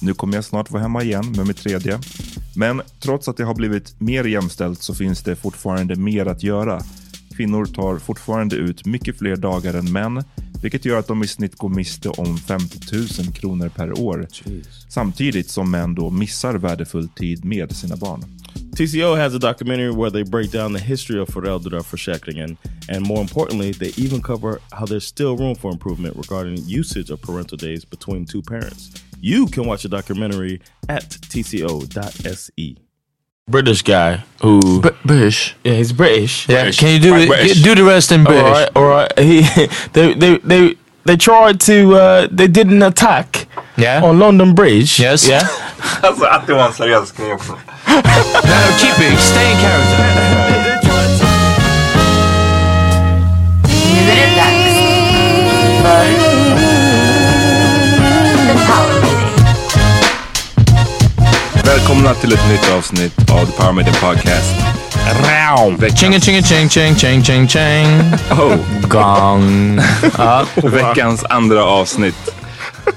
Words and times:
nu 0.00 0.14
kommer 0.14 0.34
jag 0.34 0.44
snart 0.44 0.70
vara 0.70 0.82
hemma 0.82 1.02
igen 1.02 1.32
med 1.36 1.46
mitt 1.46 1.56
tredje. 1.56 1.98
Men 2.56 2.82
trots 3.00 3.28
att 3.28 3.36
det 3.36 3.44
har 3.44 3.54
blivit 3.54 4.00
mer 4.00 4.24
jämställt 4.24 4.82
så 4.82 4.94
finns 4.94 5.22
det 5.22 5.36
fortfarande 5.36 5.96
mer 5.96 6.26
att 6.26 6.42
göra. 6.42 6.80
Kvinnor 7.36 7.66
tar 7.66 7.98
fortfarande 7.98 8.56
ut 8.56 8.86
mycket 8.86 9.18
fler 9.18 9.36
dagar 9.36 9.74
än 9.74 9.92
män, 9.92 10.24
vilket 10.62 10.84
gör 10.84 10.98
att 10.98 11.06
de 11.06 11.22
i 11.22 11.26
snitt 11.26 11.56
går 11.56 11.68
miste 11.68 12.08
om 12.08 12.38
50 12.38 12.78
000 12.92 13.32
kronor 13.34 13.68
per 13.68 14.00
år. 14.00 14.28
Samtidigt 14.88 15.50
som 15.50 15.70
män 15.70 15.94
då 15.94 16.10
missar 16.10 16.54
värdefull 16.54 17.08
tid 17.08 17.44
med 17.44 17.76
sina 17.76 17.96
barn. 17.96 18.24
TCO 18.76 19.16
has 19.16 19.34
a 19.34 19.38
documentary 19.38 19.90
where 19.90 20.10
they 20.10 20.22
break 20.22 20.50
down 20.50 20.72
the 20.72 20.78
history 20.80 21.18
of 21.20 21.28
föräldraförsäkringen 21.28 22.56
and 22.88 23.06
more 23.06 23.20
importantly, 23.20 23.72
they 23.72 23.92
even 23.96 24.20
cover 24.22 24.60
how 24.72 24.84
there's 24.86 25.06
still 25.06 25.36
room 25.36 25.54
for 25.54 25.70
improvement 25.72 26.14
regarding 26.16 26.58
usage 26.66 27.10
of 27.10 27.20
parental 27.20 27.56
days 27.56 27.84
between 27.84 28.24
two 28.24 28.42
parents. 28.42 28.90
You 29.20 29.46
can 29.46 29.64
watch 29.66 29.82
the 29.82 29.88
documentary 29.88 30.60
at 30.88 31.08
tco.se. 31.10 32.76
British 33.48 33.82
guy 33.82 34.24
who 34.42 34.82
British. 35.04 35.54
yeah 35.64 35.74
he's 35.74 35.92
British. 35.92 36.48
Yeah. 36.48 36.62
British. 36.62 36.78
Can 36.80 36.88
you 36.94 36.98
do 37.00 37.12
Right, 37.12 37.50
it? 37.50 37.62
Do 37.64 37.74
the 37.74 37.84
rest 37.84 38.10
in 38.12 38.24
British. 38.24 38.42
All 38.42 38.52
right, 38.52 38.70
all 38.76 38.84
right. 38.88 39.12
He 39.18 39.42
they 39.92 40.14
they 40.14 40.38
they 40.38 40.74
they 41.04 41.16
tried 41.16 41.60
to 41.60 41.94
uh, 41.94 42.28
they 42.30 42.48
did 42.48 42.66
an 42.68 42.82
attack 42.82 43.46
Yeah. 43.78 44.02
on 44.04 44.18
London 44.18 44.54
Bridge. 44.54 44.98
Yes. 44.98 45.28
Yeah. 45.28 45.46
Alltså 46.00 46.24
att 46.24 46.46
det 46.46 46.54
var 46.54 46.66
en 46.66 46.72
seriös 46.72 47.12
grej 47.12 47.32
också. 47.32 47.52
No, 47.52 47.56
no, 47.94 48.78
keep 48.78 49.12
it. 49.12 49.20
Stay 49.20 49.50
in 49.50 49.56
character. 49.56 50.04
Nu 53.94 54.10
är 54.12 54.16
det 54.16 54.36
dags 54.36 54.76
för 55.82 56.06
The 58.46 58.54
Power 58.66 59.00
Meeting. 59.02 59.46
Välkomna 61.64 62.14
till 62.14 62.32
ett 62.32 62.48
nytt 62.48 62.70
avsnitt 62.78 63.30
av 63.30 63.46
The 63.46 63.52
Power 63.52 63.72
Meeting 63.72 63.94
Podcast. 63.94 64.54
Veckans, 65.78 66.00
Ching 66.00 66.20
ching 66.20 66.42
ching 66.42 66.68
ching 66.68 66.94
ching 66.96 67.22
ching 67.22 67.48
ching. 67.48 68.00
oh, 68.30 68.54
Gong. 68.88 69.80
Ja. 70.18 70.44
veckans 70.54 71.24
andra 71.24 71.64
avsnitt. 71.64 72.28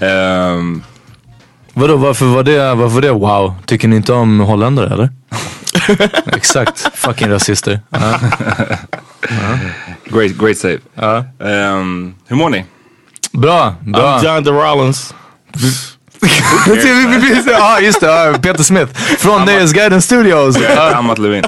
Ehm, 0.01 0.84
Vadå, 1.79 1.95
varför 1.95 2.25
var 2.25 2.44
det, 2.44 2.75
varför 2.75 2.94
var 2.95 3.01
det 3.01 3.12
wow? 3.12 3.53
Tycker 3.66 3.88
ni 3.88 3.95
inte 3.95 4.13
om 4.13 4.40
holländare 4.40 4.94
eller? 4.94 5.09
Exakt. 6.35 6.88
Fucking 6.94 7.29
rasister. 7.29 7.79
Ja. 9.22 9.59
great, 10.06 10.31
great 10.31 10.57
save. 10.57 10.78
Ja. 10.95 11.18
Ehm, 11.45 12.13
hur 12.28 12.35
mår 12.35 12.50
ni? 12.50 12.66
Bra, 13.31 13.75
bra. 13.79 14.19
I'm 14.19 14.25
John 14.25 14.44
de 14.44 14.51
Rollins. 14.56 15.13
Ja 17.47 17.79
just 17.81 18.00
det, 18.01 18.07
ja, 18.07 18.34
Peter 18.41 18.63
Smith. 18.63 18.94
Från 19.18 19.45
Nöjesguiden 19.45 20.01
Studios. 20.01 20.57
Ja. 20.75 20.95
Amat 20.95 21.18
Levin. 21.18 21.44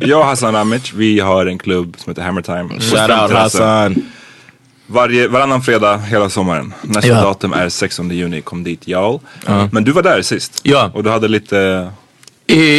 Jag 0.00 0.20
och 0.20 0.26
Hassan 0.26 0.54
Ramic, 0.54 0.92
vi 0.92 1.20
har 1.20 1.46
en 1.46 1.58
klubb 1.58 1.96
som 1.98 2.10
heter 2.10 2.22
Hammer 2.22 2.42
Time. 2.42 2.80
Shout 2.80 3.20
out 3.22 3.32
Hassan. 3.32 4.02
Varje, 4.90 5.28
varannan 5.28 5.62
fredag 5.62 5.96
hela 5.98 6.30
sommaren. 6.30 6.74
Nästa 6.82 7.08
Ja. 7.08 7.14
datum 7.22 7.52
är 7.52 7.68
16 7.68 8.10
juni, 8.10 8.40
kom 8.42 8.64
dit 8.64 8.86
y'all. 8.86 9.20
Men 9.72 9.84
du 9.84 9.92
var 9.92 10.02
där 10.02 10.22
sist. 10.22 10.60
Ja. 10.62 10.90
Och 10.94 11.04
du 11.04 11.10
hade 11.10 11.28
lite... 11.28 11.88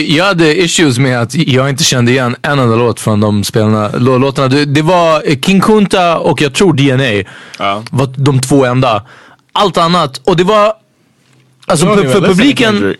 Jag 0.08 0.26
hade 0.26 0.62
issues 0.62 0.98
med 1.00 1.22
att 1.22 1.36
jag 1.36 1.70
inte 1.70 1.84
kände 1.84 2.12
igen 2.12 2.36
en 2.42 2.60
enda 2.60 2.76
låt 2.76 3.00
från 3.00 3.20
de 3.20 3.44
spelarna, 3.44 3.90
lå- 3.90 4.20
låtarna. 4.20 4.48
Det, 4.48 4.66
det 4.66 4.82
var 4.82 5.22
King 5.46 5.62
Kunta 5.62 6.18
och 6.18 6.42
jag 6.42 6.54
tror 6.54 6.74
DNA. 6.74 7.30
Ja. 7.60 7.84
var 7.92 8.14
de 8.18 8.42
två 8.42 8.66
enda. 8.66 9.06
Allt 9.52 9.78
annat, 9.78 10.22
och 10.24 10.38
det 10.38 10.44
var 10.44 10.74
Alltså 11.66 11.86
för, 11.86 12.22
publiken, 12.28 12.96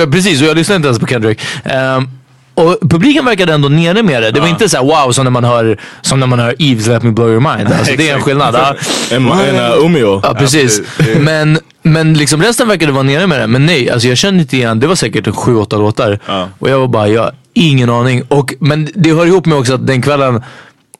eh, 0.00 0.10
precis 0.10 0.42
och 0.42 0.48
jag 0.48 0.56
lyssnade 0.56 0.76
inte 0.76 0.88
ens 0.88 0.98
på 0.98 1.06
Kendrick. 1.06 1.38
Ehm, 1.64 2.08
och 2.54 2.78
publiken 2.90 3.24
verkade 3.24 3.52
ändå 3.52 3.68
nere 3.68 4.02
med 4.02 4.22
det. 4.22 4.30
Det 4.30 4.40
var 4.40 4.48
inte 4.48 4.68
så 4.68 4.76
här 4.76 4.84
wow 4.84 5.12
som 5.12 5.24
när 5.24 5.30
man 5.30 5.44
hör, 5.44 5.80
som 6.00 6.20
när 6.20 6.26
man 6.26 6.38
hör 6.38 6.54
Eves 6.58 6.86
Let 6.86 7.02
Me 7.02 7.10
Blow 7.10 7.28
Your 7.28 7.56
Mind. 7.56 7.72
Alltså, 7.72 7.94
det 7.96 8.10
är 8.10 8.14
en 8.14 8.22
skillnad. 8.22 8.56
And, 8.56 8.76
and 9.12 9.56
uh, 9.56 9.84
Umio. 9.86 10.20
Ja 10.22 10.34
precis. 10.34 10.82
Men, 11.20 11.58
men 11.82 12.14
liksom 12.14 12.42
resten 12.42 12.68
verkade 12.68 12.92
vara 12.92 13.02
nere 13.02 13.26
med 13.26 13.40
det. 13.40 13.46
Men 13.46 13.66
nej, 13.66 13.90
alltså 13.90 14.08
jag 14.08 14.18
kände 14.18 14.40
inte 14.40 14.56
igen. 14.56 14.80
Det 14.80 14.86
var 14.86 14.94
säkert 14.94 15.26
en 15.26 15.32
sju, 15.32 15.56
åtta 15.56 15.76
låtar. 15.76 16.18
Och 16.58 16.70
jag 16.70 16.78
var 16.78 16.88
bara, 16.88 17.08
jag 17.08 17.30
ingen 17.54 17.90
aning. 17.90 18.22
Och, 18.28 18.54
men 18.60 18.88
det 18.94 19.12
hör 19.12 19.26
ihop 19.26 19.46
med 19.46 19.58
också 19.58 19.74
att 19.74 19.86
den 19.86 20.02
kvällen 20.02 20.42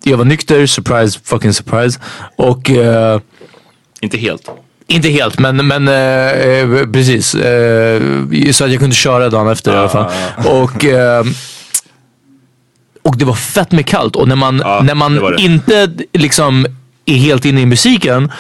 jag 0.05 0.17
var 0.17 0.25
nykter, 0.25 0.67
surprise, 0.67 1.21
fucking 1.25 1.53
surprise. 1.53 2.01
Och 2.37 2.71
eh, 2.71 3.21
Inte 4.01 4.19
helt. 4.19 4.51
Inte 4.89 5.09
helt, 5.09 5.39
men, 5.39 5.67
men 5.67 5.89
eh, 5.89 5.95
eh, 5.95 6.87
precis. 6.93 7.35
Eh, 7.35 8.03
så 8.53 8.65
att 8.65 8.71
jag 8.71 8.81
kunde 8.81 8.95
köra 8.97 9.29
dagen 9.31 9.49
efter 9.49 9.75
i 9.75 9.77
alla 9.77 9.89
fall. 9.89 10.13
Och, 10.47 10.85
eh, 10.85 11.25
och 13.03 13.17
det 13.19 13.25
var 13.25 13.35
fett 13.35 13.73
med 13.73 13.87
kallt. 13.87 14.17
Och 14.17 14.29
när 14.29 14.37
man, 14.37 14.59
Ja, 14.65 14.81
när 14.85 14.95
man 14.95 15.15
det 15.15 15.37
det. 15.37 15.43
inte 15.43 15.91
liksom 16.13 16.67
är 17.07 17.15
helt 17.17 17.45
inne 17.45 17.61
i 17.61 17.67
musiken 17.67 18.33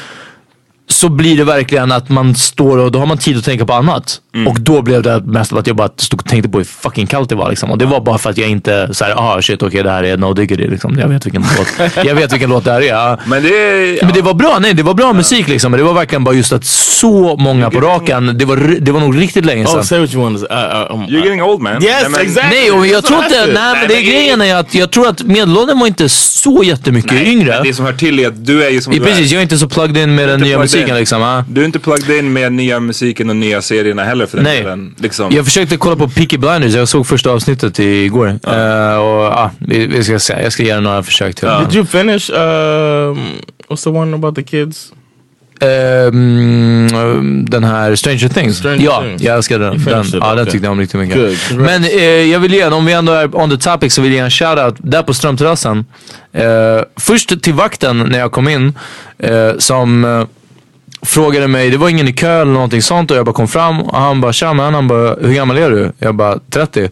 så 0.88 1.08
blir 1.08 1.36
det 1.36 1.44
verkligen 1.44 1.92
att 1.92 2.08
man 2.08 2.34
står 2.34 2.78
och 2.78 2.92
då 2.92 2.98
har 2.98 3.06
man 3.06 3.18
tid 3.18 3.36
att 3.38 3.44
tänka 3.44 3.66
på 3.66 3.72
annat. 3.72 4.20
Mm. 4.34 4.48
Och 4.48 4.60
då 4.60 4.82
blev 4.82 5.02
det 5.02 5.20
mest 5.20 5.52
av 5.52 5.58
att 5.58 5.66
jag 5.66 5.76
bara 5.76 5.88
stod 5.96 6.20
och 6.20 6.26
tänkte 6.26 6.48
på 6.48 6.58
hur 6.58 6.64
fucking 6.64 7.06
kallt 7.06 7.28
det 7.28 7.34
var. 7.34 7.50
Liksom. 7.50 7.70
Och 7.70 7.78
det 7.78 7.86
var 7.86 8.00
bara 8.00 8.18
för 8.18 8.30
att 8.30 8.38
jag 8.38 8.48
inte 8.48 8.88
såhär, 8.94 9.14
ah 9.16 9.42
shit 9.42 9.62
okej 9.62 9.82
det 9.82 9.90
här 9.90 10.02
är 10.04 10.16
No 10.16 10.32
Diggity 10.32 10.66
liksom. 10.66 10.98
Jag 10.98 11.08
vet 11.08 11.26
vilken 11.26 11.44
låt, 11.58 11.90
jag 12.06 12.14
vet 12.14 12.32
vilken 12.32 12.50
låt 12.50 12.64
det 12.64 12.72
här 12.72 12.80
är. 12.80 12.86
Ja. 12.86 13.18
Men 13.26 13.42
det 13.42 13.48
är... 13.48 14.04
Men 14.04 14.14
det 14.14 14.22
var 14.22 14.34
bra, 14.34 14.58
nej 14.60 14.74
det 14.74 14.82
var 14.82 14.94
bra 14.94 15.12
musik 15.12 15.48
liksom. 15.48 15.70
Men 15.70 15.78
det 15.78 15.84
var 15.84 15.94
verkligen 15.94 16.24
bara 16.24 16.34
just 16.34 16.52
att 16.52 16.64
så 16.64 17.36
många 17.36 17.70
på 17.70 17.80
raken, 17.80 18.38
det 18.38 18.44
var, 18.44 18.56
det 18.80 18.92
var 18.92 19.00
nog 19.00 19.20
riktigt 19.20 19.44
länge 19.44 19.64
Oh, 19.64 19.72
sedan. 19.72 19.84
say 19.84 20.00
what 20.00 20.14
you 20.14 20.22
want. 20.22 20.38
Uh, 20.38 20.44
uh, 20.44 20.94
um, 20.94 21.00
You're 21.06 21.24
getting 21.24 21.42
old 21.42 21.60
man. 21.62 21.72
Yes, 21.82 21.82
Nej, 22.02 22.10
men- 22.10 22.20
exactly. 22.20 22.58
Nej, 22.58 22.70
och 22.70 22.86
jag 22.86 23.04
tror 23.04 23.24
inte, 23.24 23.46
nej 23.46 23.72
men 23.74 23.88
det 23.88 23.94
men- 23.94 24.04
grejen 24.04 24.40
är 24.42 24.54
att 24.56 24.74
jag 24.74 24.90
tror 24.90 25.08
att 25.08 25.22
medelåldern 25.22 25.78
var 25.78 25.86
inte 25.86 26.08
så 26.08 26.62
jättemycket 26.64 27.12
Nej, 27.12 27.32
yngre. 27.32 27.60
Det 27.62 27.74
som 27.74 27.84
hör 27.84 27.92
till 27.92 28.18
är 28.20 28.28
att 28.28 28.46
du 28.46 28.64
är 28.64 28.70
ju 28.70 28.80
som 28.80 28.92
I, 28.92 28.98
du 28.98 29.04
precis, 29.04 29.30
är. 29.30 29.34
jag 29.34 29.38
är 29.38 29.42
inte 29.42 29.58
så 29.58 29.68
plugged 29.68 29.96
in 29.96 30.14
med 30.14 30.28
den 30.28 30.40
nya 30.40 30.56
plugged 30.56 30.70
musiken 30.74 30.94
in. 30.94 31.00
liksom. 31.00 31.20
ja. 31.20 31.44
Du 31.48 31.60
är 31.60 31.64
inte 31.64 31.78
plugged 31.78 32.18
in 32.18 32.32
med 32.32 32.52
nya 32.52 32.80
musiken 32.80 33.30
och 33.30 33.36
nya 33.36 33.62
serierna 33.62 34.04
heller 34.04 34.26
för 34.26 34.36
den 34.36 34.44
Nej. 34.44 34.62
delen. 34.62 34.94
Liksom. 34.98 35.32
Jag 35.32 35.44
försökte 35.44 35.76
kolla 35.76 35.96
på 35.96 36.08
Peaky 36.08 36.38
Blinders, 36.38 36.74
jag 36.74 36.88
såg 36.88 37.06
första 37.06 37.30
avsnittet 37.30 37.78
igår. 37.78 38.26
Eh, 38.28 38.96
och 38.96 39.24
ja, 39.24 39.50
vi, 39.58 39.86
vi 39.86 40.04
ska 40.04 40.18
se, 40.18 40.42
jag 40.42 40.52
ska 40.52 40.62
det 40.62 40.80
några 40.80 41.02
försök 41.02 41.34
till. 41.34 41.48
Did 41.48 41.74
you 41.74 41.86
finish? 41.86 42.30
Um, 42.30 43.18
what's 43.68 43.84
the 43.84 43.90
one 43.90 44.14
about 44.14 44.34
the 44.34 44.42
kids? 44.42 44.92
Ehm, 45.60 47.44
den 47.48 47.64
här 47.64 47.94
Stranger 47.94 48.28
Things. 48.28 48.56
Stranger 48.56 48.84
ja, 48.84 49.02
Things. 49.02 49.22
jag 49.22 49.36
älskade 49.36 49.64
den. 49.64 49.84
Den 49.84 50.04
ja, 50.12 50.34
den 50.34 50.46
tyckte 50.46 50.66
jag 50.66 50.72
om 50.72 50.80
riktigt 50.80 51.00
mycket. 51.00 51.50
Good. 51.50 51.60
Men 51.60 51.84
eh, 51.84 52.04
jag 52.04 52.40
vill 52.40 52.54
ge 52.54 52.66
om 52.66 52.86
vi 52.86 52.92
ändå 52.92 53.12
är 53.12 53.36
on 53.36 53.50
the 53.50 53.56
topic 53.56 53.94
så 53.94 54.02
vill 54.02 54.12
jag 54.12 54.16
ge 54.16 54.24
en 54.24 54.30
shoutout 54.30 54.76
där 54.78 55.02
på 55.02 55.14
Strömterrassen. 55.14 55.84
Eh, 56.32 56.44
först 56.96 57.42
till 57.42 57.54
vakten 57.54 57.98
när 57.98 58.18
jag 58.18 58.32
kom 58.32 58.48
in 58.48 58.78
eh, 59.18 59.50
som 59.58 60.04
eh, 60.04 60.24
frågade 61.04 61.48
mig, 61.48 61.70
det 61.70 61.76
var 61.76 61.88
ingen 61.88 62.08
i 62.08 62.12
kö 62.12 62.40
eller 62.40 62.52
någonting 62.52 62.82
sånt 62.82 63.10
och 63.10 63.16
jag 63.16 63.26
bara 63.26 63.32
kom 63.32 63.48
fram 63.48 63.80
och 63.80 63.98
han 63.98 64.20
bara 64.20 64.32
tja 64.32 64.52
man, 64.52 64.74
han 64.74 64.88
bara 64.88 65.14
hur 65.14 65.34
gammal 65.34 65.58
är 65.58 65.70
du? 65.70 65.92
Jag 65.98 66.14
bara 66.14 66.38
30. 66.50 66.90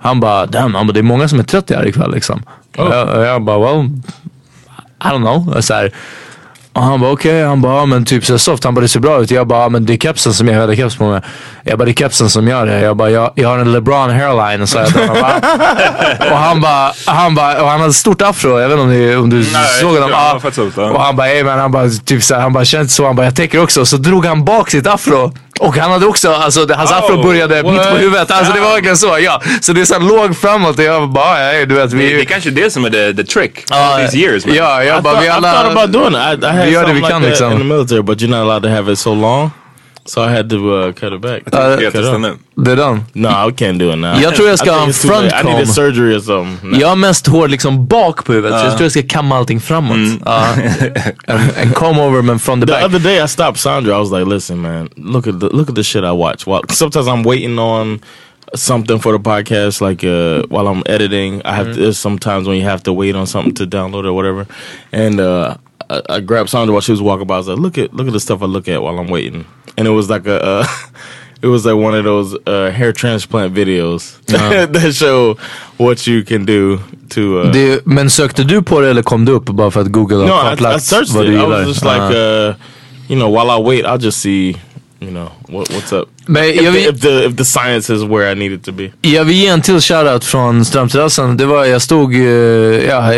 Han 0.00 0.20
bara 0.20 0.46
damn, 0.46 0.74
han 0.74 0.86
bara, 0.86 0.92
det 0.92 1.00
är 1.00 1.02
många 1.02 1.28
som 1.28 1.38
är 1.38 1.42
30 1.42 1.74
här 1.74 1.88
ikväll 1.88 2.14
liksom. 2.14 2.42
Och 2.76 2.94
jag, 2.94 3.26
jag 3.26 3.42
bara 3.42 3.58
well, 3.58 3.90
I 5.04 5.06
don't 5.06 5.44
know. 5.44 5.60
Så 5.60 5.74
här, 5.74 5.94
och 6.78 6.84
han 6.84 7.00
bara 7.00 7.12
okej, 7.12 7.44
han 7.44 7.60
bara 7.60 7.76
ja, 7.76 7.86
men 7.86 8.04
typ 8.04 8.24
så 8.24 8.38
soft, 8.38 8.64
han 8.64 8.74
bara 8.74 8.80
det 8.80 8.88
ser 8.88 9.00
bra 9.00 9.20
ut. 9.20 9.30
Jag 9.30 9.46
bara 9.46 9.62
ja, 9.62 9.68
men 9.68 9.86
det 9.86 9.92
är 9.92 9.96
kepsen 9.96 10.32
som 10.34 10.48
jag 10.48 10.60
hade 10.60 10.76
keps 10.76 10.96
på 10.96 11.04
mig. 11.10 11.20
Jag 11.64 11.78
bara 11.78 11.84
det 11.84 11.90
är 11.90 11.94
kepsen 11.94 12.30
som 12.30 12.48
gör 12.48 12.66
det. 12.66 12.80
Jag 12.80 12.96
bara 12.96 13.10
jag, 13.10 13.30
jag 13.34 13.48
har 13.48 13.58
en 13.58 13.72
LeBron 13.72 14.10
hairline. 14.10 14.66
Så 14.66 14.78
här, 14.78 15.10
och, 15.10 15.16
bara, 15.16 15.36
och 16.30 16.38
han 16.38 16.60
bara, 16.60 16.92
han 17.06 17.34
bara, 17.34 17.62
och 17.62 17.68
han 17.68 17.80
hade 17.80 17.92
stort 17.92 18.22
afro. 18.22 18.60
Jag 18.60 18.68
vet 18.68 18.78
inte 18.78 18.82
om, 18.82 18.90
ni, 18.90 19.16
om 19.16 19.30
du 19.30 19.36
Nej, 19.36 19.46
såg 19.80 19.94
honom. 19.94 20.10
ja, 20.12 20.40
jag 20.76 20.94
och 20.94 21.02
han 21.02 21.16
bara 21.16 21.28
ey 21.28 21.44
men 21.44 21.58
han 21.58 21.72
bara 21.72 21.88
typ 22.04 22.22
så 22.22 22.34
här, 22.34 22.40
han 22.40 22.52
bara 22.52 22.64
känns 22.64 22.94
så, 22.94 23.06
han 23.06 23.16
bara 23.16 23.26
jag 23.26 23.36
tänker 23.36 23.62
också. 23.62 23.86
Så 23.86 23.96
drog 23.96 24.26
han 24.26 24.44
bak 24.44 24.70
sitt 24.70 24.86
afro. 24.86 25.32
Och 25.58 25.76
han 25.76 25.90
hade 25.90 26.06
också, 26.06 26.32
alltså 26.32 26.64
det- 26.66 26.74
hans 26.74 26.90
Oh, 26.90 26.96
afro 26.98 27.22
började 27.22 27.62
mitt 27.62 27.82
på 27.82 27.96
huvudet. 27.96 28.30
Alltså 28.30 28.52
det 28.52 28.60
var 28.60 28.70
verkligen 28.70 28.96
så, 28.96 29.18
ja. 29.20 29.40
Så 29.60 29.72
det 29.72 29.80
är 29.80 29.84
så 29.84 29.94
här 29.94 30.00
låg 30.00 30.36
framåt 30.36 30.78
och 30.78 30.84
jag 30.84 31.08
bara 31.10 31.54
ja, 31.54 31.66
du 31.66 31.74
vet 31.74 31.90
Det, 31.90 31.96
vi. 31.96 32.12
det 32.14 32.20
är 32.20 32.24
kanske 32.24 32.50
det 32.50 32.70
som 32.72 32.84
är 32.84 32.90
the, 32.90 33.14
the 33.14 33.24
trick. 33.24 33.64
All 33.70 34.00
these 34.00 34.16
years 34.18 34.46
man. 34.46 34.54
Ja, 34.56 34.84
jag 34.84 34.98
I, 34.98 35.02
bara 35.02 35.12
thought, 35.14 35.22
vi 35.22 35.26
I 35.26 35.30
alla. 35.30 35.52
thought 35.52 35.70
about 35.76 35.92
doing 35.92 36.14
it. 36.14 36.44
I, 36.44 36.46
I 36.46 36.48
had 36.50 36.64
Vi 36.66 36.70
gör 36.72 36.86
det 36.86 36.92
vi 36.92 37.00
kan, 37.00 37.08
like 37.08 37.12
that 37.12 37.22
liksom. 37.22 37.52
in 37.52 37.58
the 37.58 37.64
military, 37.64 38.02
but 38.02 38.18
you're 38.18 38.30
not 38.30 38.38
allowed 38.40 38.62
to 38.62 38.68
have 38.68 38.92
it 38.92 38.98
so 38.98 39.14
long. 39.14 39.50
So 40.08 40.22
I 40.22 40.28
had 40.30 40.48
to 40.48 40.56
uh, 40.56 40.92
cut 40.92 41.12
it 41.12 41.20
back. 41.20 41.44
Cut 41.44 42.04
it 42.04 42.20
nu. 42.20 42.36
Det 42.56 42.72
är 42.72 42.76
den. 42.76 43.04
No, 43.12 43.28
I 43.28 43.52
can't 43.52 43.78
do 43.78 43.92
it 43.92 43.98
now. 43.98 44.20
Jag 44.22 44.34
tror 44.34 44.48
jag 44.48 44.58
ska 44.58 44.70
I 44.70 44.74
ha 44.74 44.86
en 44.86 44.92
front 44.92 45.32
I 45.32 45.44
need 45.44 45.62
a 45.62 45.66
surgery 45.66 46.16
or 46.16 46.20
something. 46.20 46.70
No. 46.70 46.78
Jag 46.80 46.88
har 46.88 46.96
mest 46.96 47.26
hår 47.26 47.48
liksom 47.48 47.86
bak 47.86 48.24
på 48.24 48.32
huvudet 48.32 48.60
så 48.60 48.66
jag 48.66 48.72
tror 48.72 48.82
jag 48.82 48.92
ska 48.92 49.02
kamma 49.02 49.36
allting 49.36 49.60
framåt. 49.60 50.20
Ja. 50.24 50.46
en, 51.26 51.40
en 51.56 51.72
comb 51.72 51.98
over 51.98 52.22
men 52.22 52.38
from 52.38 52.60
the 52.60 52.66
The 52.66 52.72
back. 52.72 52.84
other 52.84 52.98
day 52.98 53.24
I 53.24 53.28
stopped 53.28 53.60
Sandra. 53.60 53.96
I 53.96 53.98
was 53.98 54.10
like, 54.10 54.34
"Listen, 54.34 54.60
man, 54.60 54.88
look 54.96 55.26
at 55.26 55.40
the 55.40 55.46
look 55.46 55.68
at 55.68 55.74
the 55.74 55.82
shit 55.84 56.04
I 56.04 56.12
watch. 56.12 56.46
Well, 56.46 56.60
sometimes 56.68 57.06
I'm 57.06 57.22
waiting 57.22 57.58
on 57.58 58.00
something 58.54 58.98
for 58.98 59.12
the 59.18 59.18
podcast, 59.18 59.88
like 59.88 60.02
uh, 60.06 60.42
while 60.48 60.68
I'm 60.68 60.82
editing. 60.86 61.42
I 61.44 61.54
have 61.54 61.74
to, 61.74 61.80
there's 61.80 61.98
sometimes 61.98 62.46
when 62.48 62.56
you 62.56 62.64
have 62.68 62.82
to 62.84 62.92
wait 62.92 63.14
on 63.14 63.26
something 63.26 63.54
to 63.54 63.66
download 63.66 64.04
or 64.06 64.12
whatever. 64.12 64.46
And 64.92 65.20
uh, 65.20 65.56
I, 65.90 66.02
I 66.16 66.20
grabbed 66.20 66.50
Sandra 66.50 66.72
while 66.72 66.82
she 66.82 66.92
was 66.92 67.00
walking 67.02 67.26
by. 67.26 67.34
I 67.34 67.38
was 67.38 67.48
like, 67.48 67.58
"Look 67.58 67.78
at 67.78 67.94
look 67.94 68.06
at 68.06 68.12
the 68.12 68.20
stuff 68.20 68.42
I 68.42 68.46
look 68.46 68.68
at 68.68 68.82
while 68.82 68.98
I'm 68.98 69.08
waiting." 69.10 69.44
And 69.76 69.86
it 69.88 69.92
was 69.92 70.08
like 70.10 70.26
a. 70.26 70.42
Uh, 70.42 70.66
It 71.40 71.46
was 71.46 71.64
like 71.64 71.76
one 71.76 71.94
of 71.94 72.04
those 72.04 72.34
uh, 72.46 72.70
hair 72.72 72.92
transplant 72.92 73.54
videos 73.54 74.20
that 74.26 74.92
show 74.92 75.36
what 75.76 76.04
you 76.04 76.24
can 76.24 76.44
do 76.44 76.78
to. 77.10 77.20
Uh, 77.40 77.52
Det, 77.52 77.86
men 77.86 78.10
sökte 78.10 78.44
du 78.44 78.62
på 78.62 78.80
det 78.80 78.90
eller 78.90 79.02
kom 79.02 79.24
du 79.24 79.32
upp 79.32 79.44
bara 79.44 79.70
för 79.70 79.80
att 79.80 79.86
Google 79.92 80.16
har 80.16 80.56
no, 80.60 80.72
I, 80.72 80.76
I 80.76 80.80
searched 80.80 81.14
vad 81.14 81.24
it. 81.24 81.30
du 81.30 81.36
I 81.38 81.46
was 81.46 81.68
just 81.68 81.84
like, 81.84 82.00
uh, 82.00 82.54
you 83.08 83.16
know, 83.16 83.30
while 83.30 83.50
I 83.50 83.62
wait, 83.62 83.84
I'll 83.84 84.04
just 84.04 84.18
see, 84.20 84.56
you 85.00 85.10
know, 85.10 85.28
what, 85.48 85.68
what's 85.70 85.92
up. 85.92 86.08
Men 86.26 86.44
If 86.44 86.62
jag 86.62 86.74
the, 86.74 86.88
if 86.88 87.00
the 87.00 87.24
if 87.26 87.36
the 87.36 87.44
science 87.44 87.94
is 87.94 88.02
where 88.02 88.32
I 88.32 88.34
need 88.34 88.52
it 88.52 88.64
to 88.64 88.72
be. 88.72 88.90
Jag 89.02 89.24
vill 89.24 89.36
ge 89.36 89.46
en 89.46 89.62
till 89.62 89.80
shoutout 89.80 90.24
från 90.24 90.64
Strömterrassen. 90.64 91.36
Det 91.36 91.46
var, 91.46 91.64
jag 91.64 91.82
stod, 91.82 92.14
eh, 92.14 92.20
ja, 92.88 93.12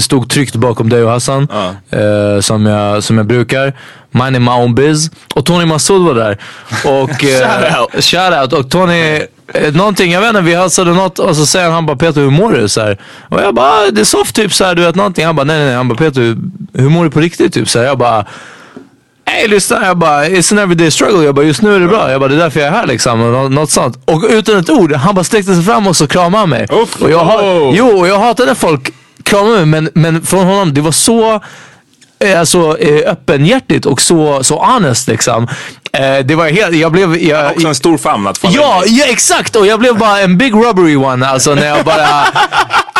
stod 0.00 0.30
tryggt 0.30 0.54
bakom 0.54 0.88
dig 0.88 1.02
och 1.04 1.10
Hassan. 1.10 1.48
Eh, 1.90 2.40
som, 2.40 2.66
jag, 2.66 3.02
som 3.04 3.16
jag 3.16 3.26
brukar. 3.26 3.72
Mine 4.10 4.38
my 4.38 4.50
own 4.50 4.74
biz. 4.74 5.10
Och 5.34 5.46
Tony 5.46 5.64
Massoud 5.66 6.02
var 6.06 6.14
där. 6.14 6.38
Och, 6.84 7.10
eh, 7.24 7.48
Shoutout. 7.48 8.04
Shoutout. 8.04 8.52
Och 8.52 8.70
Tony, 8.70 9.20
eh, 9.54 9.74
någonting, 9.74 10.12
jag 10.12 10.20
vet 10.20 10.28
inte, 10.28 10.40
vi 10.40 10.54
hälsade 10.54 10.92
något 10.94 11.18
och 11.18 11.36
så 11.36 11.46
säger 11.46 11.64
han, 11.64 11.74
han 11.74 11.86
bara 11.86 11.96
Peter 11.96 12.20
hur 12.20 12.30
mår 12.30 12.52
du? 12.52 12.68
Så 12.68 12.80
här. 12.80 12.98
Och 13.28 13.40
jag 13.42 13.54
bara, 13.54 13.66
"Ah, 13.66 13.90
det 13.92 14.00
är 14.00 14.04
soft 14.04 14.34
typ 14.36 14.52
så 14.54 14.64
här, 14.64 14.74
du 14.74 14.82
vet 14.82 14.94
någonting. 14.94 15.26
Han 15.26 15.36
bara, 15.36 15.44
nej 15.44 15.56
nej 15.56 15.66
nej. 15.66 15.74
Han 15.76 15.88
bara 15.88 15.98
Peter 15.98 16.36
hur 16.74 16.88
mår 16.88 17.04
du 17.04 17.10
på 17.10 17.20
riktigt? 17.20 17.54
Typ 17.54 17.68
så 17.68 17.78
här. 17.78 17.86
Jag 17.86 17.98
bara, 17.98 18.24
Hej 19.34 19.48
lyssna, 19.48 19.86
jag 19.86 19.96
bara 19.98 20.24
it's 20.26 20.52
an 20.52 20.58
everyday 20.58 20.90
struggle. 20.90 21.24
Jag 21.24 21.34
bara 21.34 21.44
just 21.46 21.62
nu 21.62 21.74
är 21.76 21.80
det 21.80 21.88
bra. 21.88 22.10
Jag 22.10 22.20
bara 22.20 22.28
det 22.28 22.34
är 22.34 22.38
därför 22.38 22.60
jag 22.60 22.68
är 22.68 22.72
här 22.72 22.86
liksom. 22.86 23.18
Nå- 23.32 23.48
något 23.48 23.70
sånt. 23.70 23.98
Och 24.04 24.24
utan 24.30 24.58
ett 24.58 24.70
ord, 24.70 24.92
han 24.92 25.14
bara 25.14 25.24
sträckte 25.24 25.54
sig 25.54 25.64
fram 25.64 25.86
och 25.86 25.96
så 25.96 26.06
kramade 26.06 26.46
mig. 26.46 26.66
Uff. 26.70 27.02
Och 27.02 27.10
jag, 27.10 27.26
Oh. 27.44 27.72
jo, 27.76 28.06
jag 28.06 28.18
hatar 28.18 28.46
när 28.46 28.54
folk 28.54 28.90
kramar 29.22 29.50
mig 29.56 29.66
men, 29.66 29.90
men 29.94 30.22
från 30.22 30.46
honom, 30.46 30.74
det 30.74 30.80
var 30.80 30.92
så 30.92 31.40
eh, 32.18 32.40
alltså, 32.40 32.78
eh, 32.78 33.10
öppenhjärtigt 33.12 33.86
och 33.86 34.02
så, 34.02 34.44
så 34.44 34.58
honest 34.64 35.08
liksom. 35.08 35.48
Eh, 35.98 36.18
det 36.24 36.34
var 36.34 36.48
helt, 36.48 36.76
jag 36.76 36.92
blev... 36.92 37.16
Jag, 37.16 37.50
Också 37.52 37.68
en 37.68 37.74
stor 37.74 37.98
famn 37.98 38.26
att 38.26 38.38
falla 38.38 38.54
Ja, 38.54 38.82
in 38.86 38.96
ja, 38.96 39.04
exakt! 39.08 39.56
Och 39.56 39.66
jag 39.66 39.80
blev 39.80 39.98
bara 39.98 40.20
en 40.20 40.38
big 40.38 40.54
rubbery 40.54 40.96
one. 40.96 41.26
Alltså 41.26 41.54
när 41.54 41.66
jag 41.66 41.84
bara... 41.84 42.24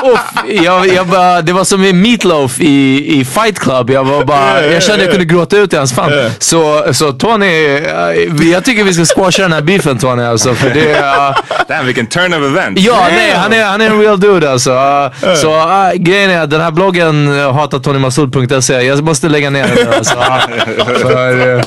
Uff, 0.05 0.21
jag, 0.65 0.89
jag 0.89 1.07
bara 1.07 1.43
det 1.43 1.53
var 1.53 1.65
som 1.65 1.85
i 1.85 1.93
Meatloaf 1.93 2.61
i, 2.61 3.05
i 3.21 3.25
Fight 3.25 3.59
Club. 3.59 3.91
Jag, 3.91 4.05
var 4.05 4.25
bara, 4.25 4.67
jag 4.67 4.83
kände 4.83 5.03
jag 5.05 5.11
kunde 5.11 5.25
gråta 5.25 5.57
ut 5.57 5.73
i 5.73 5.77
hans 5.77 5.95
famn. 5.95 6.13
Så, 6.39 6.85
så 6.93 7.13
Tony, 7.13 7.47
eh, 7.47 8.51
jag 8.53 8.65
tycker 8.65 8.85
vi 8.85 8.95
ska 8.95 9.05
squasha 9.05 9.43
den 9.43 9.53
här 9.53 9.61
beefen 9.61 9.99
Tony. 9.99 10.23
Alltså, 10.23 10.55
för 10.55 10.71
det, 10.71 10.91
eh, 10.99 11.37
Damn 11.69 11.87
vilken 11.87 12.07
turn 12.07 12.35
of 12.35 12.43
event. 12.43 12.79
Ja, 12.79 13.07
nej, 13.11 13.33
han 13.35 13.53
är, 13.53 13.65
han 13.65 13.81
är 13.81 13.87
en 13.91 14.01
real 14.01 14.21
dude 14.21 14.51
alltså. 14.53 14.71
Uh, 14.71 15.35
Så 15.35 15.57
uh, 15.57 15.93
grejen 15.95 16.31
är 16.31 16.41
att 16.41 16.51
den 16.51 16.61
här 16.61 16.71
bloggen 16.71 17.29
uh, 17.29 17.53
hatatonymassoud.se, 17.53 18.83
jag 18.83 19.05
måste 19.05 19.29
lägga 19.29 19.51
ner 19.51 19.67
den 19.77 19.95
alltså. 19.95 20.17
Uh, 20.17 20.97
för, 20.99 21.57
uh, 21.57 21.63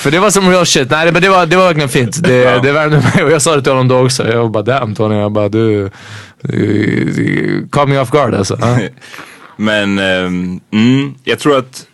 för 0.00 0.10
det 0.10 0.18
var 0.18 0.30
som 0.30 0.50
real 0.50 0.66
shit. 0.66 0.90
Nej 0.90 1.12
men 1.12 1.22
det 1.22 1.28
var, 1.28 1.46
det 1.46 1.56
var 1.56 1.64
verkligen 1.64 1.88
fint. 1.88 2.22
Det, 2.22 2.60
det 2.62 2.72
värmde 2.72 2.96
mig 3.14 3.24
och 3.24 3.30
jag 3.30 3.42
sa 3.42 3.56
det 3.56 3.62
till 3.62 3.72
honom 3.72 3.88
då 3.88 4.04
också. 4.04 4.28
Jag 4.28 4.42
var 4.42 4.48
bara 4.48 4.62
damn 4.62 4.94
Tony, 4.94 5.14
jag 5.14 5.32
bara 5.32 5.48
du, 5.48 5.90
du, 6.42 7.04
du 7.16 7.68
caught 7.72 7.88
me 7.88 7.98
off 7.98 8.10
guard 8.10 8.34
alltså. 8.34 8.54
Uh. 8.54 8.78
Men 9.56 9.98
ehm, 9.98 10.60
mm, 10.72 11.14
jag 11.24 11.38
tror 11.38 11.58
att, 11.58 11.86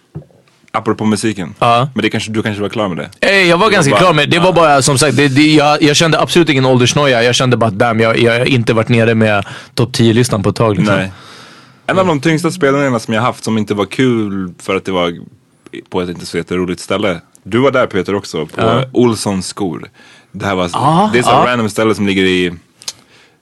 apropå 0.72 1.04
musiken. 1.04 1.54
Ja. 1.58 1.88
Men 1.94 2.02
det 2.02 2.10
kanske, 2.10 2.30
du 2.32 2.42
kanske 2.42 2.62
var 2.62 2.68
klar 2.68 2.88
med 2.88 2.96
det? 2.96 3.28
Eh, 3.30 3.48
Jag 3.48 3.58
var 3.58 3.70
ganska 3.70 3.90
bara- 3.90 4.00
klar 4.00 4.12
med 4.12 4.30
det. 4.30 4.36
Det 4.36 4.44
var 4.44 4.52
bara 4.52 4.82
som 4.82 4.98
sagt, 4.98 5.16
det, 5.16 5.28
det, 5.28 5.54
jag, 5.54 5.82
jag 5.82 5.96
kände 5.96 6.20
absolut 6.20 6.48
ingen 6.48 6.66
åldersnoja. 6.66 7.22
Jag 7.22 7.34
kände 7.34 7.56
bara 7.56 7.66
att 7.66 7.78
damn, 7.78 8.00
jag, 8.00 8.18
jag 8.18 8.38
har 8.38 8.44
inte 8.46 8.72
varit 8.72 8.88
nere 8.88 9.14
med 9.14 9.46
topp 9.74 9.90
10-listan 9.96 10.42
på 10.42 10.48
ett 10.50 10.56
tag. 10.56 10.76
Liksom. 10.76 10.96
Nej. 10.96 11.12
En 11.86 11.98
av 11.98 12.06
de 12.06 12.20
tyngsta 12.20 12.50
spelningarna 12.50 12.98
som 12.98 13.14
jag 13.14 13.22
haft 13.22 13.44
som 13.44 13.58
inte 13.58 13.74
var 13.74 13.84
kul 13.84 14.54
för 14.58 14.76
att 14.76 14.84
det 14.84 14.92
var 14.92 15.12
på 15.90 16.00
ett 16.00 16.08
inte 16.08 16.26
så 16.26 16.36
jätteroligt 16.36 16.80
ställe. 16.80 17.20
Du 17.48 17.58
var 17.58 17.70
där 17.70 17.86
Peter 17.86 18.14
också, 18.14 18.46
på 18.46 18.82
Olssons 18.92 19.46
skor. 19.46 19.90
Det 20.32 20.46
här 20.46 20.54
var, 20.54 20.70
Ah, 20.72 21.10
det 21.12 21.18
är 21.18 21.20
ett 21.20 21.26
ah. 21.28 21.46
random 21.46 21.68
ställe 21.68 21.94
som 21.94 22.06
ligger 22.06 22.24
i 22.24 22.52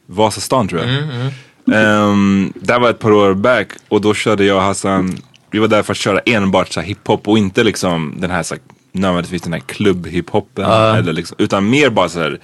Vasastan 0.06 0.68
tror 0.68 0.80
jag. 0.80 0.90
Mm, 0.90 1.30
Ehm, 1.72 2.52
där 2.56 2.78
var 2.80 2.90
ett 2.90 2.98
par 2.98 3.12
år 3.12 3.34
back 3.34 3.68
och 3.88 4.00
då 4.00 4.14
körde 4.14 4.44
jag 4.44 4.56
och 4.56 4.62
Hassan, 4.62 5.16
vi 5.50 5.58
var 5.58 5.68
där 5.68 5.82
för 5.82 5.92
att 5.92 5.96
köra 5.98 6.18
enbart 6.20 6.72
så 6.72 6.80
här 6.80 6.86
hiphop 6.86 7.28
och 7.28 7.38
inte 7.38 7.64
liksom 7.64 8.14
den 8.18 8.30
här, 8.30 8.42
så 8.42 8.54
här 8.54 8.62
nödvändigtvis 8.92 9.42
den 9.42 9.52
här 9.52 9.60
klubb-hiphopen. 9.60 10.64
Eller 10.98 11.12
liksom, 11.12 11.36
utan 11.40 11.70
mer 11.70 11.90
bara 11.90 12.08
så 12.08 12.20
här 12.20 12.38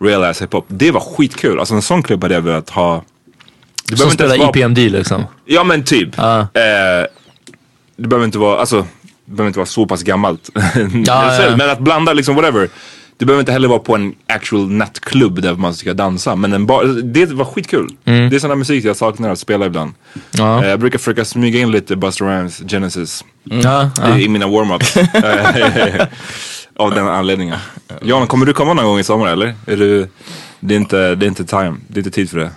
real 0.00 0.24
ass 0.24 0.42
hiphop. 0.42 0.64
Det 0.68 0.90
var 0.90 1.00
skitkul, 1.00 1.58
alltså 1.58 1.74
en 1.74 1.82
sån 1.82 2.02
klubb 2.02 2.22
hade 2.22 2.34
jag 2.34 2.42
velat 2.42 2.70
ha. 2.70 3.04
Det 3.88 3.96
Som 3.96 4.10
spelar 4.10 4.38
vara- 4.38 4.50
IPMD 4.50 4.78
liksom. 4.78 5.24
Ja 5.44 5.64
men 5.64 5.84
typ. 5.84 6.08
Ja. 6.16 6.40
Eh, 6.40 7.06
det 7.96 8.08
behöver 8.08 8.24
inte 8.24 8.38
vara, 8.38 8.60
alltså, 8.60 8.86
behöver 9.30 9.46
inte 9.48 9.58
vara 9.58 9.66
så 9.66 9.86
pass 9.86 10.02
gammalt. 10.02 10.50
Ja, 11.06 11.42
ja. 11.42 11.56
Men 11.56 11.70
att 11.70 11.80
blanda 11.80 12.12
liksom 12.12 12.34
whatever. 12.34 12.68
det 13.16 13.24
behöver 13.26 13.40
inte 13.40 13.52
heller 13.52 13.68
vara 13.68 13.78
på 13.78 13.94
en 13.94 14.14
actual 14.26 14.70
nattklubb 14.70 15.42
där 15.42 15.54
man 15.54 15.74
ska 15.74 15.94
dansa. 15.94 16.36
Men 16.36 16.52
en 16.52 16.66
bar, 16.66 16.84
det 17.02 17.26
var 17.32 17.44
skitkul. 17.44 17.88
Det 18.04 18.12
är 18.12 18.38
sån 18.38 18.50
här 18.50 18.56
musik 18.56 18.84
jag 18.84 18.96
saknar 18.96 19.30
att 19.30 19.38
spela 19.38 19.66
ibland. 19.66 19.92
Ja. 20.30 20.62
Eh, 20.64 20.70
Jag 20.70 20.80
brukar 20.80 20.98
försöka 20.98 21.24
smyga 21.24 21.60
in 21.60 21.70
lite 21.70 21.96
Buster 21.96 22.24
Rhymes 22.24 22.62
Genesis 22.68 23.24
Ja, 23.44 23.90
ja. 23.96 24.18
i, 24.18 24.24
i 24.24 24.28
mina 24.28 24.46
warm-ups. 24.46 26.06
Av 26.76 26.90
den 26.94 27.08
anledningen. 27.08 27.58
Jan, 28.02 28.26
kommer 28.26 28.46
du 28.46 28.52
komma 28.52 28.74
någon 28.74 28.84
gång 28.84 28.98
i 28.98 29.04
sommar 29.04 29.26
eller? 29.26 29.54
Är 29.66 29.76
du, 29.76 30.08
det, 30.60 30.74
är 30.74 30.78
inte, 30.78 31.14
det 31.14 31.26
är 31.26 31.28
inte 31.28 31.44
time, 31.44 31.76
det 31.88 31.94
är 31.96 31.98
inte 31.98 32.10
tid 32.10 32.30
för 32.30 32.38
det. 32.38 32.50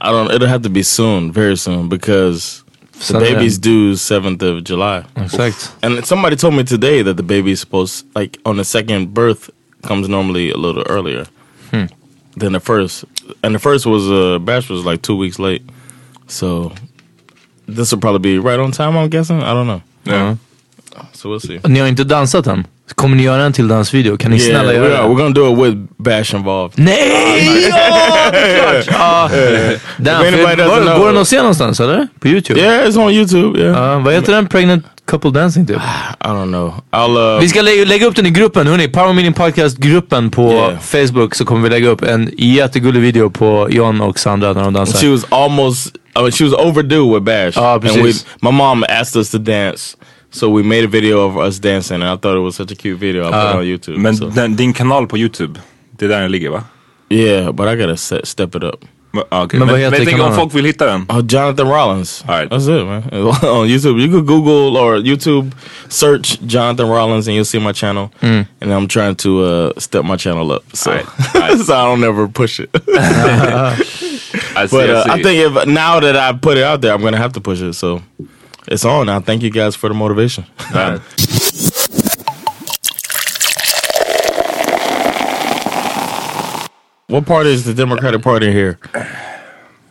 I 0.00 0.08
don't. 0.08 0.30
It'll 0.30 0.46
have 0.48 0.64
to 0.64 0.70
be 0.70 0.84
soon, 0.84 1.32
very 1.32 1.56
soon, 1.56 1.88
because 1.88 2.62
the 2.98 3.04
Sunday. 3.04 3.34
baby's 3.34 3.58
due 3.58 3.96
seventh 3.96 4.42
of 4.42 4.64
July. 4.64 5.04
Exakt. 5.16 5.72
And 5.82 6.04
somebody 6.04 6.36
told 6.36 6.54
me 6.54 6.64
today 6.64 7.02
that 7.02 7.16
the 7.16 7.22
baby's 7.22 7.60
supposed, 7.60 8.04
like, 8.14 8.38
on 8.44 8.56
the 8.56 8.64
second 8.64 9.14
birth 9.14 9.50
comes 9.82 10.08
normally 10.08 10.50
a 10.50 10.56
little 10.56 10.82
earlier 10.88 11.26
than 12.36 12.52
the 12.52 12.60
first. 12.60 13.04
And 13.42 13.54
the 13.54 13.58
first 13.58 13.86
was 13.86 14.10
uh, 14.10 14.38
batch 14.38 14.68
was 14.70 14.84
like 14.84 15.02
two 15.02 15.16
weeks 15.16 15.38
late. 15.38 15.62
So 16.26 16.72
this 17.66 17.92
will 17.92 18.00
probably 18.00 18.20
be 18.20 18.38
right 18.38 18.58
on 18.60 18.72
time. 18.72 18.96
I'm 18.96 19.08
guessing. 19.10 19.42
I 19.42 19.52
don't 19.54 19.66
know. 19.66 19.82
Ja. 20.04 20.36
So 21.12 21.28
we'll 21.28 21.40
see. 21.40 21.60
Ni 21.68 21.78
har 21.80 21.88
inte 21.88 22.04
dansat 22.04 22.46
än? 22.46 22.66
Kommer 22.94 23.16
ni 23.16 23.22
göra 23.22 23.42
en 23.42 23.52
till 23.52 23.68
dansvideo? 23.68 24.16
Kan 24.16 24.30
ni 24.30 24.36
Yeah, 24.36 24.50
snälla 24.50 24.74
göra 24.74 24.88
det? 24.88 25.08
We're 25.08 25.14
gonna 25.16 25.30
do 25.30 25.52
it 25.52 25.58
with 25.74 25.82
Bash 25.96 26.34
involved. 26.34 26.72
Nej! 26.84 27.68
Ja, 27.70 28.30
det 28.32 28.38
är 28.38 28.82
klart! 28.82 29.80
Damn, 29.96 30.24
för, 30.24 30.98
går 30.98 31.06
den 31.06 31.16
att 31.16 31.28
se 31.28 31.36
någonstans 31.38 31.80
eller? 31.80 32.06
På 32.20 32.28
YouTube? 32.28 32.60
Yeah, 32.60 32.88
it's 32.88 32.98
on 32.98 33.12
YouTube. 33.12 33.58
Yeah. 33.60 33.92
Ja, 33.92 33.98
vad 33.98 34.14
heter 34.14 34.32
den? 34.32 34.46
Pregnant 34.46 34.84
couple 35.06 35.30
dancing 35.30 35.66
typ? 35.66 35.76
I 36.20 36.26
don't 36.28 36.48
know. 36.48 36.74
I'll. 36.92 37.34
Uh, 37.34 37.40
Vi 37.40 37.48
ska 37.48 37.62
lägga, 37.62 37.84
lägga 37.84 38.06
upp 38.06 38.16
den 38.16 38.26
i 38.26 38.30
gruppen, 38.30 38.66
hörni. 38.66 38.88
Power 38.88 39.12
Meeting 39.12 39.32
Podcast-gruppen 39.32 40.30
på 40.30 40.52
Yeah. 40.52 40.78
Facebook 40.78 41.34
så 41.34 41.44
kommer 41.44 41.62
vi 41.62 41.70
lägga 41.70 41.88
upp 41.88 42.02
en 42.02 42.30
jättegullig 42.38 43.00
video 43.00 43.30
på 43.30 43.68
John 43.70 44.00
och 44.00 44.18
Sandra 44.18 44.52
när 44.52 44.62
de 44.62 44.72
dansar. 44.72 44.98
She 45.00 45.08
was 45.08 45.26
almost, 45.28 45.86
I 45.86 46.18
mean, 46.18 46.32
she 46.32 46.44
was 46.44 46.52
overdue 46.54 47.14
with 47.14 47.24
Bash. 47.24 47.58
Ah, 47.58 47.74
and 47.74 47.82
we, 47.84 47.88
precis. 48.02 48.26
my 48.42 48.50
mom 48.50 48.84
asked 48.88 49.16
us 49.20 49.30
to 49.30 49.38
dance. 49.38 49.96
So 50.30 50.50
we 50.50 50.62
made 50.62 50.84
a 50.84 50.88
video 50.88 51.26
of 51.26 51.36
us 51.38 51.58
dancing 51.58 52.02
and 52.02 52.04
I 52.04 52.16
thought 52.16 52.36
it 52.36 52.40
was 52.40 52.56
such 52.56 52.72
a 52.72 52.74
cute 52.74 52.98
video. 52.98 53.28
I 53.28 53.30
put 53.30 53.50
it 53.50 53.56
on 53.56 53.64
YouTube. 53.64 53.98
Men 53.98 54.16
so. 54.16 54.28
den, 54.30 54.56
din 54.56 54.72
kanal 54.72 55.06
på 55.06 55.18
YouTube, 55.18 55.60
det 55.98 56.04
är 56.04 56.08
där 56.08 56.20
den 56.20 56.32
ligger 56.32 56.50
va? 56.50 56.64
Yeah, 57.08 57.52
but 57.52 57.68
I 57.68 57.76
gotta 57.76 57.96
set, 57.96 58.26
step 58.26 58.54
it 58.54 58.64
up. 58.64 58.84
Men, 59.16 59.24
ah, 59.30 59.42
okej. 59.44 59.58
Men 59.58 59.66
men, 59.66 59.72
vad 59.72 59.80
men 59.80 59.92
heter 59.92 59.98
jag 59.98 60.08
tänker 60.08 60.26
om 60.26 60.34
folk 60.34 60.54
vill 60.54 60.64
hitta 60.64 60.86
den. 60.86 61.06
Oh, 61.08 61.24
Jonathan 61.28 61.68
Rollins. 61.68 62.24
All 62.28 62.38
right. 62.38 62.50
That's 62.50 62.68
it, 62.68 62.86
man. 62.86 63.02
on 63.42 63.68
YouTube. 63.68 64.00
You 64.00 64.08
could 64.12 64.26
Google 64.26 64.76
or 64.76 64.98
YouTube 64.98 65.52
search 65.88 66.38
Jonathan 66.46 66.88
Rollins 66.88 67.28
and 67.28 67.34
you'll 67.34 67.44
see 67.44 67.60
my 67.60 67.72
channel. 67.72 68.10
And 68.20 68.46
I'm 68.62 68.88
trying 68.88 69.14
to 69.16 69.44
uh, 69.44 69.72
step 69.78 70.04
my 70.04 70.16
channel 70.16 70.52
up. 70.52 70.62
So, 70.74 70.90
All 70.90 70.96
right. 70.96 71.06
All 71.34 71.40
right. 71.40 71.58
so 71.58 71.74
I 71.74 71.84
don't 71.84 72.04
ever 72.04 72.28
push 72.28 72.60
it. 72.60 72.70
I 74.56 74.66
see, 74.66 74.76
But 74.76 74.90
I 74.90 74.92
uh, 74.92 75.04
see. 75.04 75.10
I 75.10 75.22
think 75.22 75.56
if 75.56 75.66
now 75.66 76.00
that 76.00 76.16
I 76.16 76.32
put 76.38 76.58
it 76.58 76.64
out 76.64 76.80
there, 76.80 76.92
I'm 76.92 77.02
gonna 77.02 77.16
have 77.16 77.32
to 77.32 77.40
push 77.40 77.62
it. 77.62 77.72
So 77.74 78.02
it's 78.66 78.84
on 78.84 79.06
now. 79.06 79.20
Thank 79.20 79.42
you 79.42 79.50
guys 79.50 79.76
for 79.76 79.88
the 79.88 79.94
motivation. 79.94 80.44
What 87.08 87.24
party 87.26 87.50
is 87.50 87.64
the 87.64 87.72
Democratic 87.74 88.22
Party 88.22 88.50
here? 88.50 88.76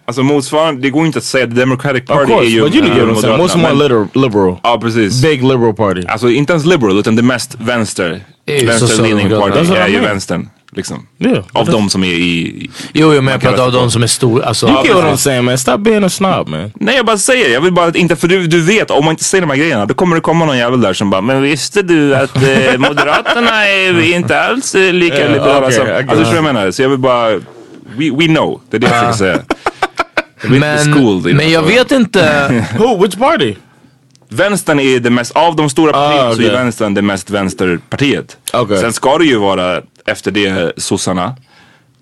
Alltså 0.08 0.24
motsvarande, 0.24 0.82
det 0.82 0.90
går 0.90 1.06
inte 1.06 1.18
att 1.18 1.24
säga 1.24 1.48
the 1.48 1.54
Democratic 1.54 2.02
Of 2.04 2.08
Party 2.08 2.22
är 2.34 2.38
course, 2.38 2.50
ju 2.50 2.62
but 2.62 2.76
you 2.76 2.84
know 2.86 3.08
what 3.08 3.18
I'm 3.18 3.22
saying. 3.22 3.38
What's 3.42 3.58
Moderaterna, 3.58 3.62
more 3.62 3.90
men- 3.90 4.08
liter- 4.12 4.20
liberal? 4.22 4.58
Ja 4.64 4.80
precis. 4.82 5.22
Big 5.22 5.44
liberal 5.44 5.74
party. 5.74 6.02
Alltså 6.08 6.30
inte 6.30 6.54
ens 6.54 6.66
liberal 6.66 7.00
utan 7.00 7.16
det 7.16 7.22
mest 7.22 7.56
vänster. 7.60 8.22
Är 8.46 8.66
Vänsterleaning 8.66 9.30
party 9.30 9.74
är 9.76 9.88
ju 9.88 10.00
vänstern. 10.00 10.50
Liksom. 10.76 11.08
Yeah. 11.20 11.44
Av 11.52 11.66
de 11.66 11.90
som 11.90 12.04
är 12.04 12.08
i... 12.08 12.70
Jo, 12.94 13.14
jo 13.14 13.22
men 13.22 13.32
jag 13.32 13.42
pratar 13.42 13.64
av 13.64 13.72
de 13.72 13.92
som 13.92 14.04
är 14.04 14.08
stora. 14.08 14.46
Alltså, 14.46 14.68
You 14.68 14.86
get 14.86 14.96
what 14.96 15.06
I'm 15.06 15.16
saying, 15.16 15.46
man. 15.46 15.58
Stop 15.58 15.78
being 15.78 16.04
a 16.04 16.10
snob, 16.10 16.48
man. 16.48 16.72
Nej 16.76 16.96
jag 16.96 17.06
bara 17.06 17.18
säger, 17.18 17.54
jag 17.54 17.62
vill 17.62 17.74
bara 17.74 17.92
inte, 17.92 18.16
för 18.16 18.28
du, 18.28 18.48
du 18.48 18.62
vet 18.62 18.92
om 18.92 19.06
man 19.06 19.12
inte 19.12 19.24
säger 19.24 19.42
de 19.42 19.50
här 19.50 19.58
grejerna 19.58 19.86
då 19.86 19.94
kommer 19.94 20.16
det 20.16 20.22
komma 20.22 20.46
någon 20.46 20.58
jävel 20.58 20.82
där 20.82 20.94
som 20.94 21.10
bara 21.10 21.22
Men 21.22 21.42
visste 21.42 21.82
du 21.82 22.16
att 22.16 22.36
eh, 22.36 22.78
Moderaterna 22.78 23.68
är 23.68 24.16
inte 24.16 24.42
alls 24.42 24.76
eh, 24.76 24.94
lika 24.94 25.16
Yeah, 25.16 25.32
liberala 25.32 25.68
okay, 25.68 25.72
som... 25.72 25.88
Alltså 25.88 26.16
förstår 26.16 26.24
du 26.24 26.26
vad 26.26 26.36
jag 26.36 26.44
menar? 26.44 26.72
Så 26.72 26.82
jag 26.82 26.90
vill 26.90 27.00
bara... 27.00 27.30
We, 27.98 28.12
we 28.18 28.26
know, 28.26 28.62
det 28.70 28.78
är 28.78 28.82
det 28.82 28.88
jag 28.88 29.16
försöker 29.16 29.18
säga. 29.18 29.40
Men, 30.60 30.94
schooled 30.94 31.32
i 31.32 31.34
men 31.34 31.52
jag 31.52 31.64
vet 31.64 31.92
inte. 31.92 32.48
Who? 32.78 33.04
Which 33.04 33.18
party? 33.18 33.56
Vänstern 34.30 34.80
är 34.80 35.00
det 35.00 35.10
mest, 35.10 35.32
av 35.32 35.56
de 35.56 35.70
stora 35.70 35.92
partierna 35.92 36.30
Ah, 36.30 36.36
så 36.36 36.42
är 36.42 36.52
vänstern 36.52 36.94
det 36.94 37.02
mest 37.02 37.30
vänsterpartiet. 37.30 38.38
Okej. 38.54 38.78
Sen 38.78 38.94
ska 38.94 39.18
det 39.18 39.26
ju 39.26 39.38
vara 39.38 39.82
efter 40.06 40.32
det 40.32 40.74
sossarna. 40.78 41.36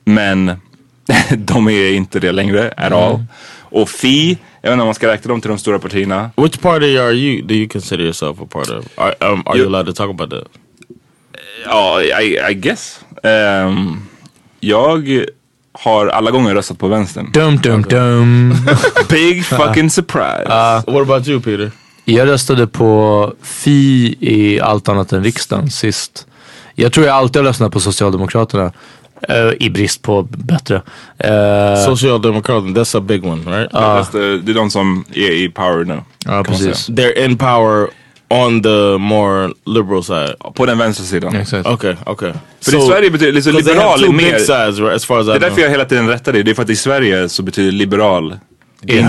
Men 0.05 0.51
de 1.37 1.67
är 1.69 1.91
inte 1.93 2.19
det 2.19 2.31
längre 2.31 2.67
at 2.77 2.87
Mm. 2.87 2.99
all. 2.99 3.23
Och 3.59 3.89
Fi, 3.89 4.37
jag 4.61 4.69
vet 4.69 4.73
inte 4.73 4.81
om 4.81 4.87
man 4.87 4.95
ska 4.95 5.07
räkna 5.07 5.29
dem 5.29 5.41
till 5.41 5.49
de 5.49 5.57
stora 5.57 5.79
partierna. 5.79 6.31
Which 6.37 6.59
party 6.59 6.97
are 6.97 7.11
you? 7.13 7.41
Do 7.47 7.53
you 7.53 7.67
consider 7.69 8.03
yourself 8.03 8.41
a 8.41 8.47
part 8.51 8.69
of? 8.69 8.85
Are, 8.95 9.15
um, 9.31 9.43
are 9.45 9.57
you 9.57 9.65
You- 9.65 9.67
allowed 9.67 9.85
to 9.85 9.93
talk 9.93 10.09
about 10.09 10.29
that? 10.29 10.43
Ja, 11.65 12.01
I, 12.01 12.37
I 12.51 12.53
guess. 12.53 12.99
Ehm, 13.23 14.01
jag 14.59 15.25
har 15.71 16.07
alla 16.07 16.31
gånger 16.31 16.55
röstat 16.55 16.79
på 16.79 16.87
vänstern. 16.87 17.31
Dum, 17.33 17.57
dum, 17.57 17.81
dum. 17.81 18.55
Big 19.09 19.45
fucking 19.59 19.89
surprise. 19.89 20.43
What 20.91 21.01
about 21.01 21.27
you, 21.27 21.41
Peter? 21.41 21.71
Jag 22.05 22.27
röstade 22.27 22.67
på 22.67 23.33
Fi 23.41 24.15
i 24.19 24.59
allt 24.59 24.89
annat 24.89 25.11
än 25.13 25.23
riksdagen 25.23 25.69
sist. 25.69 26.27
Jag 26.75 26.93
tror 26.93 27.05
jag 27.05 27.15
alltid 27.15 27.41
har 27.41 27.47
röstat 27.49 27.71
på 27.71 27.79
Socialdemokraterna. 27.79 28.71
eh, 29.29 29.51
I 29.59 29.69
brist 29.69 30.01
på 30.01 30.21
bättre. 30.29 30.75
Uh, 30.75 31.85
Social 31.85 32.21
Democrat. 32.21 32.63
That's 32.63 32.97
a 32.97 33.01
big 33.01 33.25
one, 33.25 33.57
right? 33.57 33.71
Fast, 33.71 34.15
eh, 34.15 34.21
det 34.21 34.51
är 34.51 34.55
de 34.55 34.69
som 34.69 35.05
är 35.13 35.31
i 35.31 35.49
power 35.49 35.85
nu. 35.85 35.99
ja, 36.25 36.43
precis. 36.43 36.89
They're 36.89 37.25
in 37.25 37.37
power 37.37 37.87
on 38.29 38.63
the 38.63 38.97
more 38.97 39.49
liberal 39.65 40.03
side. 40.03 40.35
På 40.55 40.65
den 40.65 40.77
vänstra 40.77 41.05
sidan. 41.05 41.35
Exakt. 41.35 41.67
Okay, 41.67 41.95
okay. 42.05 42.31
För 42.61 42.77
i 42.77 42.81
Sverige 42.81 43.09
betyder 43.11 43.31
liksom 43.31 43.55
liberal 43.55 44.03
är 44.03 44.09
mer... 44.09 44.37
sides, 44.39 44.79
right, 44.79 44.95
as 44.95 45.05
far 45.05 45.19
as 45.19 45.25
Det 45.25 45.33
är 45.33 45.39
därför 45.39 45.61
jag 45.61 45.69
hela 45.69 45.85
tiden 45.85 46.07
rättar 46.07 46.33
dig. 46.33 46.43
Det 46.43 46.51
är 46.51 46.55
för 46.55 46.63
att 46.63 46.69
i 46.69 46.75
Sverige 46.75 47.29
så 47.29 47.43
betyder 47.43 47.71
liberal 47.71 48.37
det 48.81 48.97
är 48.97 49.03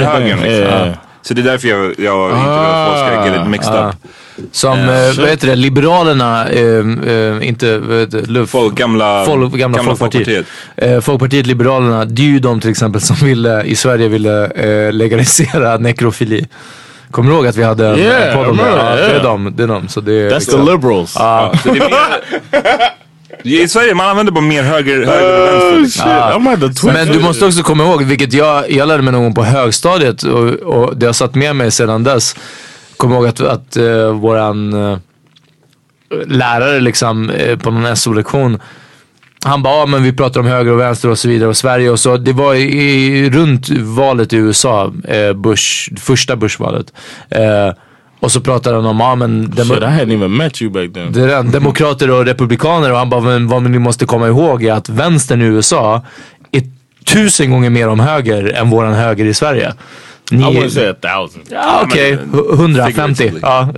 högern. 0.00 0.94
Så 1.22 1.34
det 1.34 1.40
är 1.40 1.44
därför 1.44 1.68
jag, 1.68 1.78
jag 1.98 2.30
inte 2.30 2.40
vill 2.40 2.50
att 2.50 2.88
folk 2.88 2.98
ska 2.98 3.26
get 3.26 3.42
it 3.42 3.50
mixed 3.50 3.74
Ah. 3.74 3.88
up. 3.88 3.94
Som, 4.52 4.78
eh, 4.78 4.86
vad 5.18 5.28
heter 5.28 5.46
det, 5.48 5.56
Liberalerna, 5.56 6.48
eh, 6.48 6.62
eh, 7.14 7.48
inte, 7.48 7.78
det, 8.06 8.26
Luf, 8.26 8.50
Folk, 8.50 8.74
gamla, 8.74 9.24
Folk, 9.24 9.54
gamla, 9.54 9.82
Folkpartiet. 9.82 10.46
Eh, 10.76 11.00
Folkpartiet 11.00 11.46
Liberalerna, 11.46 12.04
det 12.04 12.22
är 12.22 12.26
ju 12.26 12.38
de 12.38 12.60
till 12.60 12.70
exempel 12.70 13.00
som 13.00 13.16
ville, 13.16 13.62
i 13.62 13.76
Sverige 13.76 14.08
ville 14.08 14.44
eh, 14.46 14.92
legalisera 14.92 15.76
nekrofili. 15.78 16.46
Kommer 17.10 17.30
du 17.30 17.36
ihåg 17.36 17.46
att 17.46 17.56
vi 17.56 17.62
hade 17.62 17.88
en 17.88 17.98
Yeah, 17.98 18.36
podd 18.36 18.46
om 18.46 18.56
det? 18.56 18.62
Ja, 18.62 18.76
that, 18.76 18.96
det 18.96 19.04
är 19.04 19.10
yeah. 19.10 19.22
de. 19.22 19.52
Det 19.56 19.62
är 19.62 19.66
de. 19.66 19.88
Så 19.88 20.00
det 20.00 20.12
är 20.12 20.30
That's 20.30 20.38
liksom- 20.38 20.66
the 20.66 20.72
liberals. 20.72 21.16
Mer, 21.18 21.52
I 23.64 23.68
Sverige 23.68 23.94
man 23.94 24.08
använder 24.08 24.32
bara 24.32 24.44
mer 24.44 24.62
höger, 24.62 25.06
höger 25.06 25.56
och 25.56 25.78
vänster. 25.78 26.68
Twitter. 26.68 26.92
Men 26.92 27.08
du 27.08 27.20
måste 27.20 27.44
också 27.44 27.62
komma 27.62 27.84
ihåg, 27.84 28.02
vilket 28.02 28.32
jag, 28.32 28.70
jag 28.70 28.88
lärde 28.88 29.02
mig 29.02 29.12
någon 29.12 29.22
gång 29.22 29.34
på 29.34 29.42
högstadiet 29.42 30.22
och, 30.22 30.48
och 30.48 30.96
det 30.96 31.06
har 31.06 31.12
satt 31.12 31.34
med 31.34 31.56
mig 31.56 31.70
sedan 31.70 32.04
dess. 32.04 32.36
Kom 33.02 33.12
ihåg 33.12 33.26
att, 33.26 33.40
att 33.40 33.76
uh, 33.76 34.10
våran 34.10 34.72
eh, 34.72 34.98
lärare 36.26 36.80
liksom 36.80 37.30
eh, 37.30 37.58
på 37.58 37.70
någon 37.70 37.96
SO-lektion 37.96 38.58
han 39.44 39.62
bara, 39.62 39.74
ja, 39.74 39.86
men 39.86 40.02
vi 40.02 40.12
pratar 40.12 40.40
om 40.40 40.46
höger 40.46 40.72
och 40.72 40.80
vänster 40.80 41.08
och 41.08 41.18
så 41.18 41.28
vidare 41.28 41.48
och 41.48 41.56
Sverige 41.56 41.90
och 41.90 42.00
så. 42.00 42.16
Det 42.16 42.32
var 42.32 42.54
i, 42.54 42.62
i, 42.62 43.30
runt 43.30 43.68
valet 43.70 44.32
i 44.32 44.36
USA, 44.36 44.92
eh, 45.08 45.32
Bush, 45.32 45.94
första 45.96 46.36
Bush-valet. 46.36 46.92
Eh, 47.30 47.74
och 48.20 48.32
så 48.32 48.40
pratade 48.40 48.76
han 48.76 48.86
om, 48.86 49.00
ja 49.00 49.14
men 49.14 49.52
Shit, 49.56 49.66
I 49.66 49.74
hadn't 49.74 50.14
even 50.14 50.36
met 50.36 50.62
you 50.62 50.70
back 50.70 50.94
then. 50.94 51.12
det 51.12 51.42
demokrater 51.42 52.10
och 52.10 52.24
republikaner 52.24 52.92
och 52.92 52.98
han 52.98 53.10
bara, 53.10 53.20
men 53.20 53.48
vad 53.48 53.62
ni 53.62 53.78
måste 53.78 54.06
komma 54.06 54.28
ihåg 54.28 54.64
är 54.64 54.72
att 54.72 54.88
vänstern 54.88 55.42
i 55.42 55.44
USA 55.44 56.02
är 56.52 56.62
tusen 57.04 57.50
gånger 57.50 57.70
mer 57.70 57.88
om 57.88 58.00
höger 58.00 58.52
än 58.52 58.70
våran 58.70 58.94
höger 58.94 59.24
i 59.24 59.34
Sverige. 59.34 59.72
Ni, 60.30 60.42
I 60.42 60.44
wouldn't 60.56 60.70
say 60.70 60.88
a 60.88 60.94
thousand. 61.02 61.42
Ja, 61.50 61.80
Okej, 61.84 62.16
hu- 62.32 62.54
150. 62.54 63.14
figuratively. 63.14 63.40
Ja. 63.42 63.68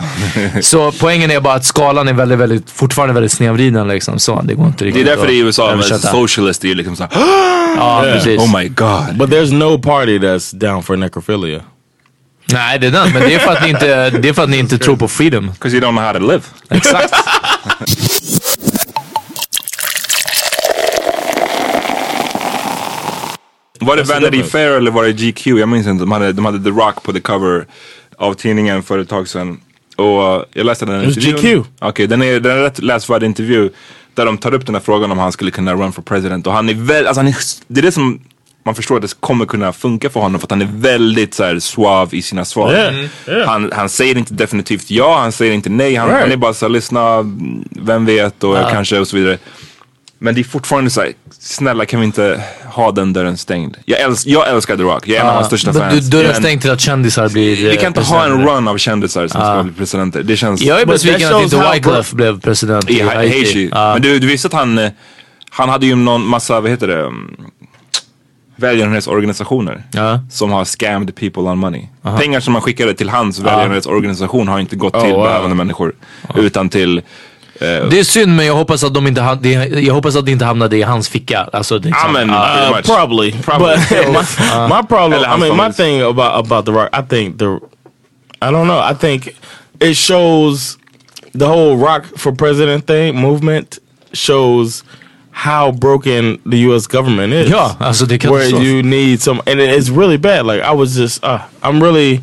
så 0.62 0.92
poängen 0.92 1.30
är 1.30 1.40
bara 1.40 1.54
att 1.54 1.64
skalan 1.64 2.08
är 2.08 2.12
väldigt, 2.12 2.38
väldigt, 2.38 2.70
fortfarande 2.70 3.14
väldigt 3.14 3.32
snedvriden 3.32 3.88
liksom. 3.88 4.18
Så 4.18 4.40
det 4.44 4.54
går 4.54 4.66
inte 4.66 4.78
Det 4.78 4.84
är 4.84 4.86
riktigt 4.86 5.06
därför 5.06 5.26
det 5.26 5.32
är 5.32 5.34
i 5.34 5.38
USA, 5.38 5.82
socialist 5.98 6.64
är 6.64 6.68
ju 6.68 6.74
liksom 6.74 6.96
såhär 6.96 7.10
Ja, 7.76 8.00
precis. 8.12 8.40
Oh 8.40 8.58
my 8.58 8.68
god. 8.68 9.14
But 9.18 9.30
there's 9.30 9.52
no 9.52 9.78
party 9.78 10.18
that's 10.18 10.56
down 10.56 10.82
for 10.82 10.96
necrophilia. 10.96 11.60
Nej, 12.52 12.78
det 12.78 12.86
är 12.86 12.90
den. 12.90 13.12
Men 13.12 13.22
det 13.22 13.34
är 13.34 13.38
för 13.38 13.52
att 13.52 13.62
ni 13.62 13.68
inte, 13.70 14.10
det 14.10 14.28
är 14.28 14.32
för 14.32 14.42
att 14.42 14.50
ni 14.50 14.58
inte 14.58 14.78
tror 14.78 14.96
på 14.96 15.08
freedom. 15.08 15.52
'Cause 15.60 15.76
you 15.76 15.86
don't 15.86 15.90
know 15.90 16.04
how 16.04 16.12
to 16.12 16.18
live. 16.18 16.42
Exakt. 16.70 17.14
Var 23.84 23.96
det 23.96 24.02
Alltså, 24.02 24.14
Vanity 24.14 24.42
Fair 24.42 24.70
eller 24.70 24.90
var 24.90 25.04
det 25.04 25.10
GQ? 25.10 25.46
Jag 25.46 25.68
minns 25.68 25.86
inte. 25.86 26.02
De 26.02 26.12
hade, 26.12 26.32
de 26.32 26.44
hade 26.44 26.64
The 26.64 26.70
Rock 26.70 27.02
på 27.02 27.12
the 27.12 27.20
cover 27.20 27.66
av 28.18 28.34
tidningen 28.34 28.82
för 28.82 28.98
ett 28.98 29.08
tag 29.08 29.28
sedan. 29.28 29.60
Och 29.96 30.36
uh, 30.36 30.44
jag 30.52 30.66
läste 30.66 30.86
den 30.86 31.06
was 31.06 31.16
intervjun. 31.16 31.60
GQ. 31.62 31.66
Okej, 31.80 32.06
den 32.06 32.22
är, 32.22 32.40
den 32.40 32.52
är 32.52 32.56
en 32.56 32.62
rätt 32.62 32.78
läsvärd 32.82 33.22
intervju. 33.22 33.70
Där 34.14 34.26
de 34.26 34.38
tar 34.38 34.54
upp 34.54 34.66
den 34.66 34.74
här 34.74 34.82
frågan 34.82 35.12
om 35.12 35.18
han 35.18 35.32
skulle 35.32 35.50
kunna 35.50 35.74
run 35.74 35.92
for 35.92 36.02
president 36.02 36.46
och 36.46 36.52
han 36.52 36.68
är 36.68 36.74
väldigt, 36.74 37.06
alltså 37.06 37.20
han 37.20 37.28
är, 37.28 37.36
det 37.68 37.80
är 37.80 37.82
det 37.82 37.92
som 37.92 38.20
man 38.64 38.74
förstår 38.74 38.96
att 38.96 39.02
det 39.02 39.14
kommer 39.20 39.46
kunna 39.46 39.72
funka 39.72 40.10
för 40.10 40.20
honom 40.20 40.40
för 40.40 40.46
att 40.46 40.50
han 40.50 40.62
är 40.62 40.68
väldigt 40.72 41.34
så 41.34 41.44
här, 41.44 41.58
suave 41.58 42.16
i 42.16 42.22
sina 42.22 42.44
svar. 42.44 42.72
Yeah, 42.72 42.94
Mm. 42.94 43.08
yeah. 43.28 43.48
Han, 43.48 43.70
han 43.74 43.88
säger 43.88 44.18
inte 44.18 44.34
definitivt 44.34 44.90
ja, 44.90 45.18
han 45.18 45.32
säger 45.32 45.52
inte 45.52 45.70
nej. 45.70 45.94
Han, 45.94 46.08
Right. 46.08 46.20
han 46.22 46.32
är 46.32 46.36
bara 46.36 46.54
så 46.54 46.64
här, 46.66 46.70
lyssna, 46.70 47.18
vem 47.70 48.06
vet 48.06 48.44
och 48.44 48.56
kanske 48.70 48.98
och 48.98 49.08
så 49.08 49.16
vidare. 49.16 49.38
Men 50.24 50.34
det 50.34 50.40
är 50.40 50.44
fortfarande 50.44 50.90
så 50.90 51.00
här, 51.00 51.12
snälla 51.38 51.86
kan 51.86 52.00
vi 52.00 52.06
inte 52.06 52.42
ha 52.64 52.92
den 52.92 53.12
dörren 53.12 53.36
stängd? 53.36 53.76
Jag, 53.84 54.00
älsk, 54.00 54.26
jag 54.26 54.48
älskar 54.48 54.76
The 54.76 54.82
Rock, 54.82 55.08
jag 55.08 55.16
är 55.16 55.20
en 55.20 55.26
av 55.26 55.34
hans 55.34 55.46
största 55.46 55.72
Men 55.72 55.80
fans. 55.80 56.10
du, 56.10 56.18
dörren 56.18 56.34
stängt 56.34 56.62
till 56.62 56.70
att 56.70 56.80
kändisar 56.80 57.28
blir 57.28 57.70
Vi 57.70 57.76
kan 57.76 57.86
inte 57.86 58.00
eh, 58.00 58.06
ha 58.06 58.24
en 58.24 58.46
run 58.46 58.68
av 58.68 58.78
kändisar 58.78 59.28
som 59.28 59.40
ska 59.40 59.62
bli 59.62 59.72
presidenter. 59.72 60.22
Det 60.22 60.36
känns... 60.36 60.62
Jag 60.62 60.80
är 60.80 60.86
besviken 60.86 61.34
att 61.34 61.42
inte 61.42 61.70
Wyclef 61.72 62.12
blev 62.12 62.40
president 62.40 62.90
i 62.90 63.02
Haiti. 63.02 63.68
Ja. 63.72 63.92
Men 63.92 64.02
du, 64.02 64.18
du 64.18 64.26
visste 64.26 64.46
att 64.46 64.52
han, 64.52 64.78
eh, 64.78 64.90
han 65.50 65.68
hade 65.68 65.86
ju 65.86 65.94
någon 65.94 66.26
massa, 66.26 66.60
vad 66.60 66.70
heter 66.70 66.88
det, 66.88 67.02
um, 67.02 67.36
välgörenhetsorganisationer 68.56 69.82
Ja. 69.92 70.20
som 70.30 70.52
har 70.52 70.64
scammed 70.64 71.14
people 71.14 71.42
on 71.42 71.58
money. 71.58 71.82
Pengar 72.18 72.40
som 72.40 72.52
man 72.52 72.62
skickade 72.62 72.94
till 72.94 73.08
hans 73.08 73.38
välgörenhetsorganisation 73.38 74.48
har 74.48 74.60
inte 74.60 74.76
gått 74.76 75.00
till 75.00 75.12
wow. 75.12 75.22
behövande 75.22 75.56
människor 75.56 75.94
utan 76.34 76.68
till 76.68 77.02
Det 77.58 77.98
är 77.98 78.04
synd 78.04 78.36
men 78.36 78.46
jag 78.46 78.54
hoppas 78.54 78.84
att, 78.84 78.94
de 78.94 79.06
inte, 79.06 79.20
ha- 79.20 79.34
det, 79.34 79.50
jag 79.80 79.94
hoppas 79.94 80.16
att 80.16 80.26
det 80.26 80.32
inte 80.32 80.44
hamnade 80.44 80.76
i 80.76 80.82
hans 80.82 81.08
ficka. 81.08 81.48
Alltså, 81.52 81.78
det 81.78 81.88
är 81.88 81.90
Ja 81.90 81.96
liksom- 82.08 82.14
pretty 82.14 82.70
Uh, 82.70 82.76
much. 82.76 82.86
probably, 82.86 83.32
Probably. 83.44 83.76
But 83.90 84.08
my, 84.12 84.68
my 84.76 84.82
problem, 84.88 85.20
I 85.20 85.26
mean, 85.40 85.40
my 85.40 85.48
familjs. 85.56 85.76
thing 85.76 86.00
about 86.02 86.46
about 86.46 86.66
the 86.66 86.72
rock, 86.72 86.88
I 86.92 87.02
think 87.08 87.38
the, 87.38 87.44
I 88.42 88.50
don't 88.50 88.64
know. 88.66 88.80
I 88.90 88.94
think 88.94 89.28
it 89.80 89.96
shows 89.96 90.78
the 91.38 91.46
whole 91.46 91.76
rock 91.76 92.02
for 92.16 92.32
president 92.32 92.86
thing 92.86 93.16
movement 93.20 93.78
shows 94.12 94.84
how 95.30 95.70
broken 95.72 96.38
the 96.50 96.56
U.S. 96.68 96.86
government 96.86 97.32
is. 97.34 97.50
Ja, 97.50 97.76
alltså 97.80 98.06
det 98.06 98.14
är 98.24 98.30
where 98.30 98.44
katastrof. 98.44 98.62
you 98.62 98.82
need 98.82 99.20
some, 99.22 99.40
and 99.46 99.60
it- 99.60 99.70
it's 99.78 99.90
really 99.98 100.18
bad. 100.18 100.46
Like 100.46 100.62
I 100.72 100.74
was 100.76 100.96
just, 100.98 101.24
uh, 101.24 101.38
I'm 101.62 101.82
really. 101.82 102.20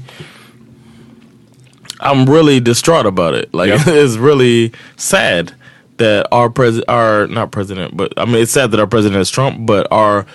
I'm 2.01 2.25
really 2.25 2.59
distraught 2.59 3.05
about 3.05 3.33
it. 3.35 3.53
Like 3.53 3.69
Yeah. 3.69 3.83
it's 4.03 4.17
really 4.17 4.71
sad 4.97 5.51
that 5.97 6.27
our 6.31 6.49
president, 6.49 6.89
our 6.89 7.27
not 7.27 7.51
president, 7.51 7.95
but 7.97 8.13
I 8.17 8.25
mean 8.25 8.41
it's 8.43 8.51
sad 8.51 8.71
that 8.71 8.79
our 8.79 8.87
president 8.87 9.21
is 9.21 9.31
Trump, 9.31 9.57
but 9.65 9.87
our 9.91 10.25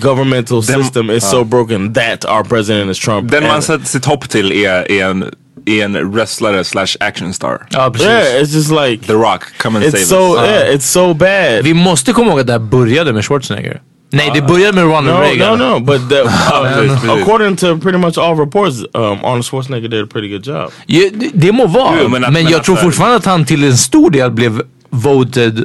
governmental 0.00 0.60
Dem- 0.62 0.82
system 0.82 1.10
is 1.10 1.30
so 1.30 1.40
ah. 1.40 1.44
broken 1.44 1.92
that 1.92 2.24
our 2.24 2.44
president 2.44 2.90
is 2.90 2.98
Trump. 2.98 3.30
Den 3.30 3.42
man 3.42 3.54
And- 3.54 3.64
sätter 3.64 3.84
sitt 3.86 4.04
hopp 4.04 4.28
till 4.28 4.52
är, 4.52 4.92
är, 4.92 5.04
en, 5.10 5.24
är 5.66 5.84
en 5.84 6.12
wrestlare 6.12 6.64
slash 6.64 6.96
actionstar. 7.00 7.66
Ja, 7.70 7.90
precis. 7.90 8.08
yeah, 8.08 8.42
it's 8.42 8.54
just 8.54 8.70
like 8.70 9.06
The 9.06 9.14
Rock, 9.14 9.52
come 9.58 9.76
and 9.78 9.84
save 9.84 10.02
it's 10.02 10.08
so 10.08 10.36
us. 10.36 10.46
yeah, 10.48 10.68
ah. 10.68 10.74
it's 10.74 10.86
so 10.86 11.14
bad. 11.14 11.64
Vi 11.64 11.74
måste 11.74 12.12
komma 12.12 12.30
ihåg 12.30 12.40
att 12.40 12.46
det 12.46 12.52
här 12.52 12.60
började 12.60 13.12
med 13.12 13.24
Schwarzenegger. 13.24 13.80
Nej, 14.12 14.30
det 14.34 14.42
började 14.42 14.72
med 14.72 14.84
Ronald 14.84 15.06
No, 15.06 15.20
Reagan. 15.20 15.58
no, 15.58 15.64
no. 15.64 15.80
But 15.80 16.08
the, 16.08 16.22
precis. 16.74 17.10
according 17.22 17.56
to 17.56 17.78
pretty 17.78 17.98
much 17.98 18.18
all 18.18 18.36
reports, 18.36 18.76
um, 18.94 19.02
Arnold 19.24 19.44
Schwarzenegger 19.44 19.88
did 19.88 20.02
a 20.04 20.06
pretty 20.12 20.28
good 20.28 20.46
job. 20.46 20.70
Ja, 20.86 21.00
det, 21.14 21.30
det 21.34 21.52
må 21.52 21.66
vara, 21.66 21.94
Jo, 22.02 22.02
men 22.02 22.10
men, 22.10 22.24
att- 22.24 22.32
men 22.32 22.42
jag 22.48 22.64
tror 22.64 22.76
så 22.76 22.80
här- 22.80 22.88
fortfarande 22.88 23.16
att 23.16 23.24
han 23.24 23.44
till 23.44 23.64
en 23.64 23.76
stor 23.76 24.10
del 24.10 24.30
blev 24.30 24.62
voted 24.90 25.64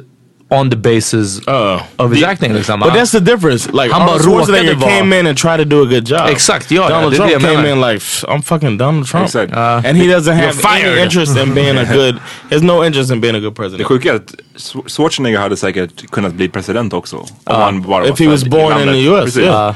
on 0.49 0.69
the 0.69 0.75
basis 0.75 1.39
Uh, 1.47 1.81
of 1.97 2.11
his 2.13 2.23
acting. 2.23 2.53
Liksom. 2.53 2.79
But 2.79 2.93
that's 2.93 3.11
the 3.11 3.19
difference. 3.19 3.67
Like 3.73 3.91
Han 3.91 4.01
bara 4.05 4.11
Arnold 4.11 4.21
Schwarzenegger 4.21 4.73
råkade 4.73 4.79
vara- 4.79 4.91
came 4.97 5.19
in 5.19 5.27
and 5.27 5.37
tried 5.37 5.57
to 5.57 5.65
do 5.65 5.81
a 5.83 5.85
good 5.85 6.07
job. 6.09 6.29
Exakt, 6.29 6.71
ja, 6.71 6.81
ja, 6.83 6.89
Donald 6.89 7.11
det 7.13 7.17
Trump 7.17 7.31
came 7.31 7.47
menar. 7.61 7.67
in 7.67 7.81
like 7.93 8.05
I'm 8.27 8.41
fucking 8.41 8.77
Donald 8.77 9.07
Trump, 9.07 9.25
Exakt. 9.25 9.53
and 9.85 9.97
he 9.97 10.07
doesn't 10.15 10.33
have 10.35 10.53
fired. 10.53 10.91
any 10.93 11.01
interest 11.03 11.37
in 11.37 11.53
being 11.53 11.77
a 11.77 11.85
good. 11.93 12.15
He 12.49 12.55
has 12.55 12.61
no 12.63 12.83
interest 12.85 13.11
in 13.11 13.19
being 13.21 13.35
a 13.35 13.39
good 13.39 13.51
Det 13.53 13.55
president. 13.61 13.87
sjuka 13.87 14.09
är 14.11 14.15
att 14.15 14.35
Schwar- 14.57 14.89
Schwarzenegger 14.89 15.39
hade 15.39 15.57
säkert 15.57 16.11
kunnat 16.11 16.33
bli 16.33 16.49
president 16.49 16.93
också. 16.93 17.15
Om 17.17 17.27
han 17.61 17.81
bara 17.81 18.07
If 18.07 18.19
he 18.19 18.27
was 18.27 18.43
born 18.43 18.79
in 18.81 18.87
the 18.93 19.07
US, 19.09 19.23
Precis. 19.23 19.43
yeah. 19.43 19.73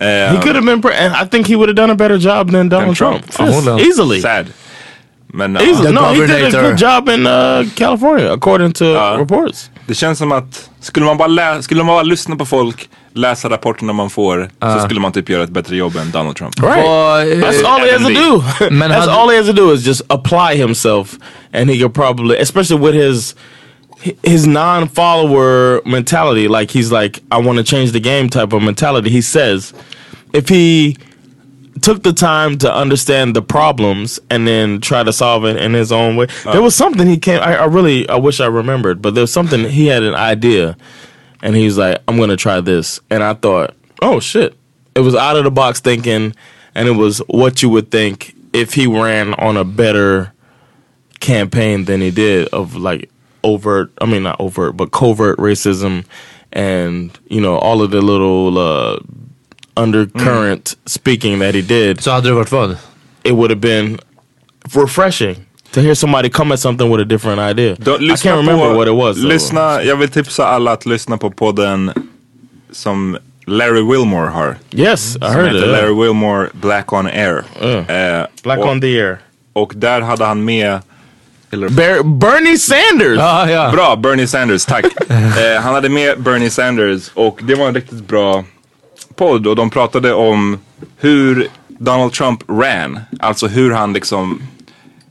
Eh, 0.00 0.08
He 0.08 0.36
could 0.42 0.54
have 0.54 0.66
been, 0.66 0.82
pre- 0.82 0.96
and 1.06 1.14
I 1.26 1.28
think 1.30 1.46
he 1.48 1.54
would 1.56 1.68
have 1.68 1.76
done 1.76 1.92
a 1.92 1.96
better 1.96 2.18
job 2.18 2.50
than 2.52 2.68
Donald 2.68 2.96
Trump. 2.96 3.30
Trump. 3.30 3.50
Yes, 3.78 3.88
easily. 3.88 4.20
Sad. 4.20 4.46
Men 5.34 5.54
ja, 5.54 5.60
Easily. 5.60 5.86
The 5.86 5.92
No, 5.92 6.00
he 6.02 6.26
did 6.26 6.54
a 6.54 6.62
good 6.62 6.78
job 6.80 7.08
in 7.08 7.26
uh, 7.26 7.64
California, 7.74 8.32
according 8.32 8.72
to 8.72 8.84
reports. 9.18 9.70
det 9.86 9.94
känns 9.94 10.18
som 10.18 10.32
att 10.32 10.70
skulle 10.80 11.06
man 11.06 11.16
bara, 11.16 11.28
lä- 11.28 11.62
skulle 11.62 11.84
man 11.84 11.86
bara 11.94 12.02
lyssna 12.02 12.36
på 12.36 12.46
folk, 12.46 12.88
läsa 13.14 13.48
rapporterna 13.50 13.92
man 13.92 14.10
får, 14.10 14.50
så 14.60 14.80
skulle 14.84 15.00
man 15.00 15.12
typ 15.12 15.28
göra 15.28 15.42
ett 15.42 15.50
bättre 15.50 15.76
jobb 15.76 15.96
än 15.96 16.10
Donald 16.10 16.36
Trump. 16.36 16.62
Right. 16.62 16.84
Vad, 16.86 17.20
eh, 17.20 17.38
That's 17.38 17.64
all 17.66 17.80
he 17.80 17.92
has 17.92 18.02
to 18.02 18.08
do. 18.08 18.70
Men 18.70 18.90
That's 18.92 19.08
all 19.10 19.30
he 19.30 19.36
has 19.36 19.46
to 19.46 19.52
do 19.52 19.72
is 19.72 19.86
just 19.86 20.02
apply 20.08 20.56
himself, 20.56 21.16
and 21.52 21.70
he 21.70 21.78
could 21.78 21.94
probably, 21.94 22.36
especially 22.42 22.80
with 22.80 22.94
his 22.94 23.34
his 24.22 24.46
non-follower 24.46 25.80
mentality, 25.84 26.48
like 26.48 26.78
he's 26.78 26.90
like, 27.02 27.20
I 27.30 27.38
want 27.38 27.58
to 27.58 27.64
change 27.64 27.92
the 27.92 28.00
game 28.00 28.28
type 28.28 28.52
of 28.56 28.62
mentality. 28.62 29.10
He 29.10 29.22
says, 29.22 29.72
if 30.32 30.48
he 30.48 30.96
took 31.82 32.02
the 32.02 32.12
time 32.12 32.56
to 32.58 32.72
understand 32.74 33.34
the 33.36 33.42
problems 33.42 34.20
and 34.30 34.46
then 34.46 34.80
try 34.80 35.02
to 35.02 35.12
solve 35.12 35.44
it 35.44 35.56
in 35.56 35.74
his 35.74 35.92
own 35.92 36.16
way. 36.16 36.26
there 36.44 36.62
was 36.62 36.74
something 36.74 37.06
he 37.06 37.18
came. 37.18 37.40
I, 37.40 37.56
I 37.56 37.64
really, 37.64 38.08
I 38.08 38.16
wish 38.16 38.40
I 38.40 38.46
remembered, 38.46 39.02
but 39.02 39.14
there 39.14 39.22
was 39.22 39.32
something 39.32 39.64
he 39.68 39.86
had 39.86 40.02
an 40.02 40.14
idea, 40.14 40.76
and 41.42 41.56
he's 41.56 41.76
like, 41.76 42.00
I'm 42.08 42.16
gonna 42.16 42.36
try 42.36 42.60
this, 42.60 43.00
and 43.10 43.22
I 43.22 43.34
thought, 43.34 43.74
oh 44.00 44.20
shit, 44.20 44.56
it 44.94 45.00
was 45.00 45.14
out 45.14 45.36
of 45.36 45.44
the 45.44 45.50
box 45.50 45.80
thinking, 45.80 46.34
and 46.74 46.88
it 46.88 46.92
was 46.92 47.18
what 47.26 47.62
you 47.62 47.68
would 47.70 47.90
think 47.90 48.34
if 48.52 48.74
he 48.74 48.86
ran 48.86 49.34
on 49.34 49.56
a 49.56 49.64
better 49.64 50.32
campaign 51.20 51.84
than 51.84 52.00
he 52.00 52.10
did 52.10 52.48
of 52.48 52.76
like 52.76 53.10
overt. 53.44 53.92
I 54.00 54.06
mean, 54.06 54.22
not 54.22 54.40
overt, 54.40 54.76
but 54.76 54.92
covert 54.92 55.38
racism, 55.38 56.04
and 56.52 57.18
you 57.28 57.40
know 57.40 57.56
all 57.56 57.82
of 57.82 57.90
the 57.90 58.00
little. 58.00 58.56
uh 58.58 58.98
undercurrent 59.76 60.76
speaking 60.86 61.40
that 61.40 61.54
he 61.54 61.60
did 61.62 62.00
Så 62.02 62.10
hade 62.10 62.28
det 62.28 62.34
varit 62.34 62.52
vad? 62.52 62.76
it 63.22 63.32
would 63.32 63.50
have 63.50 63.60
been 63.60 63.98
refreshing 64.74 65.36
to 65.72 65.80
hear 65.80 65.94
somebody 65.94 66.28
come 66.28 66.54
at 66.54 66.60
something 66.60 66.90
with 66.90 67.00
a 67.00 67.04
different 67.04 67.40
idea. 67.40 67.76
Då, 67.78 67.96
I 68.00 68.10
can't 68.16 68.36
remember 68.36 68.74
what 68.74 68.88
it 68.88 68.94
was. 68.94 69.16
Lyssna, 69.16 69.82
jag 69.82 69.96
vill 69.96 70.08
tipsa 70.08 70.46
alla 70.46 70.72
att 70.72 70.86
lyssna 70.86 71.16
på 71.16 71.30
podden 71.30 71.92
som 72.72 73.18
Larry 73.46 73.82
Wilmore 73.82 74.28
har. 74.30 74.56
Yes, 74.72 75.16
I 75.16 75.18
Som 75.18 75.22
heard 75.32 75.46
heter 75.46 75.64
it. 75.64 75.68
Larry 75.68 75.94
Wilmore 76.02 76.48
Black 76.52 76.92
on 76.92 77.06
Air. 77.06 77.44
Eh, 77.62 78.26
Black 78.42 78.58
och, 78.58 78.68
on 78.68 78.80
the 78.80 79.00
air. 79.00 79.18
och 79.52 79.72
där 79.76 80.00
hade 80.00 80.24
han 80.24 80.44
med 80.44 80.78
Ber- 81.50 82.18
Bernie 82.18 82.58
Sanders. 82.58 83.18
Ja, 83.18 83.50
ja. 83.50 83.70
Bra, 83.72 83.96
Bernie 83.96 84.26
Sanders, 84.26 84.64
tack. 84.64 84.84
eh, 85.08 85.62
han 85.62 85.74
hade 85.74 85.88
med 85.88 86.20
Bernie 86.22 86.50
Sanders 86.50 87.10
och 87.14 87.40
det 87.42 87.54
var 87.54 87.68
en 87.68 87.74
riktigt 87.74 88.06
bra 88.08 88.44
podd 89.12 89.46
och 89.46 89.56
de 89.56 89.70
pratade 89.70 90.14
om 90.14 90.58
hur 90.96 91.48
Donald 91.68 92.12
Trump 92.12 92.40
ran. 92.48 93.00
Alltså 93.20 93.46
hur 93.46 93.70
han 93.70 93.92
liksom, 93.92 94.42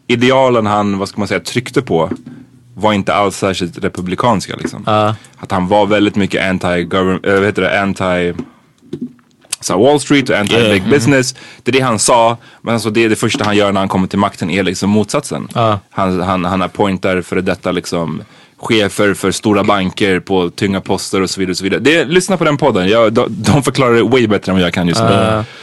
idealen 0.07 0.65
han, 0.65 0.97
vad 0.97 1.09
ska 1.09 1.21
man 1.21 1.27
säga, 1.27 1.39
tryckte 1.39 1.81
på 1.81 2.09
var 2.73 2.93
inte 2.93 3.13
alls 3.13 3.37
särskilt 3.37 3.77
republikanska 3.77 4.55
liksom. 4.55 4.83
Att 5.37 5.51
han 5.51 5.67
var 5.67 5.85
väldigt 5.85 6.15
mycket 6.15 6.41
anti-government, 6.41 7.27
äh, 7.27 7.33
vad 7.33 7.45
heter 7.45 7.61
det, 7.61 7.81
anti 7.81 8.33
så 9.59 9.77
Wall 9.77 9.99
Street 9.99 10.29
och 10.29 10.35
anti-big 10.35 10.89
business. 10.89 11.35
Det 11.63 11.71
är 11.71 11.73
det 11.73 11.79
han 11.79 11.99
sa. 11.99 12.37
Men 12.61 12.73
alltså 12.73 12.89
det 12.89 13.03
är 13.03 13.09
det 13.09 13.15
första 13.15 13.45
han 13.45 13.57
gör 13.57 13.71
när 13.71 13.81
han 13.81 13.89
kommer 13.89 14.07
till 14.07 14.19
makten 14.19 14.49
är 14.49 14.63
liksom 14.63 14.89
motsatsen. 14.89 15.47
Han, 15.89 16.21
han, 16.21 16.45
han 16.45 16.61
appointar 16.61 17.21
för 17.21 17.41
detta 17.41 17.71
liksom 17.71 18.21
chefer 18.61 19.13
för 19.13 19.31
stora 19.31 19.63
banker 19.63 20.19
på 20.19 20.49
tunga 20.49 20.81
poster 20.81 21.21
och 21.21 21.29
så 21.29 21.39
vidare. 21.39 21.51
Och 21.51 21.57
så 21.57 21.63
vidare. 21.63 21.79
Det, 21.79 22.05
lyssna 22.05 22.37
på 22.37 22.43
den 22.43 22.57
podden. 22.57 22.89
Jag, 22.89 23.13
de, 23.13 23.25
de 23.29 23.63
förklarar 23.63 23.93
det 23.95 24.03
way 24.03 24.27
bättre 24.27 24.51
än 24.51 24.55
vad 24.57 24.65
jag 24.65 24.73
kan 24.73 24.87
just 24.87 25.01
nu. 25.01 25.07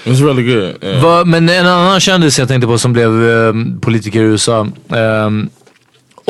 It's 0.04 0.26
really 0.26 0.54
good. 0.54 0.74
Yeah. 0.82 1.02
Va, 1.02 1.24
men 1.24 1.48
en 1.48 1.66
annan 1.66 2.00
kändis 2.00 2.38
jag 2.38 2.48
tänkte 2.48 2.66
på 2.66 2.78
som 2.78 2.92
blev 2.92 3.30
eh, 3.30 3.52
politiker 3.80 4.20
i 4.20 4.22
USA. 4.22 4.66
ehm, 4.90 5.48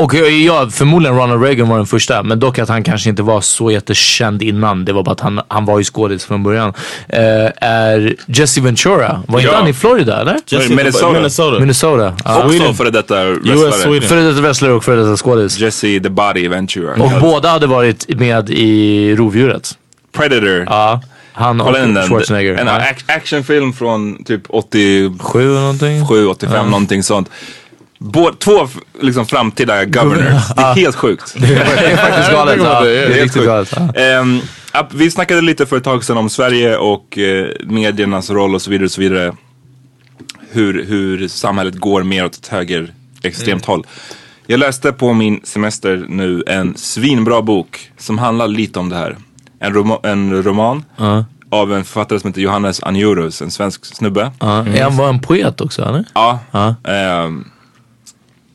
och 0.03 0.13
jag- 0.13 0.31
ja, 0.31 0.69
förmodligen 0.71 1.17
Ronald 1.17 1.43
Reagan 1.43 1.69
var 1.69 1.77
den 1.77 1.85
första, 1.85 2.23
men 2.23 2.39
dock 2.39 2.59
att 2.59 2.69
han 2.69 2.83
kanske 2.83 3.09
inte 3.09 3.23
var 3.23 3.41
så 3.41 3.71
jättekänd 3.71 4.41
innan. 4.43 4.85
Det 4.85 4.93
var 4.93 5.03
bara 5.03 5.11
att 5.11 5.19
han, 5.19 5.41
han 5.47 5.65
var 5.65 5.77
ju 5.77 5.83
skådis 5.83 6.25
från 6.25 6.43
början. 6.43 6.73
Eh, 7.09 7.21
är 7.61 8.15
Jesse 8.25 8.61
Ventura. 8.61 9.23
Var 9.27 9.39
inte 9.39 9.51
Ja. 9.51 9.57
han 9.59 9.67
i 9.67 9.73
Florida 9.73 10.21
eller? 10.21 10.37
Jesse- 10.45 10.75
Minnesota. 10.75 11.11
Minnesota. 11.13 11.59
Minnesota. 11.59 12.13
Ja. 12.25 12.43
Också 12.45 12.73
före 12.73 12.89
detta 12.89 13.23
wrestlare. 13.25 14.01
Före 14.01 14.21
detta 14.21 14.41
wrestler 14.41 14.69
och 14.71 14.83
före 14.83 15.01
detta 15.03 15.17
skådis. 15.17 15.59
Jesse 15.59 15.99
the 15.99 16.09
Body 16.09 16.47
Ventura. 16.47 16.93
Och 17.03 17.11
båda 17.21 17.49
hade 17.49 17.67
varit 17.67 18.19
med 18.19 18.49
i 18.49 19.15
Rovdjuret. 19.15 19.77
Predator. 20.17 20.63
Ja. 20.69 21.01
Han 21.33 21.61
och 21.61 21.73
den. 21.73 21.95
Schwarzenegger. 22.07 22.55
En 22.55 22.67
Ja. 22.67 22.73
ac- 22.79 23.03
actionfilm 23.15 23.73
från 23.73 24.23
typ 24.23 24.41
87, 24.49 25.13
Sju 25.19 25.41
eller 25.51 25.59
någonting. 25.61 26.03
85 26.29 26.65
någonting 26.69 27.03
sånt. 27.03 27.29
Bå, 28.01 28.31
två 28.39 28.67
liksom 29.01 29.25
framtida 29.25 29.85
governors. 29.85 30.43
Det 30.55 30.61
är 30.61 30.73
helt 30.75 30.95
sjukt. 30.95 31.33
Det 31.37 31.55
är 31.55 31.97
faktiskt 31.97 32.31
galet. 32.33 32.59
Ja, 32.63 32.81
det 32.81 32.91
är 32.97 33.07
helt 33.07 33.13
riktigt 33.15 33.33
sjukt. 33.33 33.45
galet. 33.75 34.43
Att 34.71 34.93
vi 34.93 35.11
snackade 35.11 35.41
lite 35.41 35.65
för 35.65 35.77
ett 35.77 35.83
tag 35.83 36.03
sedan 36.03 36.17
om 36.17 36.29
Sverige 36.29 36.77
och 36.77 37.17
eh, 37.17 37.47
mediernas 37.65 38.29
roll 38.29 38.55
och 38.55 38.61
så 38.61 38.71
vidare. 38.71 38.85
Och 38.85 38.91
så 38.91 39.01
vidare. 39.01 39.33
Hur, 40.51 40.85
hur 40.85 41.27
samhället 41.27 41.75
går 41.75 42.03
mer 42.03 42.25
åt 42.25 42.35
ett 42.35 42.47
höger 42.47 42.93
extremt 43.23 43.65
håll. 43.65 43.85
Jag 44.47 44.59
läste 44.59 44.91
på 44.91 45.13
min 45.13 45.41
semester 45.43 46.05
nu 46.09 46.43
en 46.47 46.77
svinbra 46.77 47.41
bok 47.41 47.91
som 47.97 48.17
handlar 48.17 48.47
lite 48.47 48.79
om 48.79 48.89
det 48.89 48.95
här. 48.95 49.17
En, 49.59 49.73
roma- 49.73 49.99
en 50.07 50.43
roman 50.43 50.83
av 51.51 51.73
en 51.73 51.83
författare 51.83 52.19
som 52.19 52.27
heter 52.27 52.41
Johannes 52.41 52.83
Anjurus, 52.83 53.41
en 53.41 53.51
svensk 53.51 53.85
snubbe. 53.85 54.31
Ja. 54.39 54.65
Är 54.67 54.83
han 54.83 54.97
var 54.97 55.09
en 55.09 55.19
poet 55.19 55.61
också 55.61 55.81
eller? 55.85 56.05
Ja. 56.13 56.39
Ja. 56.51 56.75
ehm, 56.91 57.45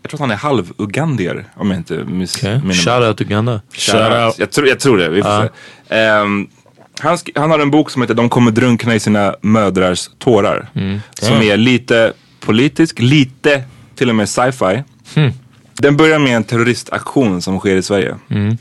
jag 0.04 0.10
tror 0.10 0.16
att 0.16 0.20
han 0.20 0.30
är 0.30 0.36
halv-ugandier 0.36 1.44
om 1.54 1.70
jag 1.70 1.80
inte 1.80 2.04
missminner 2.04 2.58
mig. 2.58 2.76
Shoutout 2.76 3.20
Uganda. 3.20 3.60
Shoutout. 3.72 4.38
Jag, 4.38 4.50
tror, 4.50 4.68
jag 4.68 4.80
tror 4.80 4.98
det, 4.98 5.08
vi 5.08 5.22
får 5.22 5.42
se. 5.42 5.48
Ehm, 5.96 6.48
han, 7.00 7.18
han 7.34 7.50
har 7.50 7.58
en 7.58 7.70
bok 7.70 7.90
som 7.90 8.02
heter 8.02 8.14
De 8.14 8.28
kommer 8.28 8.50
drunkna 8.50 8.94
i 8.94 9.00
sina 9.00 9.34
mödrars 9.40 10.10
tårar. 10.18 10.68
Mm. 10.74 11.00
Som 11.12 11.42
är 11.42 11.56
lite 11.56 12.12
politisk, 12.40 12.98
lite 12.98 13.64
till 13.94 14.08
och 14.08 14.14
med 14.14 14.28
sci-fi. 14.28 14.82
Hmm. 15.14 15.32
Den 15.74 15.96
börjar 15.96 16.18
med 16.18 16.36
en 16.36 16.44
terroristaktion 16.44 17.42
som 17.42 17.58
sker 17.58 17.76
i 17.76 17.82
Sverige. 17.82 18.16
Mm. 18.30 18.56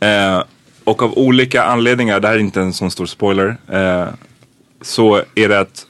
Eh, 0.00 0.44
och 0.84 1.02
av 1.02 1.18
olika 1.18 1.64
anledningar, 1.64 2.20
det 2.20 2.28
här 2.28 2.34
är 2.34 2.38
inte 2.38 2.60
en 2.60 2.72
sån 2.72 2.90
stor 2.90 3.06
spoiler, 3.06 3.56
eh, 3.72 4.06
så 4.82 5.22
är 5.34 5.48
det 5.48 5.60
att 5.60 5.86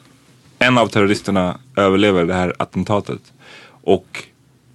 en 0.59 0.79
av 0.79 0.87
terroristerna 0.87 1.59
överlever 1.77 2.25
det 2.25 2.35
här 2.35 2.55
attentatet. 2.59 3.21
Och 3.83 4.25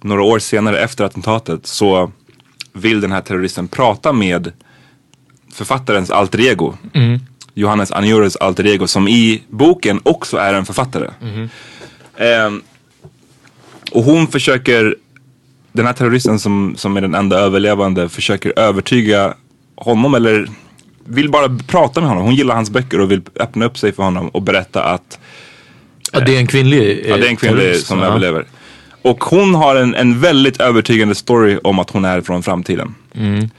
några 0.02 0.22
år 0.22 0.38
senare 0.38 0.80
efter 0.80 1.04
attentatet 1.04 1.66
så 1.66 2.12
vill 2.72 3.00
den 3.00 3.12
här 3.12 3.20
terroristen 3.20 3.68
prata 3.68 4.12
med 4.12 4.52
författarens 5.52 6.10
alter 6.10 6.40
ego. 6.40 6.74
Mm. 6.94 7.20
Johannes 7.54 7.92
Anjures 7.92 8.36
alter 8.36 8.66
ego 8.66 8.86
som 8.86 9.08
i 9.08 9.42
boken 9.48 10.00
också 10.02 10.36
är 10.36 10.54
en 10.54 10.66
författare. 10.66 11.10
Ehm, 12.16 12.62
och 13.92 14.02
hon 14.02 14.26
försöker, 14.26 14.96
den 15.72 15.86
här 15.86 15.92
terroristen 15.92 16.38
som, 16.38 16.74
som 16.76 16.96
är 16.96 17.00
den 17.00 17.14
enda 17.14 17.38
överlevande 17.38 18.08
försöker 18.08 18.58
övertyga 18.58 19.34
honom 19.76 20.14
eller 20.14 20.48
vill 21.04 21.30
bara 21.30 21.58
prata 21.66 22.00
med 22.00 22.08
honom. 22.08 22.24
Hon 22.24 22.34
gillar 22.34 22.54
hans 22.54 22.70
böcker 22.70 23.00
och 23.00 23.10
vill 23.10 23.22
öppna 23.36 23.64
upp 23.64 23.78
sig 23.78 23.92
för 23.92 24.02
honom 24.02 24.28
och 24.28 24.42
berätta 24.42 24.84
att 24.84 25.18
Ja, 26.12 26.20
det 26.20 26.34
är 26.36 26.38
en 26.38 26.46
kvinnlig 26.46 27.04
Ja, 27.08 27.16
det 27.16 27.26
är 27.26 27.30
en 27.30 27.36
kvinnlig 27.36 27.76
som 27.76 27.98
ja. 27.98 28.04
överlever. 28.04 28.44
Och 29.02 29.24
hon 29.24 29.54
har 29.54 29.76
en, 29.76 29.94
en 29.94 30.20
väldigt 30.20 30.60
övertygande 30.60 31.14
story 31.14 31.58
om 31.64 31.78
att 31.78 31.90
hon 31.90 32.04
är 32.04 32.20
från 32.20 32.42
framtiden. 32.42 32.94
Mm. 33.14 33.50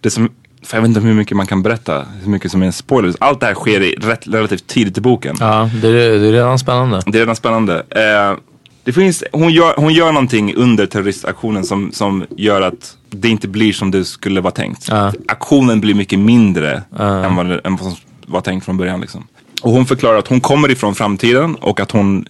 Det 0.00 0.10
som, 0.10 0.30
för 0.62 0.76
jag 0.76 0.82
vet 0.82 0.88
inte 0.88 1.00
hur 1.00 1.14
mycket 1.14 1.36
man 1.36 1.46
kan 1.46 1.62
berätta, 1.62 2.04
hur 2.22 2.30
mycket 2.30 2.50
som 2.50 2.62
är 2.62 2.66
en 2.66 2.72
spoiler. 2.72 3.14
Allt 3.20 3.40
det 3.40 3.46
här 3.46 3.54
sker 3.54 3.80
i 3.80 3.94
rätt, 3.94 4.28
relativt 4.28 4.66
tidigt 4.66 4.98
i 4.98 5.00
boken. 5.00 5.36
Ja, 5.40 5.70
det 5.82 5.88
är, 5.88 5.92
det 5.92 6.28
är 6.28 6.32
redan 6.32 6.58
spännande. 6.58 7.02
Det 7.06 7.18
är 7.18 7.20
redan 7.20 7.36
spännande. 7.36 7.82
Eh, 7.90 8.38
det 8.84 8.92
finns, 8.92 9.24
hon, 9.32 9.52
gör, 9.52 9.74
hon 9.76 9.94
gör 9.94 10.12
någonting 10.12 10.54
under 10.54 10.86
terroristaktionen 10.86 11.64
som, 11.64 11.92
som 11.92 12.26
gör 12.36 12.62
att 12.62 12.96
det 13.10 13.28
inte 13.28 13.48
blir 13.48 13.72
som 13.72 13.90
det 13.90 14.04
skulle 14.04 14.40
vara 14.40 14.50
tänkt. 14.50 14.88
Aktionen 15.28 15.80
blir 15.80 15.94
mycket 15.94 16.18
mindre 16.18 16.82
än, 16.98 17.36
vad, 17.36 17.66
än 17.66 17.76
vad 17.76 17.80
som 17.80 17.96
var 18.26 18.40
tänkt 18.40 18.64
från 18.64 18.76
början. 18.76 19.00
Liksom. 19.00 19.26
Och 19.62 19.70
hon 19.70 19.86
förklarar 19.86 20.18
att 20.18 20.28
hon 20.28 20.40
kommer 20.40 20.70
ifrån 20.70 20.94
framtiden 20.94 21.54
och 21.54 21.80
att 21.80 21.90
hon 21.90 22.26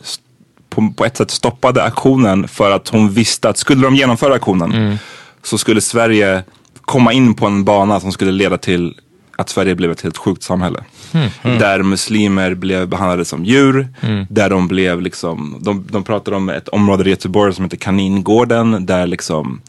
på, 0.79 0.93
på 0.97 1.05
ett 1.05 1.17
sätt 1.17 1.31
stoppade 1.31 1.83
aktionen 1.83 2.49
för 2.49 2.71
att 2.71 2.89
hon 2.89 3.11
visste 3.11 3.49
att 3.49 3.57
skulle 3.57 3.83
de 3.83 3.97
genomföra 3.97 4.35
aktionen 4.35 4.99
så 5.43 5.59
skulle 5.59 5.81
Sverige 5.81 6.43
komma 6.81 7.13
in 7.13 7.35
på 7.35 7.47
en 7.47 7.65
bana 7.65 8.01
som 8.01 8.13
skulle 8.13 8.33
leda 8.33 8.59
till 8.59 8.95
att 9.37 9.49
Sverige 9.49 9.75
blev 9.75 9.91
ett 9.91 10.01
helt 10.01 10.17
sjukt 10.17 10.43
samhälle. 10.43 10.85
Mm. 11.13 11.59
Där 11.59 11.83
muslimer 11.83 12.55
blev 12.55 12.89
behandlade 12.89 13.25
som 13.25 13.45
djur. 13.45 13.89
Mm. 14.01 14.27
Där 14.31 14.51
de 14.51 14.69
blev 14.69 15.03
liksom, 15.03 15.57
de, 15.61 15.87
de 15.91 16.05
pratar 16.05 16.33
om 16.33 16.49
ett 16.49 16.69
område 16.69 17.05
i 17.05 17.11
Göteborg 17.11 17.55
som 17.55 17.65
heter 17.65 17.77
Kaningården. 17.77 18.87
Där 18.87 19.07
liksom, 19.07 19.61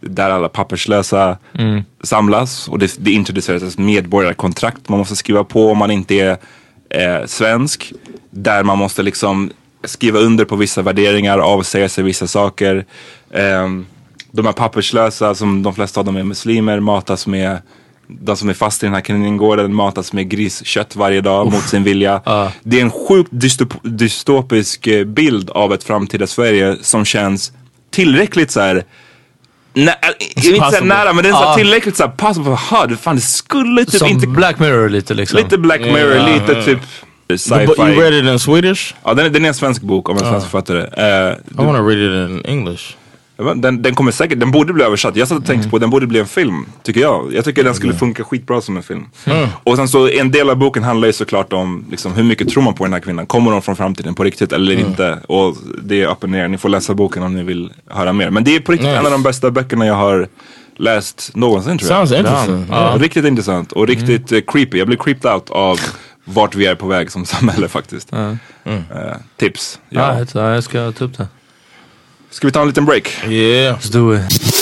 där 0.00 0.30
alla 0.30 0.48
papperslösa 0.48 1.38
Mm. 1.58 1.82
samlas. 2.02 2.68
Och 2.68 2.78
det, 2.78 2.96
det 2.98 3.12
introduceras 3.12 3.62
ett 3.62 3.78
medborgarkontrakt 3.78 4.88
man 4.88 4.98
måste 4.98 5.16
skriva 5.16 5.44
på 5.44 5.70
om 5.70 5.78
man 5.78 5.90
inte 5.90 6.14
är 6.14 6.38
eh, 6.90 7.26
svensk. 7.26 7.92
Där 8.30 8.64
man 8.64 8.78
måste 8.78 9.02
liksom 9.02 9.50
skriva 9.84 10.18
under 10.18 10.44
på 10.44 10.56
vissa 10.56 10.82
värderingar, 10.82 11.38
avsäga 11.38 11.88
sig 11.88 12.04
vissa 12.04 12.26
saker. 12.26 12.84
Ehm, 13.34 13.86
de 14.30 14.46
här 14.46 14.52
papperslösa, 14.52 15.34
som 15.34 15.62
de 15.62 15.74
flesta 15.74 16.00
av 16.00 16.06
dem 16.06 16.16
är 16.16 16.22
muslimer, 16.22 16.80
matas 16.80 17.26
med 17.26 17.58
de 18.06 18.36
som 18.36 18.48
är 18.48 18.54
fast 18.54 18.82
i 18.82 18.86
den 18.86 18.94
här 18.94 19.00
kaningården 19.00 19.74
matas 19.74 20.12
med 20.12 20.28
griskött 20.28 20.96
varje 20.96 21.20
dag 21.20 21.52
mot 21.52 21.68
sin 21.68 21.84
vilja. 21.84 22.20
Det 22.62 22.78
är 22.78 22.82
en 22.82 22.90
sjukt 22.90 23.30
dystop 23.32 23.72
dystopisk 23.82 24.86
eh, 24.86 25.04
bild 25.04 25.50
av 25.50 25.72
ett 25.72 25.84
framtida 25.84 26.26
Sverige 26.26 26.76
som 26.80 27.04
känns 27.04 27.52
tillräckligt 27.90 28.50
så 28.50 28.60
här. 28.60 28.84
Jag 29.74 29.84
vill 30.42 30.54
inte 30.54 30.60
Possible. 30.60 30.94
nära 30.94 31.12
men 31.12 31.22
det 31.24 31.28
är 31.30 31.32
så 31.32 31.42
Ja. 31.42 31.54
tillräckligt 31.54 31.96
så 31.96 32.02
här 32.02 32.10
possible. 32.10 32.50
Ha, 32.50 32.86
det, 32.86 32.96
fan, 32.96 33.16
det 33.16 33.22
skulle 33.22 33.84
typ 33.84 33.94
Som 33.94 34.08
inte... 34.08 34.26
Black 34.26 34.58
Mirror 34.58 34.88
lite 34.88 35.14
liksom. 35.14 35.38
Lite 35.38 35.58
Black 35.58 35.80
Mirror, 35.80 36.14
Ja. 36.16 36.26
lite 36.26 36.64
typ 36.64 36.78
sci-fi. 37.38 37.66
But 37.66 37.78
you 37.78 38.00
read 38.00 38.14
it 38.14 38.24
in 38.24 38.38
Swedish? 38.38 38.94
Ja, 39.04 39.14
den, 39.14 39.26
är- 39.26 39.30
den 39.30 39.44
är 39.44 39.48
en 39.48 39.54
svensk 39.54 39.82
bok 39.82 40.08
om 40.08 40.16
en 40.16 40.22
svensk 40.24 40.46
författare. 40.50 40.80
Eh, 40.80 41.32
I 41.32 41.64
want 41.64 41.76
to 41.78 41.84
read 41.88 41.98
it 41.98 42.30
in 42.30 42.42
English. 42.44 42.82
den, 43.56 43.82
den 43.82 43.94
kommer 43.94 44.12
säkert, 44.12 44.40
den 44.40 44.50
borde 44.50 44.72
bli 44.72 44.84
översatt. 44.84 45.16
Jag 45.16 45.28
satt 45.28 45.38
och 45.38 45.44
Mm. 45.44 45.46
tänkte 45.54 45.70
på 45.70 45.78
den 45.78 45.90
borde 45.90 46.06
bli 46.06 46.20
en 46.20 46.26
film, 46.26 46.66
tycker 46.82 47.00
jag. 47.00 47.34
Jag 47.34 47.44
tycker 47.44 47.64
den 47.64 47.74
skulle 47.74 47.94
funka 47.94 48.24
skitbra 48.24 48.60
som 48.60 48.76
en 48.76 48.82
film. 48.82 49.04
Mm. 49.24 49.48
Och 49.64 49.76
sen 49.76 49.88
så 49.88 50.08
en 50.08 50.30
del 50.30 50.50
av 50.50 50.56
boken 50.56 50.82
handlar 50.82 51.06
ju 51.08 51.12
såklart 51.12 51.52
om 51.52 51.84
liksom, 51.90 52.12
hur 52.12 52.22
mycket 52.24 52.48
tror 52.48 52.62
man 52.62 52.74
på 52.74 52.84
den 52.84 52.92
här 52.92 53.00
kvinnan? 53.00 53.26
Kommer 53.26 53.52
hon 53.52 53.62
från 53.62 53.76
framtiden 53.76 54.14
på 54.14 54.24
riktigt 54.24 54.52
eller 54.52 54.74
Mm. 54.74 54.86
inte? 54.86 55.18
Och 55.28 55.56
det 55.82 56.02
är 56.02 56.06
upp 56.08 56.22
och 56.22 56.30
ner. 56.30 56.48
Ni 56.48 56.58
får 56.58 56.68
läsa 56.68 56.94
boken 56.94 57.22
om 57.22 57.34
ni 57.34 57.42
vill 57.42 57.72
höra 57.90 58.12
mer. 58.12 58.30
Men 58.30 58.44
det 58.44 58.56
är 58.56 58.60
på 58.60 58.72
riktigt 58.72 58.88
Nice. 58.88 58.98
en 58.98 59.06
av 59.06 59.12
de 59.12 59.22
bästa 59.22 59.50
böckerna 59.50 59.86
jag 59.86 59.94
har 59.94 60.28
läst 60.76 61.30
någonsin 61.34 61.78
tror 61.78 61.90
jag. 61.92 62.08
Sounds 62.08 62.20
interesting. 62.20 62.66
Ja. 62.70 62.94
Riktigt 63.00 63.24
intressant 63.24 63.72
och 63.72 63.86
riktigt 63.88 64.32
eh, 64.32 64.40
creepy. 64.46 64.78
Jag 64.78 64.86
blir 64.86 64.96
creeped 64.98 65.32
out 65.32 65.50
av 65.50 65.80
vart 66.24 66.54
vi 66.54 66.66
är 66.66 66.74
på 66.74 66.86
väg 66.86 67.10
som 67.12 67.26
samhälle 67.26 67.68
faktiskt. 67.68 68.12
Eh, 68.12 68.34
tips. 69.36 69.80
Ja, 69.88 70.24
tror- 70.24 70.44
jag 70.44 70.64
ska 70.64 70.92
ta 70.92 71.04
upp 71.04 71.18
det. 71.18 71.28
Ska 72.30 72.46
vi 72.46 72.52
ta 72.52 72.60
en 72.62 72.66
liten 72.68 72.84
break? 72.84 73.24
Yeah. 73.28 73.78
Let's 73.78 73.92
do 73.92 74.16
it. 74.16 74.61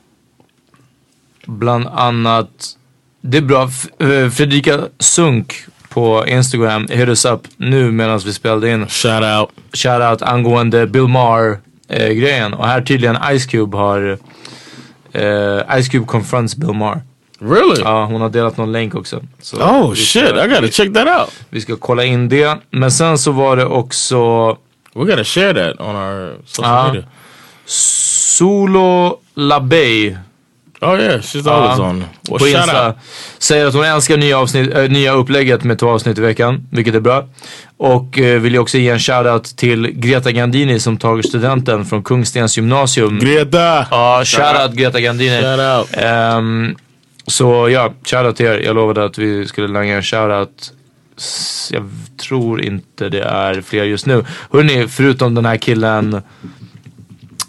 Bland 1.45 1.87
annat 1.87 2.49
Det 3.21 3.37
är 3.37 3.41
bra. 3.41 3.69
Eh, 3.99 4.29
Fredrika 4.29 4.79
Sunk 4.99 5.55
på 5.89 6.27
Instagram 6.27 6.87
hit 6.89 7.07
us 7.07 7.25
up 7.25 7.41
nu 7.57 7.91
medan 7.91 8.19
vi 8.19 8.33
spelade 8.33 8.69
in. 8.71 8.87
Shout 8.87 9.23
out. 9.23 9.49
Shout 9.73 10.01
out 10.11 10.21
angående 10.21 10.87
Bill 10.87 11.07
Maher 11.07 11.59
eh, 11.89 12.09
grejen. 12.09 12.53
Och 12.53 12.67
här 12.67 12.81
tydligen 12.81 13.17
Ice 13.39 13.45
Cube 13.45 13.77
har 13.77 14.17
eh, 15.13 15.79
Ice 15.81 15.89
Cube 15.89 16.05
confronts 16.05 16.55
Bill 16.55 16.73
Maher. 16.73 17.01
Really? 17.39 17.81
Ja, 17.81 18.05
hon 18.05 18.21
har 18.21 18.29
delat 18.29 18.57
någon 18.57 18.71
länk 18.71 18.95
också. 18.95 19.21
Så 19.41 19.57
Oh 19.57 19.89
vi 19.89 19.95
ska- 19.95 20.19
shit, 20.19 20.29
I 20.29 20.47
gotta 20.47 20.67
check 20.67 20.93
that 20.93 21.21
out. 21.21 21.33
Vi 21.49 21.61
ska 21.61 21.75
kolla 21.75 22.03
in 22.03 22.29
det. 22.29 22.57
Men 22.69 22.91
sen 22.91 23.17
så 23.17 23.31
var 23.31 23.55
det 23.57 23.65
också 23.65 24.49
We 24.95 25.05
gotta 25.05 25.23
share 25.23 25.53
that 25.53 25.81
on 25.87 25.95
our 25.95 26.37
social 26.45 26.87
Ja. 26.87 26.93
media. 26.93 27.07
Solo 27.65 29.17
LaBey. 29.35 30.15
Oh 30.83 30.99
yeah, 30.99 31.21
she's 31.21 31.47
always 31.47 31.79
on. 31.79 31.99
Well, 32.29 32.39
på 32.39 32.47
Insta. 32.47 32.93
Säger 33.37 33.65
att 33.65 33.73
hon 33.73 33.83
älskar 33.83 34.17
nya, 34.17 34.39
avsnitt, 34.39 34.73
äh, 34.73 34.89
nya 34.89 35.13
upplägget 35.13 35.63
med 35.63 35.79
två 35.79 35.89
avsnitt 35.89 36.17
i 36.17 36.21
veckan, 36.21 36.67
vilket 36.71 36.95
är 36.95 36.99
bra. 36.99 37.25
Och 37.77 38.19
eh, 38.19 38.39
vill 38.39 38.53
jag 38.53 38.61
också 38.61 38.77
ge 38.77 38.89
en 38.89 38.99
shoutout 38.99 39.57
till 39.57 39.87
Greta 39.87 40.31
Gandini 40.31 40.79
som 40.79 40.97
tagit 40.97 41.29
studenten 41.29 41.85
från 41.85 42.03
Kungstens 42.03 42.57
gymnasium. 42.57 43.19
Greta! 43.19 43.87
Ja, 43.91 44.21
shoutout 44.25 44.73
Greta 44.73 44.99
Gandini. 44.99 45.41
Shout 45.41 45.59
out. 45.59 46.03
Ehm, 46.03 46.75
så 47.27 47.69
ja, 47.69 47.93
shoutout 48.05 48.35
till 48.35 48.45
er. 48.45 48.59
Jag 48.59 48.75
lovade 48.75 49.05
att 49.05 49.17
vi 49.17 49.47
skulle 49.47 49.67
langa 49.67 49.95
en 49.95 50.03
shoutout. 50.03 50.71
Jag 51.71 51.89
tror 52.21 52.61
inte 52.61 53.09
det 53.09 53.21
är 53.21 53.61
fler 53.61 53.83
just 53.83 54.05
nu. 54.05 54.25
Hörrni, 54.51 54.87
förutom 54.87 55.35
den 55.35 55.45
här 55.45 55.57
killen 55.57 56.21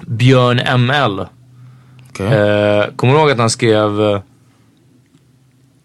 Björn 0.06 0.80
ML. 0.80 1.26
Okay. 2.26 2.38
Eh, 2.38 2.86
kommer 2.96 3.14
du 3.14 3.20
ihåg 3.20 3.30
att 3.30 3.38
han 3.38 3.50
skrev, 3.50 4.00
eh, 4.00 4.20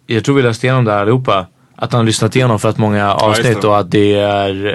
jag 0.08 0.24
tror 0.26 0.36
vi 0.36 0.42
läste 0.42 0.68
igenom 0.68 0.86
det 0.86 0.92
här 0.92 1.00
allihopa, 1.02 1.46
att 1.76 1.94
han 1.94 2.06
lyssnat 2.06 2.36
igenom 2.36 2.60
för 2.60 2.70
att 2.70 2.78
många 2.78 3.14
avsnitt 3.14 3.64
och 3.64 3.78
att 3.78 3.92
det 3.92 4.14
är, 4.14 4.66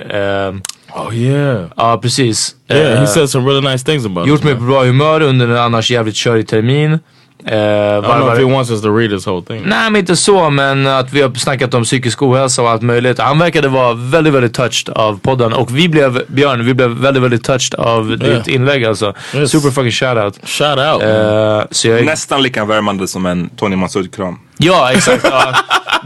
eh, 0.49 0.55
Oh 0.95 1.17
yeah. 1.17 1.65
ja 1.77 1.99
precis. 2.03 2.57
Yeah, 2.69 2.93
Eh, 2.93 3.01
he 3.01 3.07
said 3.07 3.31
some 3.31 3.51
really 3.51 3.71
nice 3.73 3.85
things 3.85 4.07
about 4.07 4.27
Gjort 4.29 4.45
mig 4.45 4.55
på 4.55 4.61
bra 4.65 4.85
humör 4.85 5.21
under 5.21 5.49
en 5.49 5.57
annars 5.57 5.91
jävligt 5.91 6.17
körig 6.17 6.49
termin. 6.49 6.99
Eh, 7.47 7.55
I 7.55 8.01
don't 8.01 8.21
know 8.21 8.33
if 8.33 8.39
he 8.39 8.45
wants 8.45 8.71
us 8.71 8.83
to 8.83 8.97
read 8.99 9.11
this 9.11 9.27
whole 9.27 9.43
thing. 9.43 9.63
Nej 9.67 9.91
men 9.91 9.97
inte 9.97 10.17
så 10.17 10.51
men 10.51 10.87
att 10.87 11.13
vi 11.13 11.23
har 11.23 11.35
snackat 11.35 11.75
om 11.75 11.85
psykisk 11.85 12.23
ohälsa 12.23 12.63
och 12.63 12.71
allt 12.71 12.83
möjligt. 12.83 13.19
Han 13.19 13.39
verkade 13.39 13.69
vara 13.69 13.95
väldigt 13.95 14.35
väldigt 14.35 14.55
touched 14.55 14.95
av 14.95 15.21
podden 15.21 15.53
och 15.53 15.77
vi 15.77 15.89
blev, 15.89 16.23
Björn, 16.29 16.65
vi 16.65 16.75
blev 16.75 16.91
väldigt 16.91 17.23
väldigt 17.23 17.45
touched 17.45 17.75
av 17.81 18.19
ditt 18.19 18.49
inlägg 18.49 18.85
alltså. 18.85 19.15
Yes. 19.35 19.51
Super 19.51 19.71
fucking 19.71 19.91
shoutout. 19.91 20.49
Shout 20.49 20.79
out. 20.79 21.03
man. 21.03 21.59
Eh, 21.59 21.65
så 21.71 21.89
jag, 21.89 22.05
Nästan 22.05 22.43
lika 22.43 22.65
värmande 22.65 23.09
som 23.09 23.27
en 23.27 23.49
Tony 23.49 23.77
Massoud-kram. 23.77 24.39
Ja, 24.59 24.93
exakt. 24.95 25.25
Ja, 25.31 25.55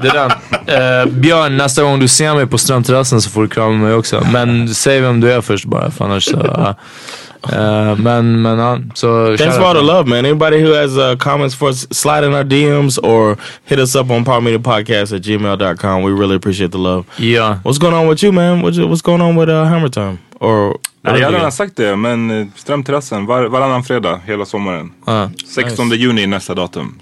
det 0.03 0.09
är 0.09 0.13
den. 0.13 0.31
Eh, 0.67 1.07
Björn, 1.13 1.57
nästa 1.57 1.83
gång 1.83 2.01
du 2.01 2.09
ser 2.09 2.35
mig 2.35 2.47
på 2.47 2.59
Strömterrassen 2.59 3.23
så 3.23 3.31
får 3.31 3.43
du 3.43 3.49
krama 3.49 3.73
mig 3.73 3.95
också. 3.95 4.27
Men 4.33 4.75
säg 4.75 5.01
vem 5.01 5.21
du 5.21 5.33
är 5.33 5.41
först 5.41 5.65
bara, 5.65 5.91
för 5.91 6.05
annars 6.05 6.25
så... 6.25 6.75
Eh, 7.53 7.95
men, 7.99 8.43
men. 8.43 8.59
Thanks 8.95 9.01
shout 9.01 9.55
for 9.55 9.63
all 9.63 9.75
the 9.75 9.83
love, 9.83 10.07
man. 10.09 10.25
Anybody 10.27 10.61
who 10.63 10.73
has 10.73 10.97
uh, 10.99 11.17
comments 11.17 11.55
for 11.55 11.69
us, 11.69 11.87
slide 11.93 12.25
in 12.25 12.33
our 12.35 12.45
DMs 12.45 12.99
or 13.03 13.37
hit 13.65 13.79
us 13.79 13.95
up 13.97 14.11
on 14.11 14.25
Power 14.25 14.41
Media 14.41 14.59
Podcast 14.59 15.13
at 15.17 15.23
gmail.com. 15.23 16.03
We 16.03 16.13
really 16.13 16.37
appreciate 16.37 16.71
the 16.73 16.79
love. 16.79 17.05
Ja. 17.19 17.59
What's 17.63 17.79
going 17.79 17.95
on 17.95 18.09
with 18.09 18.23
you, 18.23 18.33
man? 18.33 18.63
What's, 18.63 18.79
what's 18.79 19.03
going 19.03 19.21
on 19.21 19.37
with 19.37 19.49
uh, 19.49 19.65
Hammer 19.65 19.89
Time? 19.89 20.19
Or 20.41 20.79
Nej, 21.03 21.21
jag 21.21 21.27
har 21.27 21.33
redan 21.33 21.53
sagt 21.53 21.77
det, 21.77 21.97
men 21.97 22.31
eh, 22.41 22.47
Strömterrassen 22.57 23.27
var, 23.27 23.45
varannan 23.45 23.83
fredag 23.85 24.21
hela 24.27 24.45
sommaren. 24.45 24.93
Ja. 25.07 25.31
16 25.47 25.91
juni 25.91 26.23
är 26.23 26.27
nästa 26.27 26.55
datum. 26.55 26.99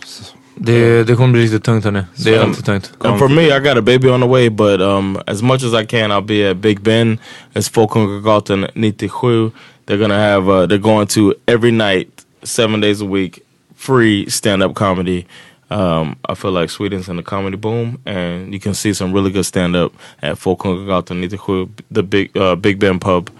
Det, 0.56 1.04
det 1.04 1.16
kommer 1.16 1.32
bli 1.32 1.42
riktigt 1.42 1.64
tungt 1.64 1.84
hörni. 1.84 2.02
Det 2.16 2.34
är 2.34 2.38
Så- 2.38 2.44
alltid 2.44 2.64
tungt. 2.64 2.92
And 2.98 3.18
for 3.18 3.28
me, 3.28 3.42
I 3.56 3.60
got 3.60 3.76
a 3.78 3.82
baby 3.82 4.08
on 4.08 4.20
the 4.20 4.26
way, 4.28 4.50
but 4.50 4.80
um, 4.80 5.18
as 5.26 5.42
much 5.42 5.62
as 5.64 5.82
I 5.82 5.86
can, 5.86 6.10
I'll 6.12 6.20
be 6.26 6.50
at 6.50 6.56
Big 6.56 6.80
Ben. 6.80 7.18
It's 7.54 7.68
Folkungagatan 7.72 8.66
97. 8.74 9.50
They're 9.86 9.98
gonna 9.98 10.18
have, 10.18 10.48
uh, 10.48 10.66
they're 10.66 10.78
going 10.78 11.06
to 11.08 11.34
every 11.46 11.70
night, 11.70 12.24
seven 12.42 12.80
days 12.80 13.00
a 13.00 13.04
week, 13.04 13.44
free 13.74 14.28
stand-up 14.30 14.74
comedy. 14.74 15.26
Um, 15.70 16.16
I 16.28 16.34
feel 16.34 16.52
like 16.52 16.70
Sweden's 16.70 17.08
in 17.08 17.16
the 17.16 17.22
comedy 17.22 17.56
boom, 17.56 17.98
and 18.06 18.52
you 18.52 18.60
can 18.60 18.74
see 18.74 18.94
some 18.94 19.12
really 19.12 19.30
good 19.30 19.44
stand-up 19.44 19.92
at 20.22 20.36
Folkungagatan 20.36 21.16
97, 21.20 21.74
the 21.90 22.02
big 22.02 22.36
uh, 22.36 22.54
Big 22.56 22.78
Ben 22.78 22.98
pub. 22.98 23.30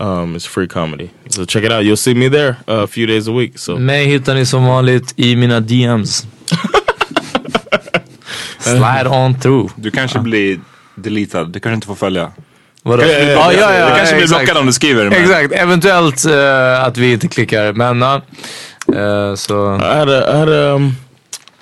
Um, 0.00 0.34
it's 0.34 0.46
free 0.46 0.66
comedy, 0.66 1.10
so 1.28 1.44
check 1.44 1.64
it 1.64 1.72
out. 1.72 1.84
You'll 1.84 1.96
see 1.96 2.14
me 2.14 2.28
there 2.28 2.56
uh, 2.66 2.82
a 2.82 2.86
few 2.86 3.06
days 3.06 3.28
a 3.28 3.32
week. 3.32 3.58
So 3.58 3.78
Mig 3.78 4.06
hittar 4.06 4.34
ni 4.34 4.46
som 4.46 4.64
vanligt 4.64 5.14
i 5.16 5.36
mina 5.36 5.60
DMs. 5.60 6.22
Slide 8.58 9.06
on 9.06 9.34
through. 9.34 9.70
Du 9.76 9.90
kanske 9.90 10.18
blir 10.18 10.60
deletad, 10.94 11.52
du 11.52 11.60
kanske 11.60 11.74
inte 11.74 11.86
får 11.86 11.94
följa. 11.94 12.32
Vadå? 12.82 13.02
Ja, 13.02 13.08
Ja, 13.08 13.52
ja, 13.52 13.74
ja, 13.74 13.90
du 13.90 13.96
kanske 13.96 14.16
blir 14.16 14.28
blockad 14.28 14.56
om 14.56 14.66
du 14.66 14.72
skriver. 14.72 15.04
Men... 15.04 15.22
Exakt, 15.22 15.52
eventuellt 15.52 16.24
eh, 16.24 16.84
att 16.84 16.98
vi 16.98 17.12
inte 17.12 17.28
klickar. 17.28 17.72
Men. 17.72 18.02
Eh, 18.02 19.34
så. 19.34 19.76
I 19.76 19.98
had 19.98 20.08
a, 20.08 20.32
I 20.32 20.38
had 20.38 20.48
a 20.48 20.74
um, 20.74 20.96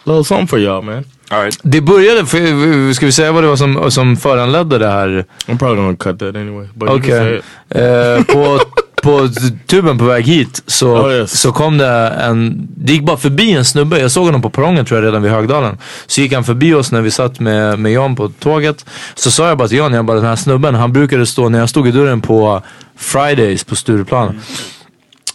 little 0.04 0.24
something 0.24 0.48
for 0.48 0.58
y'all, 0.58 0.82
man. 0.82 1.04
All 1.30 1.42
right. 1.42 1.60
Det 1.62 1.80
började, 1.80 2.26
för, 2.26 2.92
ska 2.92 3.06
vi 3.06 3.12
säga 3.12 3.32
vad 3.32 3.44
det 3.44 3.48
var 3.48 3.56
som, 3.56 3.90
som 3.90 4.16
föranledde 4.16 4.78
det 4.78 4.88
här? 4.88 5.24
I'm 5.46 5.58
probably 5.58 5.76
gonna 5.76 5.96
cut 5.96 6.18
that 6.18 6.36
anyway. 6.36 6.68
But 6.74 6.90
you 6.90 7.00
can 7.00 7.10
say 7.10 7.20
Okej. 7.20 7.38
it. 7.38 8.28
Eh, 8.28 8.34
på, 8.34 8.60
på 9.02 9.28
tuben 9.66 9.98
på 9.98 10.04
väg 10.04 10.24
hit 10.24 10.62
så, 10.66 10.96
Oh, 10.96 11.12
yes. 11.12 11.40
så 11.40 11.52
kom 11.52 11.78
det 11.78 12.08
en, 12.08 12.68
det 12.76 12.92
gick 12.92 13.02
bara 13.02 13.16
förbi 13.16 13.52
en 13.52 13.64
snubbe, 13.64 14.00
jag 14.00 14.10
såg 14.10 14.24
honom 14.24 14.42
på 14.42 14.50
perrongen 14.50 14.84
tror 14.84 15.00
jag 15.00 15.06
redan 15.06 15.22
vid 15.22 15.32
Högdalen. 15.32 15.78
Så 16.06 16.20
gick 16.20 16.32
han 16.32 16.44
förbi 16.44 16.74
oss 16.74 16.92
när 16.92 17.00
vi 17.00 17.10
satt 17.10 17.40
med, 17.40 17.78
med 17.78 17.92
Jan 17.92 18.16
på 18.16 18.28
tåget. 18.28 18.84
Så 19.14 19.30
sa 19.30 19.48
jag 19.48 19.58
bara 19.58 19.68
till 19.68 19.78
Jan, 19.78 19.92
jag 19.92 20.04
bara 20.04 20.16
den 20.16 20.26
här 20.26 20.36
snubben, 20.36 20.74
han 20.74 20.92
brukade 20.92 21.26
stå, 21.26 21.48
när 21.48 21.58
jag 21.58 21.68
stod 21.68 21.88
i 21.88 21.90
dörren 21.90 22.20
på 22.20 22.62
Fridays 22.96 23.64
på 23.64 23.76
Stureplan. 23.76 24.40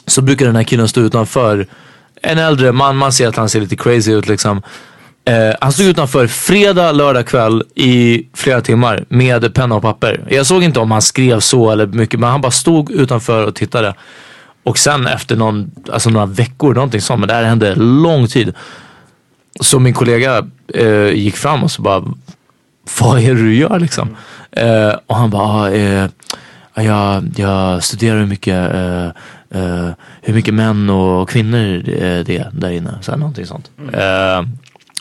Så 0.07 0.21
brukar 0.21 0.45
den 0.45 0.55
här 0.55 0.63
killen 0.63 0.87
stå 0.87 1.01
utanför. 1.01 1.67
En 2.21 2.37
äldre 2.37 2.71
man, 2.71 2.97
man 2.97 3.13
ser 3.13 3.27
att 3.27 3.35
han 3.35 3.49
ser 3.49 3.61
lite 3.61 3.75
crazy 3.75 4.11
ut 4.11 4.27
liksom. 4.27 4.61
Eh, 5.25 5.55
han 5.61 5.71
stod 5.71 5.85
utanför 5.85 6.27
fredag, 6.27 6.91
lördag 6.91 7.25
kväll 7.27 7.63
i 7.75 8.27
flera 8.33 8.61
timmar 8.61 9.05
med 9.09 9.53
penna 9.53 9.75
och 9.75 9.81
papper. 9.81 10.23
Jag 10.29 10.45
såg 10.45 10.63
inte 10.63 10.79
om 10.79 10.91
han 10.91 11.01
skrev 11.01 11.39
så 11.39 11.71
eller 11.71 11.87
mycket 11.87 12.19
men 12.19 12.29
han 12.29 12.41
bara 12.41 12.51
stod 12.51 12.91
utanför 12.91 13.47
och 13.47 13.55
tittade. 13.55 13.93
Och 14.63 14.77
sen 14.77 15.07
efter 15.07 15.35
någon, 15.35 15.71
alltså 15.91 16.09
några 16.09 16.25
veckor, 16.25 16.73
någonting 16.73 17.01
sånt, 17.01 17.19
men 17.19 17.27
det 17.27 17.33
här 17.33 17.43
hände 17.43 17.75
lång 17.75 18.27
tid. 18.27 18.53
Så 19.61 19.79
min 19.79 19.93
kollega 19.93 20.45
eh, 20.73 21.09
gick 21.09 21.37
fram 21.37 21.63
och 21.63 21.71
så 21.71 21.81
bara, 21.81 22.03
vad 22.99 23.19
är 23.19 23.35
det 23.35 23.41
du 23.41 23.55
gör 23.55 23.79
liksom? 23.79 24.15
Eh, 24.51 24.93
och 25.07 25.15
han 25.15 25.29
bara, 25.29 25.43
ah, 25.43 25.71
eh, 25.71 26.09
ja, 26.73 26.83
jag, 26.83 27.23
jag 27.35 27.83
studerar 27.83 28.19
hur 28.19 28.25
mycket, 28.25 28.73
eh, 28.73 29.05
eh, 29.61 29.89
hur 30.21 30.33
mycket 30.33 30.53
män 30.53 30.89
och 30.89 31.29
kvinnor 31.29 31.83
det 31.85 32.23
det 32.23 32.37
är 32.37 32.49
där 32.51 32.69
inne. 32.69 32.97
Så 33.01 33.11
här, 33.11 33.17
någonting 33.19 33.45
sånt. 33.45 33.71
Eh, 33.93 34.41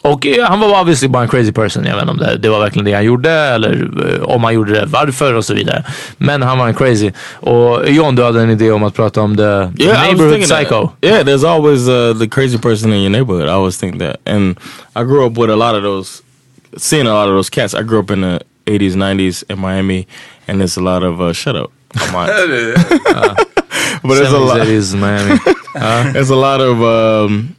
och 0.05 0.27
eh, 0.27 0.45
han 0.45 0.61
var 0.61 0.81
obviously 0.81 1.09
bara 1.09 1.23
en 1.23 1.29
crazy 1.29 1.53
person. 1.53 1.85
Jag 1.85 1.95
vet 1.95 2.03
inte 2.03 2.12
om 2.12 2.19
det, 2.19 2.37
det 2.37 2.49
var 2.49 2.61
verkligen 2.61 2.85
det 2.85 2.93
han 2.93 3.05
gjorde 3.05 3.31
eller 3.31 3.90
eh, 4.14 4.23
om 4.23 4.45
han 4.45 4.55
gjorde 4.55 4.73
det, 4.73 4.87
varför 4.87 5.35
och 5.35 5.45
så 5.45 5.55
vidare. 5.55 5.85
Men 6.19 6.43
han 6.43 6.59
var 6.59 6.69
en 6.69 6.75
crazy. 6.75 7.12
Och 7.35 7.88
John, 7.90 8.14
du 8.14 8.23
hade 8.25 8.43
en 8.43 8.51
idé 8.51 8.71
om 8.71 8.83
att 8.83 8.95
prata 8.95 9.21
om 9.21 9.37
the 9.37 9.43
Yeah, 9.43 9.62
I 9.62 9.69
was 9.69 9.99
neighborhood 10.03 10.33
thinking 10.33 10.49
that. 10.49 10.59
psycho. 10.59 10.88
Yeah, 11.01 11.25
there's 11.25 11.45
always 11.45 11.88
uh, 11.88 12.19
the 12.19 12.29
crazy 12.29 12.59
person 12.59 12.93
in 12.93 13.01
your 13.01 13.11
neighborhood. 13.11 13.49
I 13.49 13.53
always 13.53 13.79
think 13.79 13.99
that, 13.99 14.17
and 14.27 14.57
I 14.97 15.05
grew 15.05 15.27
up 15.27 15.38
with 15.38 15.51
a 15.51 15.57
lot 15.57 15.75
of 15.75 15.83
those, 15.83 16.23
seeing 16.77 17.07
a 17.07 17.14
lot 17.14 17.29
of 17.29 17.35
those 17.35 17.51
cats. 17.51 17.75
I 17.75 17.83
grew 17.83 18.01
up 18.01 18.11
in 18.11 18.21
the 18.21 18.40
'80s, 18.67 18.95
'90s 18.95 19.43
in 19.49 19.59
Miami, 19.59 20.07
and 20.49 20.61
there's 20.61 20.77
a 20.77 20.83
lot 20.83 21.03
of 21.03 21.21
uh, 21.21 21.33
shut 21.33 21.57
up. 21.57 21.71
On. 22.14 22.27
but 24.03 24.14
there's 24.14 24.33
a 24.33 24.37
70s, 24.37 24.49
lot. 24.49 24.67
80s, 24.67 24.95
Miami. 25.01 26.12
There's 26.12 26.31
a 26.31 26.37
lot 26.37 26.61
of. 26.61 26.83
Um, 26.83 27.57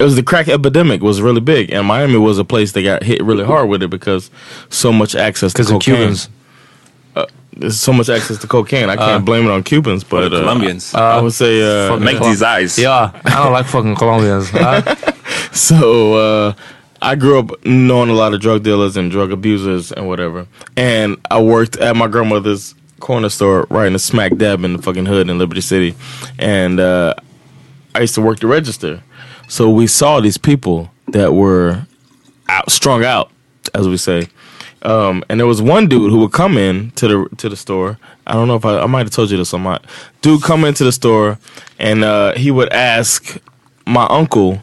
it 0.00 0.04
was 0.04 0.16
the 0.16 0.22
crack 0.24 0.48
epidemic 0.48 1.02
was 1.02 1.20
really 1.22 1.40
big, 1.40 1.70
and 1.70 1.86
Miami 1.86 2.16
was 2.18 2.38
a 2.38 2.44
place 2.44 2.72
that 2.72 2.82
got 2.82 3.02
hit 3.04 3.22
really 3.22 3.44
hard 3.44 3.68
with 3.68 3.82
it 3.82 3.88
because 3.90 4.30
so 4.70 4.92
much 4.92 5.14
access 5.14 5.52
to 5.54 5.62
cocaine. 5.64 5.80
Cubans. 5.96 6.28
There's 7.52 7.78
so 7.78 7.92
much 7.92 8.08
access 8.08 8.38
to 8.38 8.46
cocaine. 8.46 8.88
I 8.88 8.96
can't 8.96 9.22
Uh, 9.22 9.24
blame 9.24 9.44
it 9.44 9.50
on 9.50 9.62
Cubans, 9.64 10.02
but 10.04 10.32
uh, 10.32 10.38
Colombians. 10.40 10.94
I 10.94 11.20
would 11.20 11.34
say 11.34 11.60
uh, 11.60 11.88
fucking 11.90 12.04
Make 12.04 12.20
these 12.20 12.42
eyes. 12.42 12.78
Yeah, 12.78 13.10
I 13.24 13.30
don't 13.42 13.52
like 13.52 13.66
fucking 13.66 13.96
Colombians. 13.96 14.52
Uh, 14.54 14.94
So 15.52 16.14
uh, 16.14 16.52
I 17.02 17.16
grew 17.16 17.38
up 17.40 17.50
knowing 17.66 18.08
a 18.08 18.14
lot 18.14 18.32
of 18.34 18.40
drug 18.40 18.62
dealers 18.62 18.96
and 18.96 19.10
drug 19.10 19.30
abusers 19.32 19.90
and 19.92 20.06
whatever. 20.06 20.46
And 20.76 21.16
I 21.30 21.40
worked 21.42 21.76
at 21.76 21.96
my 21.96 22.06
grandmother's 22.06 22.74
corner 23.00 23.28
store 23.28 23.66
right 23.68 23.86
in 23.88 23.92
the 23.94 23.98
smack 23.98 24.36
dab 24.36 24.64
in 24.64 24.72
the 24.76 24.82
fucking 24.82 25.06
hood 25.06 25.28
in 25.28 25.38
Liberty 25.38 25.60
City. 25.60 25.94
And 26.38 26.78
uh, 26.80 27.14
I 27.94 28.00
used 28.00 28.14
to 28.14 28.22
work 28.22 28.38
the 28.40 28.46
register. 28.46 29.02
So 29.50 29.68
we 29.68 29.88
saw 29.88 30.20
these 30.20 30.38
people 30.38 30.92
that 31.08 31.34
were 31.34 31.84
out, 32.48 32.70
strung 32.70 33.04
out, 33.04 33.32
as 33.74 33.88
we 33.88 33.96
say. 33.96 34.28
Um, 34.82 35.24
and 35.28 35.40
there 35.40 35.46
was 35.46 35.60
one 35.60 35.88
dude 35.88 36.12
who 36.12 36.20
would 36.20 36.32
come 36.32 36.56
in 36.56 36.92
to 36.92 37.08
the 37.08 37.36
to 37.38 37.48
the 37.48 37.56
store. 37.56 37.98
I 38.28 38.34
don't 38.34 38.46
know 38.46 38.54
if 38.54 38.64
I, 38.64 38.78
I 38.78 38.86
might 38.86 39.06
have 39.06 39.10
told 39.10 39.28
you 39.28 39.36
this 39.36 39.52
or 39.52 39.58
not. 39.58 39.84
Dude 40.22 40.42
come 40.42 40.64
into 40.64 40.84
the 40.84 40.92
store 40.92 41.36
and 41.80 42.04
uh, 42.04 42.34
he 42.34 42.52
would 42.52 42.72
ask 42.72 43.38
my 43.86 44.06
uncle 44.08 44.62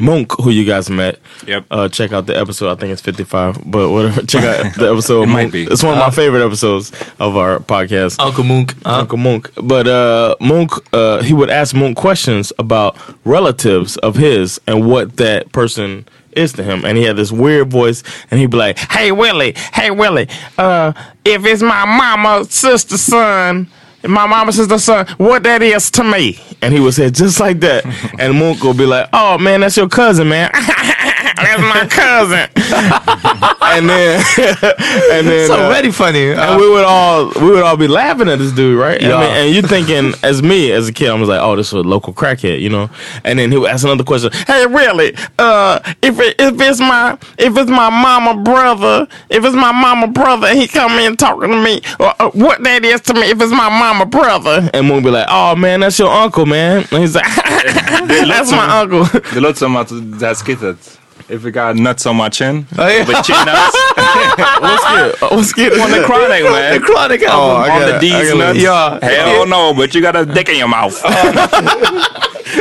Monk, 0.00 0.32
who 0.40 0.50
you 0.50 0.64
guys 0.64 0.88
met. 0.90 1.18
Yep. 1.46 1.66
Uh, 1.70 1.88
check 1.88 2.12
out 2.12 2.26
the 2.26 2.36
episode. 2.38 2.70
I 2.70 2.74
think 2.74 2.92
it's 2.92 3.02
55, 3.02 3.70
but 3.70 3.90
whatever. 3.90 4.22
Check 4.26 4.44
out 4.44 4.74
the 4.74 4.90
episode. 4.90 5.22
It 5.26 5.26
might 5.26 5.52
be. 5.52 5.64
It's 5.64 5.82
one 5.82 5.94
of 5.94 5.98
my 5.98 6.10
favorite 6.10 6.44
episodes 6.44 6.92
of 7.18 7.36
our 7.36 7.58
podcast. 7.58 8.20
Uncle 8.20 8.44
Monk. 8.44 8.74
Uh, 8.84 9.00
Uncle 9.00 9.18
Monk. 9.18 9.50
But 9.62 9.86
uh, 9.86 10.36
Monk, 10.40 10.72
uh, 10.92 11.22
he 11.22 11.32
would 11.32 11.50
ask 11.50 11.74
Monk 11.74 11.96
questions 11.96 12.52
about 12.58 12.96
relatives 13.24 13.96
of 13.98 14.16
his 14.16 14.60
and 14.66 14.86
what 14.88 15.16
that 15.16 15.52
person 15.52 16.06
is 16.32 16.52
to 16.54 16.62
him. 16.62 16.84
And 16.84 16.96
he 16.98 17.04
had 17.04 17.16
this 17.16 17.32
weird 17.32 17.70
voice, 17.70 18.02
and 18.30 18.38
he'd 18.38 18.50
be 18.50 18.56
like, 18.56 18.78
"Hey 18.78 19.10
Willie, 19.10 19.54
hey 19.72 19.90
Willie, 19.90 20.28
uh, 20.58 20.92
if 21.24 21.44
it's 21.46 21.62
my 21.62 21.84
mama, 21.84 22.44
sister, 22.44 22.96
son." 22.98 23.68
My 24.02 24.26
mama, 24.26 24.52
sister, 24.52 24.78
son, 24.78 25.06
what 25.18 25.42
that 25.44 25.62
is 25.62 25.90
to 25.92 26.04
me. 26.04 26.38
And 26.62 26.72
he 26.72 26.80
would 26.80 26.94
say 26.94 27.10
just 27.10 27.40
like 27.40 27.60
that. 27.60 27.84
and 28.18 28.38
Monk 28.38 28.62
would 28.62 28.76
be 28.76 28.86
like, 28.86 29.08
oh 29.12 29.38
man, 29.38 29.60
that's 29.60 29.76
your 29.76 29.88
cousin, 29.88 30.28
man. 30.28 30.50
that's 31.36 31.60
my 31.60 31.86
cousin. 31.88 32.48
and 33.76 33.88
then, 33.88 34.24
and 34.38 35.26
then, 35.26 35.40
It's 35.42 35.50
uh, 35.50 35.58
already 35.58 35.90
funny. 35.90 36.30
Uh, 36.32 36.52
and 36.52 36.60
we 36.60 36.68
would 36.68 36.84
all 36.84 37.30
we 37.36 37.50
would 37.50 37.62
all 37.62 37.76
be 37.76 37.88
laughing 37.88 38.28
at 38.28 38.38
this 38.38 38.52
dude, 38.52 38.78
right? 38.78 39.02
I 39.02 39.06
mean, 39.06 39.30
and 39.36 39.54
you 39.54 39.62
thinking 39.76 40.14
as 40.22 40.42
me 40.42 40.72
as 40.72 40.88
a 40.88 40.92
kid, 40.92 41.10
I 41.10 41.14
was 41.14 41.28
like, 41.28 41.40
oh, 41.40 41.56
this 41.56 41.68
is 41.68 41.72
a 41.74 41.80
local 41.80 42.12
crackhead, 42.12 42.60
you 42.60 42.68
know. 42.68 42.90
And 43.24 43.38
then 43.38 43.50
he 43.52 43.58
would 43.58 43.70
ask 43.70 43.84
another 43.84 44.04
question. 44.04 44.30
Hey, 44.46 44.66
really? 44.66 45.14
Uh, 45.38 45.80
if 46.02 46.18
it, 46.18 46.36
if 46.38 46.60
it's 46.60 46.80
my 46.80 47.18
if 47.38 47.56
it's 47.56 47.70
my 47.70 47.90
mama 47.90 48.42
brother, 48.42 49.06
if 49.28 49.44
it's 49.44 49.56
my 49.56 49.72
mama 49.72 50.08
brother, 50.08 50.48
and 50.48 50.58
he 50.58 50.66
come 50.66 50.92
in 50.92 51.16
talking 51.16 51.50
to 51.50 51.62
me, 51.62 51.80
uh, 52.00 52.14
uh, 52.18 52.30
what 52.30 52.62
that 52.62 52.84
is 52.84 53.00
to 53.02 53.14
me? 53.14 53.30
If 53.30 53.40
it's 53.40 53.52
my 53.52 53.68
mama 53.68 54.06
brother, 54.06 54.70
and 54.72 54.88
we'll 54.88 55.02
be 55.02 55.10
like, 55.10 55.26
oh 55.28 55.54
man, 55.54 55.80
that's 55.80 55.98
your 55.98 56.10
uncle, 56.10 56.46
man. 56.46 56.84
And 56.90 57.00
he's 57.00 57.14
like, 57.14 57.24
that's 57.26 58.50
my 58.50 58.80
uncle. 58.80 59.20
Det 59.34 59.40
låter 59.40 59.58
som 59.58 59.76
att 59.76 59.88
det 59.90 60.26
här 60.26 60.34
skittet. 60.34 60.95
If 61.28 61.44
it 61.44 61.50
got 61.50 61.74
nuts 61.74 62.06
on 62.06 62.16
my 62.16 62.28
chin. 62.28 62.66
Oh, 62.78 62.86
yeah. 62.86 63.06
With 63.06 63.24
chin 63.24 63.44
nuts. 63.44 63.76
What's 64.60 64.84
good? 64.84 65.16
What's 65.20 65.52
good? 65.52 65.80
on 65.80 65.90
the 65.90 66.04
chronic 66.04 66.44
man. 66.44 66.80
The 66.80 66.86
Chronic 66.86 67.22
oh, 67.22 67.26
album. 67.26 67.50
Oh, 67.50 67.56
I 67.56 67.70
on 67.70 67.80
gotta- 67.80 67.92
the 67.94 67.98
D's 67.98 68.34
nuts. 68.34 68.58
Yeah. 68.58 68.98
Hell 69.02 69.46
no, 69.46 69.74
but 69.74 69.94
you 69.94 70.00
got 70.00 70.14
a 70.14 70.24
dick 70.24 70.48
in 70.48 70.56
your 70.56 70.68
mouth. 70.68 71.00
Oh, 71.04 71.32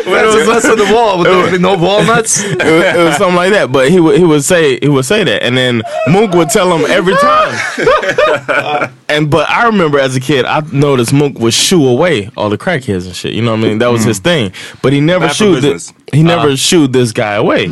but 0.06 0.26
it 0.26 0.36
was 0.36 0.48
less 0.48 0.66
on 0.66 0.78
the 0.78 0.92
wall 0.92 1.24
no 1.60 1.78
walnuts. 1.78 2.44
it, 2.44 2.58
was, 2.58 2.64
it 2.64 2.98
was 2.98 3.18
something 3.18 3.36
like 3.36 3.52
that. 3.52 3.72
But 3.72 3.92
he 3.92 4.00
would 4.00 4.18
he 4.18 4.26
would 4.26 4.44
say 4.44 4.80
he 4.80 4.90
would 4.90 5.06
say 5.06 5.24
that, 5.24 5.44
and 5.44 5.56
then 5.56 5.84
Mook 6.08 6.32
would 6.34 6.50
tell 6.50 6.76
him 6.76 6.90
every 6.90 7.16
time. 7.18 8.92
And 9.16 9.32
but 9.32 9.50
I 9.50 9.66
remember 9.68 10.00
as 10.00 10.16
a 10.16 10.20
kid, 10.20 10.46
I 10.46 10.62
noticed 10.72 11.14
Mook 11.14 11.40
would 11.40 11.54
shoo 11.54 11.88
away 11.88 12.30
all 12.38 12.50
the 12.50 12.58
crackheads 12.58 13.06
and 13.06 13.16
shit. 13.16 13.34
You 13.34 13.42
know 13.42 13.52
what 13.52 13.62
I 13.62 13.70
mean? 13.70 13.78
That 13.80 13.88
was 13.88 14.04
his 14.04 14.20
thing. 14.20 14.52
But 14.82 14.94
he 14.94 15.02
never 15.02 15.28
Bad 15.28 15.36
shooed 15.36 15.64
this. 15.64 15.94
He 16.14 16.24
never 16.24 16.56
shooed 16.58 16.94
this 16.94 17.12
guy 17.12 17.34
away. 17.34 17.66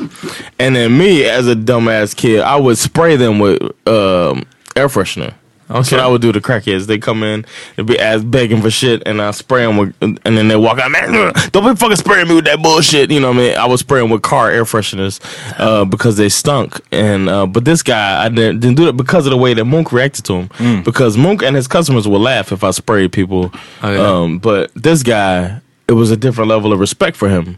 And 0.59 0.75
then 0.75 0.97
me, 0.97 1.25
as 1.25 1.47
a 1.47 1.55
dumbass 1.55 2.15
kid, 2.15 2.41
I 2.41 2.55
would 2.55 2.77
spray 2.77 3.15
them 3.15 3.39
with 3.39 3.61
um, 3.87 4.43
air 4.75 4.87
freshener. 4.87 5.33
That's 5.67 5.91
what 5.91 6.01
I 6.01 6.07
would 6.07 6.21
do 6.21 6.31
to 6.31 6.41
crackheads. 6.41 6.85
They 6.87 6.97
come 6.97 7.23
in, 7.23 7.45
they 7.75 7.83
be 7.83 7.97
ass 7.99 8.21
begging 8.23 8.61
for 8.61 8.69
shit, 8.69 9.01
and 9.05 9.21
I 9.21 9.31
spray 9.31 9.65
them 9.65 9.77
with, 9.77 9.95
and 10.01 10.19
then 10.23 10.47
they 10.47 10.55
walk 10.55 10.79
out, 10.79 10.91
man, 10.91 11.33
don't 11.51 11.73
be 11.73 11.75
fucking 11.75 11.95
spraying 11.97 12.27
me 12.27 12.35
with 12.35 12.45
that 12.45 12.61
bullshit. 12.61 13.09
You 13.11 13.19
know 13.19 13.29
what 13.29 13.37
I 13.37 13.39
mean? 13.39 13.57
I 13.57 13.65
was 13.65 13.79
spraying 13.79 14.09
with 14.09 14.21
car 14.21 14.51
air 14.51 14.65
fresheners 14.65 15.19
uh, 15.59 15.85
because 15.85 16.17
they 16.17 16.29
stunk. 16.29 16.79
And 16.91 17.29
uh, 17.29 17.45
but 17.47 17.65
this 17.65 17.81
guy, 17.81 18.25
I 18.25 18.29
didn't, 18.29 18.59
didn't 18.59 18.77
do 18.77 18.87
it 18.87 18.97
because 18.97 19.25
of 19.25 19.31
the 19.31 19.37
way 19.37 19.53
that 19.53 19.65
Monk 19.65 19.91
reacted 19.91 20.25
to 20.25 20.47
him. 20.47 20.83
Because 20.83 21.17
Monk 21.17 21.41
and 21.41 21.55
his 21.55 21.67
customers 21.67 22.07
would 22.07 22.21
laugh 22.21 22.51
if 22.51 22.63
I 22.63 22.71
sprayed 22.71 23.11
people. 23.11 23.51
Oh, 23.81 23.91
yeah. 23.91 23.99
um, 23.99 24.39
but 24.39 24.73
this 24.75 25.01
guy, 25.03 25.61
it 25.87 25.93
was 25.93 26.11
a 26.11 26.17
different 26.17 26.49
level 26.49 26.73
of 26.73 26.79
respect 26.79 27.17
for 27.17 27.29
him. 27.29 27.57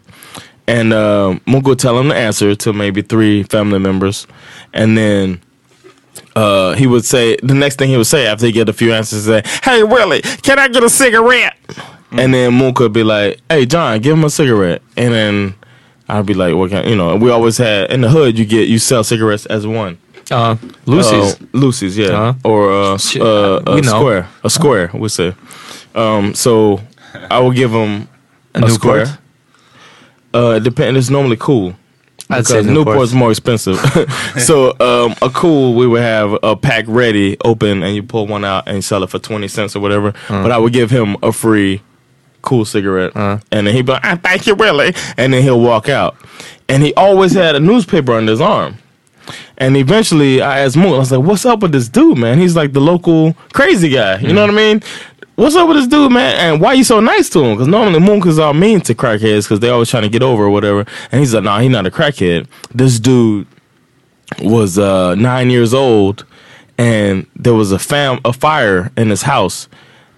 And 0.67 0.93
uh, 0.93 1.37
Monk 1.45 1.67
would 1.67 1.79
tell 1.79 1.99
him 1.99 2.07
the 2.07 2.15
answer 2.15 2.55
to 2.55 2.73
maybe 2.73 3.01
three 3.03 3.43
family 3.43 3.77
members, 3.77 4.25
and 4.73 4.97
then 4.97 5.41
uh, 6.35 6.73
he 6.73 6.87
would 6.87 7.05
say 7.05 7.37
the 7.43 7.53
next 7.53 7.77
thing 7.77 7.89
he 7.89 7.97
would 7.97 8.07
say 8.07 8.27
after 8.27 8.45
he 8.45 8.51
get 8.51 8.69
a 8.69 8.73
few 8.73 8.93
answers 8.93 9.19
is 9.19 9.25
say, 9.25 9.41
"Hey 9.63 9.83
Willie, 9.83 10.21
can 10.21 10.59
I 10.59 10.67
get 10.67 10.83
a 10.83 10.89
cigarette?" 10.89 11.55
And 12.11 12.33
then 12.33 12.53
Moon 12.53 12.73
could 12.73 12.93
be 12.93 13.03
like, 13.03 13.39
"Hey 13.49 13.65
John, 13.65 13.99
give 13.99 14.17
him 14.17 14.23
a 14.23 14.29
cigarette." 14.29 14.81
And 14.97 15.13
then 15.13 15.55
I'd 16.07 16.25
be 16.25 16.33
like, 16.33 16.55
"What 16.55 16.71
kind?" 16.71 16.87
You 16.89 16.95
know, 16.95 17.15
we 17.15 17.29
always 17.31 17.57
had 17.57 17.91
in 17.91 18.01
the 18.01 18.09
hood. 18.09 18.37
You 18.37 18.45
get 18.45 18.67
you 18.67 18.79
sell 18.79 19.03
cigarettes 19.03 19.45
as 19.47 19.65
one. 19.67 19.97
Uh, 20.31 20.55
Lucy's. 20.85 21.35
Uh, 21.35 21.45
Lucy's, 21.53 21.97
yeah, 21.97 22.07
Uh-huh. 22.07 22.33
or 22.49 22.71
uh, 22.71 22.93
uh, 23.19 23.77
a 23.77 23.83
square, 23.83 24.27
a 24.43 24.49
square. 24.49 24.89
We 24.93 25.09
say. 25.09 25.35
Um, 25.93 26.33
so 26.33 26.81
I 27.29 27.39
would 27.39 27.55
give 27.55 27.71
him 27.71 28.07
a, 28.55 28.61
Newport? 28.61 28.73
square. 28.73 29.17
Uh, 30.33 30.59
depend. 30.59 30.97
It's 30.97 31.09
normally 31.09 31.37
cool. 31.39 31.75
I'd 32.29 32.47
say 32.47 32.55
because 32.55 32.65
Newport. 32.65 32.95
Newport's 32.95 33.13
more 33.13 33.29
expensive. 33.29 33.77
so 34.39 34.71
um, 34.79 35.15
a 35.21 35.29
cool, 35.29 35.75
we 35.75 35.85
would 35.85 36.01
have 36.01 36.37
a 36.41 36.55
pack 36.55 36.85
ready, 36.87 37.37
open, 37.45 37.83
and 37.83 37.95
you 37.95 38.03
pull 38.03 38.25
one 38.27 38.43
out 38.43 38.67
and 38.67 38.83
sell 38.83 39.03
it 39.03 39.09
for 39.09 39.19
twenty 39.19 39.47
cents 39.47 39.75
or 39.75 39.79
whatever. 39.79 40.09
Uh. 40.29 40.41
But 40.41 40.51
I 40.51 40.57
would 40.57 40.73
give 40.73 40.89
him 40.89 41.17
a 41.21 41.31
free 41.31 41.81
cool 42.41 42.65
cigarette, 42.65 43.11
and 43.15 43.67
then 43.67 43.75
he'd 43.75 43.85
be 43.85 43.91
like, 43.91 44.01
ah, 44.03 44.19
"Thank 44.21 44.47
you, 44.47 44.55
really," 44.55 44.93
and 45.17 45.33
then 45.33 45.43
he'll 45.43 45.61
walk 45.61 45.87
out. 45.89 46.15
And 46.67 46.81
he 46.81 46.93
always 46.95 47.33
had 47.33 47.55
a 47.55 47.59
newspaper 47.59 48.13
under 48.13 48.31
his 48.31 48.41
arm. 48.41 48.77
And 49.57 49.77
eventually, 49.77 50.41
I 50.41 50.59
asked 50.59 50.77
Moon, 50.77 50.93
I 50.93 50.97
was 50.97 51.11
like, 51.11 51.25
"What's 51.25 51.45
up 51.45 51.61
with 51.61 51.71
this 51.71 51.89
dude, 51.89 52.17
man? 52.17 52.37
He's 52.39 52.55
like 52.55 52.73
the 52.73 52.81
local 52.81 53.33
crazy 53.53 53.89
guy. 53.89 54.17
You 54.17 54.33
know 54.33 54.41
what 54.41 54.49
I 54.49 54.53
mean? 54.53 54.83
What's 55.35 55.53
up 55.57 55.67
with 55.67 55.75
this 55.75 55.87
dude, 55.87 56.13
man? 56.13 56.33
And 56.35 56.61
why 56.61 56.73
you 56.73 56.85
so 56.85 57.01
nice 57.01 57.29
to 57.31 57.43
him? 57.43 57.55
Because 57.55 57.67
normally 57.67 57.99
Moon 57.99 58.21
are 58.39 58.53
mean 58.53 58.79
to 58.81 58.95
crackheads 58.95 59.43
because 59.43 59.59
they 59.59 59.67
always 59.67 59.89
trying 59.89 60.03
to 60.03 60.09
get 60.09 60.23
over 60.23 60.45
or 60.45 60.49
whatever. 60.49 60.85
And 61.11 61.19
he's 61.19 61.33
like, 61.33 61.43
"Nah, 61.43 61.59
he's 61.59 61.69
not 61.71 61.85
a 61.85 61.91
crackhead. 61.91 62.47
This 62.73 63.01
dude 63.01 63.45
was 64.41 64.79
uh, 64.79 65.15
nine 65.15 65.49
years 65.49 65.73
old, 65.73 66.25
and 66.77 67.27
there 67.35 67.53
was 67.53 67.73
a 67.73 67.79
fam 67.79 68.21
a 68.23 68.31
fire 68.31 68.93
in 68.95 69.09
his 69.09 69.23
house, 69.23 69.67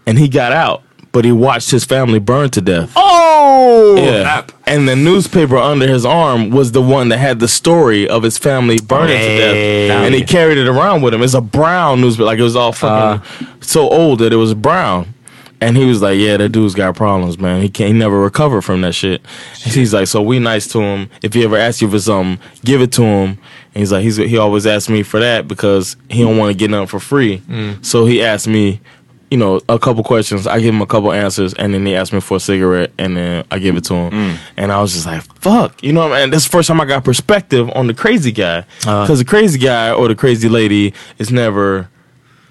and 0.06 0.20
he 0.20 0.28
got 0.28 0.52
out, 0.52 0.84
but 1.18 1.26
he 1.26 1.32
watched 1.32 1.72
his 1.72 1.84
family 1.84 2.20
burn 2.20 2.48
to 2.52 2.62
death. 2.62 2.94
Oh! 2.96 3.96
Yeah. 3.98 4.46
And 4.68 4.88
the 4.88 4.96
newspaper 4.96 5.58
under 5.58 5.88
his 5.88 6.06
arm 6.06 6.52
was 6.52 6.74
the 6.74 6.82
one 6.84 7.10
that 7.10 7.18
had 7.18 7.40
the 7.40 7.48
story 7.48 8.08
of 8.08 8.22
his 8.22 8.38
family 8.38 8.78
burning 8.78 9.18
to 9.18 9.38
death. 9.38 10.06
And 10.06 10.14
he 10.14 10.24
carried 10.24 10.60
it 10.60 10.68
around 10.68 11.02
with 11.02 11.16
him. 11.16 11.24
It's 11.24 11.34
a 11.34 11.42
brown 11.42 12.02
newspaper. 12.02 12.26
Like 12.26 12.38
it 12.38 12.44
was 12.44 12.56
all 12.56 12.72
fucking 12.72 13.20
uh-huh. 13.20 13.54
so 13.62 13.90
old 13.90 14.20
that 14.20 14.32
it 14.32 14.36
was 14.36 14.54
brown. 14.54 15.12
And 15.60 15.76
he 15.76 15.86
was 15.86 16.04
like, 16.04 16.20
Yeah, 16.20 16.38
that 16.38 16.50
dude's 16.50 16.76
got 16.76 16.96
problems, 16.96 17.40
man. 17.40 17.64
He 17.64 17.70
can't 17.70 17.94
he 17.94 17.98
never 17.98 18.20
recover 18.20 18.62
from 18.62 18.82
that 18.82 18.94
shit. 18.94 19.24
And 19.66 19.74
he's 19.74 19.96
like, 19.96 20.06
So 20.06 20.22
we 20.22 20.38
nice 20.38 20.68
to 20.68 20.80
him. 20.80 21.10
If 21.24 21.34
he 21.34 21.44
ever 21.46 21.58
asks 21.58 21.82
you 21.82 21.90
for 21.90 21.98
something, 21.98 22.40
give 22.64 22.80
it 22.80 22.92
to 22.92 23.02
him. 23.02 23.30
And 23.30 23.82
he's 23.82 23.92
like, 23.92 24.04
he's 24.04 24.18
he 24.18 24.38
always 24.38 24.68
asks 24.68 24.88
me 24.88 25.02
for 25.02 25.20
that 25.20 25.48
because 25.48 25.98
he 26.10 26.22
don't 26.22 26.38
want 26.38 26.52
to 26.52 26.58
get 26.58 26.70
nothing 26.70 26.86
for 26.86 27.00
free. 27.00 27.40
Mm. 27.40 27.84
So 27.84 28.06
he 28.06 28.24
asked 28.24 28.48
me 28.48 28.82
you 29.30 29.38
know, 29.38 29.60
a 29.68 29.78
couple 29.78 30.04
questions. 30.04 30.48
I 30.48 30.60
give 30.60 30.74
him 30.74 30.82
a 30.82 30.86
couple 30.86 31.12
answers, 31.12 31.54
and 31.54 31.74
then 31.74 31.86
he 31.86 31.96
asked 31.96 32.14
me 32.14 32.22
for 32.22 32.38
a 32.38 32.40
cigarette, 32.40 32.92
and 32.98 33.18
then 33.18 33.46
I 33.52 33.60
give 33.60 33.76
it 33.76 33.84
to 33.86 33.94
him. 33.94 34.12
Mm. 34.12 34.38
And 34.56 34.72
I 34.72 34.82
was 34.82 34.94
just 34.94 35.06
like, 35.06 35.22
"Fuck," 35.40 35.84
you 35.84 35.92
know. 35.92 36.14
And 36.14 36.32
this 36.32 36.44
is 36.44 36.50
the 36.50 36.52
first 36.52 36.68
time 36.68 36.80
I 36.80 36.86
got 36.86 37.04
perspective 37.04 37.70
on 37.76 37.88
the 37.88 37.94
crazy 37.94 38.32
guy, 38.32 38.60
uh-huh. 38.60 39.04
because 39.04 39.20
the 39.20 39.26
crazy 39.26 39.60
guy 39.60 39.92
or 39.92 40.08
the 40.08 40.16
crazy 40.16 40.50
lady 40.50 40.94
is 41.18 41.32
never. 41.32 41.90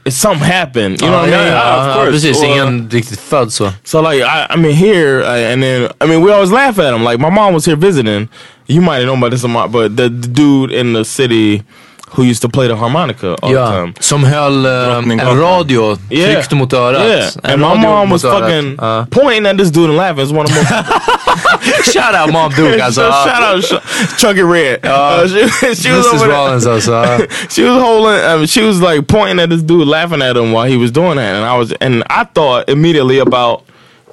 It's 0.05 0.17
something 0.17 0.47
happened, 0.47 1.01
you 1.03 1.09
know 1.09 1.19
what 1.19 1.31
I 1.31 1.35
oh, 1.35 1.39
mean? 1.39 1.49
Ja, 1.49 2.05
ja, 2.05 2.11
precis. 2.11 2.41
Or- 2.41 2.47
Ingen 2.47 2.91
riktigt 2.91 3.21
född 3.21 3.53
så. 3.53 3.73
so 3.83 4.01
like 4.01 4.23
I, 4.23 4.47
I 4.51 4.57
mean 4.57 4.73
here 4.73 5.25
I, 5.25 5.53
and 5.53 5.61
then 5.61 5.91
I 6.01 6.07
mean 6.07 6.23
we 6.23 6.33
always 6.33 6.53
laugh 6.53 6.79
at 6.79 6.95
him. 6.95 7.03
Like 7.03 7.19
my 7.19 7.31
mom 7.31 7.55
was 7.55 7.67
here 7.67 7.77
visiting. 7.77 8.29
You 8.69 8.81
might 8.83 8.99
have 8.99 9.07
known 9.07 9.19
about 9.19 9.33
this, 9.33 9.43
a 9.43 9.49
lot, 9.49 9.73
but 9.73 9.97
the, 9.97 10.09
the 10.09 10.29
dude 10.29 10.71
in 10.71 10.93
the 10.93 11.05
city 11.05 11.65
who 12.14 12.23
used 12.23 12.40
to 12.42 12.49
play 12.49 12.69
the 12.69 12.75
harmonica 12.77 13.35
all 13.42 13.51
the 13.51 13.57
time. 13.57 13.92
som 14.01 14.25
höll 14.25 14.66
eh, 14.66 14.97
en 14.99 15.40
radio 15.40 15.97
Yeah. 16.11 16.33
tryckt 16.33 16.53
mot 16.53 16.73
örat. 16.73 17.03
Yeah, 17.05 17.31
En 17.45 17.51
and 17.53 17.61
my 17.62 17.75
mom 17.87 18.11
was 18.11 18.23
fucking 18.23 18.77
Ja. 18.81 19.07
pointing 19.11 19.47
at 19.47 19.59
this 19.59 19.71
dude 19.71 19.88
and 19.88 19.97
laughing. 19.97 20.23
It's 20.25 20.33
one 20.33 20.45
of 20.45 20.51
the 20.51 20.61
most 20.61 21.92
Shout 21.92 22.14
out 22.14 22.33
Mom 22.33 22.53
Duke 22.53 22.81
alltså. 22.85 23.01
shout 23.25 23.42
out 23.42 23.64
Sh- 23.64 24.21
Chunky 24.21 24.42
Red. 24.42 24.81
Uh, 24.87 25.27
she, 25.29 25.75
she 25.75 25.90
was 25.92 26.07
Mrs 26.07 26.14
over. 26.14 26.29
Rollins 26.29 26.66
alltså. 26.66 27.27
She 27.51 27.62
was 27.62 27.83
holding. 27.83 28.21
I 28.25 28.37
mean, 28.37 28.46
she 28.46 28.63
was 28.63 28.81
like 28.81 29.07
pointing 29.07 29.40
at 29.40 29.50
this 29.50 29.63
dude, 29.63 29.87
laughing 29.88 30.23
at 30.23 30.37
him 30.37 30.52
while 30.52 30.69
he 30.69 30.77
was 30.77 30.90
doing 30.90 31.17
that, 31.17 31.35
and 31.37 31.44
I 31.44 31.57
was, 31.59 31.73
and 31.81 32.02
I 32.09 32.25
thought 32.25 32.69
immediately 32.69 33.19
about 33.19 33.63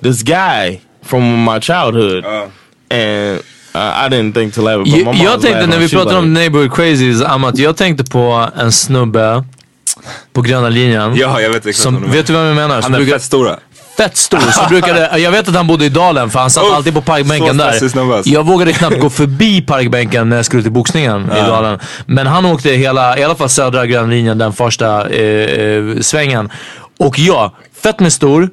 this 0.02 0.24
guy 0.24 0.80
from 1.04 1.44
my 1.46 1.60
childhood, 1.60 2.26
and 2.90 3.40
uh, 3.40 3.42
I 3.76 4.10
didn't 4.10 4.34
think 4.34 4.54
to 4.54 4.62
laugh. 4.62 4.78
But 4.78 4.88
my 4.88 4.98
Jag, 4.98 5.06
mom 5.06 5.18
jag 5.18 5.34
was 5.34 5.42
tänkte 5.42 5.68
när 5.68 5.78
vi 5.78 5.90
pratade 5.90 6.18
om 6.18 6.34
Neighborhood 6.34 6.74
Crazies, 6.76 7.22
Amat, 7.22 7.58
jag 7.58 7.78
tänkte 7.78 8.04
på 8.04 8.50
en 8.58 8.72
snubbe 8.72 9.44
på 10.34 10.42
gröna 10.42 10.70
linjen. 10.70 11.16
Ja, 11.16 11.42
jag 11.42 11.50
vet 11.50 11.66
exakt 11.66 11.84
Som, 11.84 11.94
vad 11.94 12.04
du 12.04 12.10
vet 12.10 12.28
du 12.28 12.34
vem 12.34 12.46
jag 12.46 12.56
menar? 12.56 12.82
Han 12.82 12.94
är 12.96 13.06
fett 13.06 13.22
stora. 13.22 13.60
fett 13.98 14.18
stor. 14.18 14.40
Som 14.40 14.70
brukade, 14.70 15.10
jag 15.20 15.32
vet 15.32 15.48
att 15.50 15.56
han 15.56 15.68
bodde 15.68 15.86
i 15.86 15.90
dalen 15.90 16.30
för 16.30 16.40
han 16.40 16.50
satt 16.50 16.64
Uff, 16.64 16.74
alltid 16.74 16.94
på 16.94 17.02
parkbänken 17.02 17.48
så 17.48 17.54
där. 17.54 18.14
alltså. 18.16 18.30
Jag 18.30 18.46
vågade 18.46 18.74
knappt 18.74 19.00
gå 19.00 19.10
förbi 19.22 19.62
parkbänken 19.62 20.30
när 20.30 20.36
jag 20.36 20.46
skulle 20.46 20.64
till 20.64 20.72
boxningen 20.72 21.32
i 21.32 21.40
dalen. 21.40 21.80
Men 22.06 22.28
han 22.28 22.46
åkte 22.46 22.70
hela, 22.70 23.18
i 23.18 23.24
alla 23.24 23.36
fall 23.36 23.50
södra 23.50 23.86
grönlinjen, 23.86 24.38
den 24.38 24.54
första 24.54 25.10
eh, 25.10 25.66
eh, 25.66 26.00
svängen. 26.02 26.50
Och 27.00 27.20
ja, 27.20 27.56
fett 27.84 28.00
med 28.00 28.14
stor. 28.14 28.50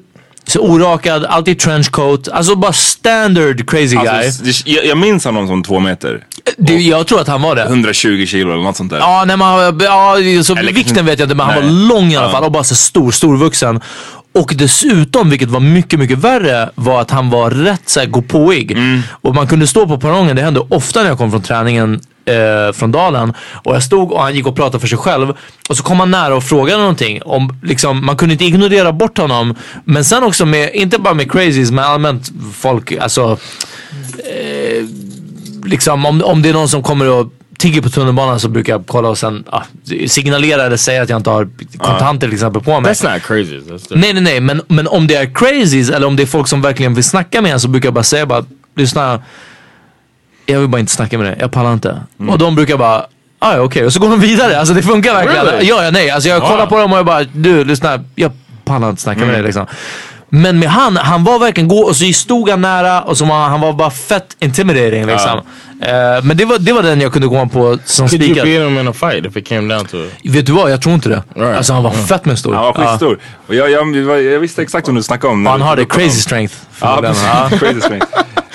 Så 0.47 0.59
orakad, 0.59 1.25
alltid 1.25 1.59
trenchcoat. 1.59 2.27
Alltså 2.27 2.55
bara 2.55 2.73
standard 2.73 3.69
crazy 3.69 3.95
guy. 3.95 4.07
Alltså, 4.07 4.43
det- 4.43 4.67
jag, 4.71 4.85
jag 4.85 4.97
minns 4.97 5.25
honom 5.25 5.47
som 5.47 5.63
två 5.63 5.79
meter. 5.79 6.23
Det, 6.57 6.73
jag 6.73 7.07
tror 7.07 7.21
att 7.21 7.27
han 7.27 7.41
var 7.41 7.55
det. 7.55 7.63
120 7.63 8.25
kilo 8.25 8.53
eller 8.53 8.63
något 8.63 8.75
sånt 8.77 8.91
där. 8.91 8.97
Ja, 8.99 9.23
nej, 9.27 9.37
man, 9.37 9.79
ja 9.79 10.15
så 10.43 10.55
Eller- 10.55 10.73
vikten 10.73 11.05
vet 11.05 11.19
jag 11.19 11.25
inte 11.25 11.35
men 11.35 11.45
han 11.45 11.55
Nej. 11.55 11.63
var 11.63 11.71
lång 11.95 12.11
i 12.11 12.17
alla 12.17 12.29
fall 12.31 12.43
och 12.43 12.51
bara 12.51 12.63
så 12.63 12.75
stor, 12.75 13.11
storvuxen. 13.11 13.81
Och 14.33 14.53
dessutom, 14.55 15.29
vilket 15.29 15.49
var 15.49 15.59
mycket, 15.59 15.99
mycket 15.99 16.17
värre, 16.17 16.69
var 16.75 17.01
att 17.01 17.11
han 17.11 17.29
var 17.29 17.49
rätt 17.51 17.81
så 17.85 17.99
här 17.99 18.07
gåpåig. 18.07 18.71
Mm. 18.71 19.01
Och 19.21 19.35
man 19.35 19.47
kunde 19.47 19.67
stå 19.67 19.87
på 19.87 19.97
perrongen, 19.97 20.35
det 20.35 20.41
hände 20.41 20.59
ofta 20.69 21.01
när 21.01 21.09
jag 21.09 21.17
kom 21.17 21.31
från 21.31 21.41
träningen 21.41 21.99
eh, 22.25 22.73
från 22.73 22.91
Dalen. 22.91 23.33
Och 23.63 23.75
jag 23.75 23.83
stod 23.83 24.11
och 24.11 24.21
han 24.21 24.35
gick 24.35 24.47
och 24.47 24.55
pratade 24.55 24.79
för 24.79 24.87
sig 24.87 24.97
själv. 24.97 25.33
Och 25.69 25.77
så 25.77 25.83
kom 25.83 25.99
han 25.99 26.11
nära 26.11 26.35
och 26.35 26.43
frågade 26.43 26.79
någonting. 26.79 27.21
Om, 27.21 27.59
liksom, 27.63 28.05
man 28.05 28.17
kunde 28.17 28.33
inte 28.33 28.45
ignorera 28.45 28.91
bort 28.91 29.17
honom. 29.17 29.55
Men 29.83 30.05
sen 30.05 30.23
också 30.23 30.45
med, 30.45 30.71
inte 30.73 30.99
bara 30.99 31.13
med 31.13 31.31
crazies, 31.31 31.71
men 31.71 31.85
allmänt 31.85 32.31
folk, 32.53 32.91
alltså 32.91 33.37
eh, 34.17 34.85
liksom 35.65 36.05
om, 36.05 36.23
om 36.23 36.41
det 36.41 36.49
är 36.49 36.53
någon 36.53 36.69
som 36.69 36.83
kommer 36.83 37.09
och 37.09 37.33
tigger 37.61 37.81
på 37.81 37.89
tunnelbanan 37.89 38.39
så 38.39 38.49
brukar 38.49 38.73
jag 38.73 38.83
kolla 38.87 39.09
och 39.09 39.17
sen 39.17 39.43
ah, 39.49 39.63
signalera 40.07 40.63
eller 40.63 40.77
säga 40.77 41.01
att 41.01 41.09
jag 41.09 41.19
inte 41.19 41.29
har 41.29 41.49
kontanter 41.77 42.27
till 42.27 42.33
exempel 42.33 42.61
på 42.61 42.79
mig. 42.79 42.93
That's 42.93 43.13
not 43.13 43.23
crazy. 43.23 43.57
That's 43.57 43.77
different. 43.77 44.01
Nej 44.01 44.13
nej 44.13 44.23
nej 44.23 44.39
men, 44.39 44.61
men 44.67 44.87
om 44.87 45.07
det 45.07 45.15
är 45.15 45.33
crazies 45.33 45.89
eller 45.89 46.07
om 46.07 46.15
det 46.15 46.23
är 46.23 46.27
folk 46.27 46.47
som 46.47 46.61
verkligen 46.61 46.93
vill 46.93 47.03
snacka 47.03 47.41
med 47.41 47.51
en 47.53 47.59
så 47.59 47.67
brukar 47.67 47.87
jag 47.87 47.93
bara 47.93 48.03
säga 48.03 48.25
bara 48.25 48.45
lyssna. 48.75 49.21
Jag 50.51 50.59
vill 50.59 50.69
bara 50.69 50.79
inte 50.79 50.91
snacka 50.91 51.17
med 51.17 51.27
dig, 51.27 51.37
jag 51.39 51.51
pallar 51.51 51.73
inte. 51.73 52.01
Och 52.29 52.37
de 52.37 52.55
brukar 52.55 52.77
bara 52.77 53.05
Ah, 53.43 53.53
ja, 53.55 53.59
okej, 53.61 53.85
och 53.85 53.93
så 53.93 53.99
går 53.99 54.09
de 54.09 54.19
vidare. 54.19 54.59
Alltså 54.59 54.73
det 54.73 54.81
funkar 54.83 55.13
verkligen. 55.13 55.45
Really? 55.45 55.67
Ja, 55.67 55.83
ja, 55.83 55.91
nej. 55.91 56.09
Alltså 56.09 56.29
jag 56.29 56.41
kollar 56.41 56.57
Wow. 56.59 56.65
på 56.69 56.77
dem 56.77 56.91
och 56.91 56.97
jag 56.97 57.05
bara, 57.05 57.23
du 57.23 57.63
lyssna, 57.63 57.99
jag 58.15 58.31
pallar 58.65 58.89
inte 58.89 59.01
snacka 59.01 59.19
med 59.19 59.29
dig 59.33 59.43
liksom. 59.43 59.65
Men 60.33 60.59
med 60.59 60.69
han, 60.69 60.97
han 60.97 61.23
var 61.23 61.39
verkligen 61.39 61.67
gå 61.67 61.79
och 61.79 61.95
så 61.95 62.13
stod 62.13 62.49
han 62.49 62.61
nära 62.61 63.01
och 63.01 63.17
så 63.17 63.25
var, 63.25 63.35
han 63.49 63.61
var 63.61 63.73
bara 63.73 63.91
fett 63.91 64.35
intimidating 64.39 65.05
liksom. 65.05 65.37
Eh, 65.81 66.23
men 66.23 66.37
det 66.37 66.45
var, 66.45 66.59
det 66.59 66.73
var 66.73 66.83
den 66.83 67.01
jag 67.01 67.13
kunde 67.13 67.27
gå 67.27 67.45
på 67.45 67.77
som 67.85 68.07
Could 68.07 68.21
you 68.23 68.33
spikad. 68.33 68.45
beat 68.47 68.67
him 68.71 68.79
in 68.79 68.87
a 68.87 68.93
fight 68.93 69.25
if 69.25 69.37
it 69.37 69.47
came 69.47 69.73
down 69.75 69.85
to 69.85 69.97
it? 69.97 70.35
Vet 70.35 70.45
du 70.45 70.51
vad, 70.51 70.71
jag 70.71 70.81
tror 70.81 70.95
inte 70.95 71.09
det. 71.09 71.23
Right. 71.35 71.57
Alltså 71.57 71.73
han 71.73 71.83
var 71.83 71.91
fett 71.91 72.25
med 72.25 72.39
stor. 72.39 72.53
Han 72.53 72.63
var 72.63 72.73
skitstor. 72.73 73.19
Och 73.47 73.55
jag, 73.55 73.71
jag, 73.71 73.95
jag, 73.95 74.23
jag 74.23 74.39
visste 74.39 74.61
exakt 74.61 74.87
vad 74.87 74.95
du 74.95 75.03
snackade 75.03 75.33
om. 75.33 75.45
Han 75.45 75.61
honom. 75.61 75.85
crazy 75.85 76.21
strength. 76.21 76.55
Ja, 76.81 77.01
förmodligen. 77.01 77.15
precis. 77.49 77.59
Crazy 77.59 77.81
strength. 77.81 78.07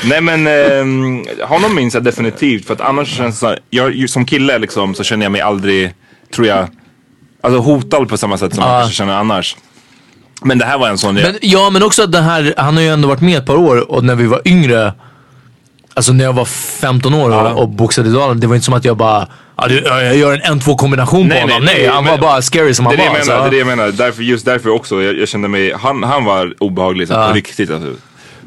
Nej 0.04 0.20
men 0.20 0.46
ehm, 0.46 1.24
honom 1.48 1.74
minns 1.74 1.94
jag 1.94 2.02
definitivt 2.04 2.66
för 2.66 2.74
att 2.74 2.80
annars 2.80 3.08
känns 3.16 3.34
det 3.34 3.38
så 3.40 3.46
här, 3.46 3.58
jag, 3.70 4.10
som 4.10 4.24
kille 4.26 4.58
liksom 4.58 4.94
så 4.94 5.04
känner 5.04 5.24
jag 5.24 5.32
mig 5.32 5.40
aldrig, 5.40 5.94
tror 6.34 6.46
jag, 6.46 6.68
alltså 7.42 7.60
hotad 7.60 8.08
på 8.08 8.16
samma 8.16 8.38
sätt 8.38 8.54
som 8.54 8.64
Ja. 8.64 8.72
jag 8.72 8.80
kanske 8.82 8.96
känner 8.96 9.14
annars. 9.18 9.56
Men 10.46 10.58
det 10.58 10.64
här 10.64 10.78
var 10.78 10.88
en 10.88 10.98
sån, 10.98 11.14
Men, 11.14 11.38
ja 11.42 11.70
men 11.70 11.82
också 11.82 12.02
att 12.02 12.12
den 12.12 12.24
här, 12.24 12.54
han 12.56 12.74
har 12.76 12.82
ju 12.82 12.88
ändå 12.88 13.08
varit 13.08 13.20
med 13.20 13.38
ett 13.38 13.46
par 13.46 13.56
år 13.56 13.90
och 13.90 14.04
när 14.04 14.14
vi 14.14 14.26
var 14.26 14.40
yngre, 14.44 14.92
alltså 15.94 16.12
när 16.12 16.24
jag 16.24 16.32
var 16.32 16.44
15 16.44 17.14
år 17.14 17.28
och, 17.30 17.34
Ja. 17.36 17.52
och 17.54 17.68
boxade 17.68 18.08
i 18.08 18.12
Dalen, 18.12 18.40
det 18.40 18.46
var 18.46 18.54
inte 18.54 18.64
som 18.64 18.74
att 18.74 18.84
jag 18.84 18.96
bara, 18.96 19.28
ja, 19.56 19.70
jag 20.02 20.16
gör 20.16 20.32
en 20.32 20.58
1-2 20.60 20.76
kombination 20.76 21.28
på 21.28 21.34
honom. 21.34 21.64
Nej, 21.64 21.82
det- 21.82 21.88
han 21.90 22.04
men- 22.04 22.10
var 22.10 22.18
bara 22.18 22.42
scary 22.42 22.74
som 22.74 22.84
det 22.84 22.88
han 22.88 22.96
det 22.96 23.02
var. 23.02 23.18
jag 23.18 23.26
menar, 23.26 23.34
alltså. 23.36 23.50
det 23.50 23.56
är 23.60 23.64
det 23.64 23.70
jag 23.70 23.76
menar. 23.78 23.92
Därför, 23.92 24.22
just 24.22 24.44
därför 24.44 24.68
också, 24.70 25.02
jag, 25.02 25.18
jag 25.18 25.28
kände 25.28 25.48
mig, 25.48 25.72
han, 25.72 26.02
han 26.02 26.24
var 26.24 26.54
obehaglig 26.58 27.08
så 27.08 27.14
Ja. 27.14 27.28
på 27.28 27.34
riktigt 27.34 27.70
alltså. 27.70 27.92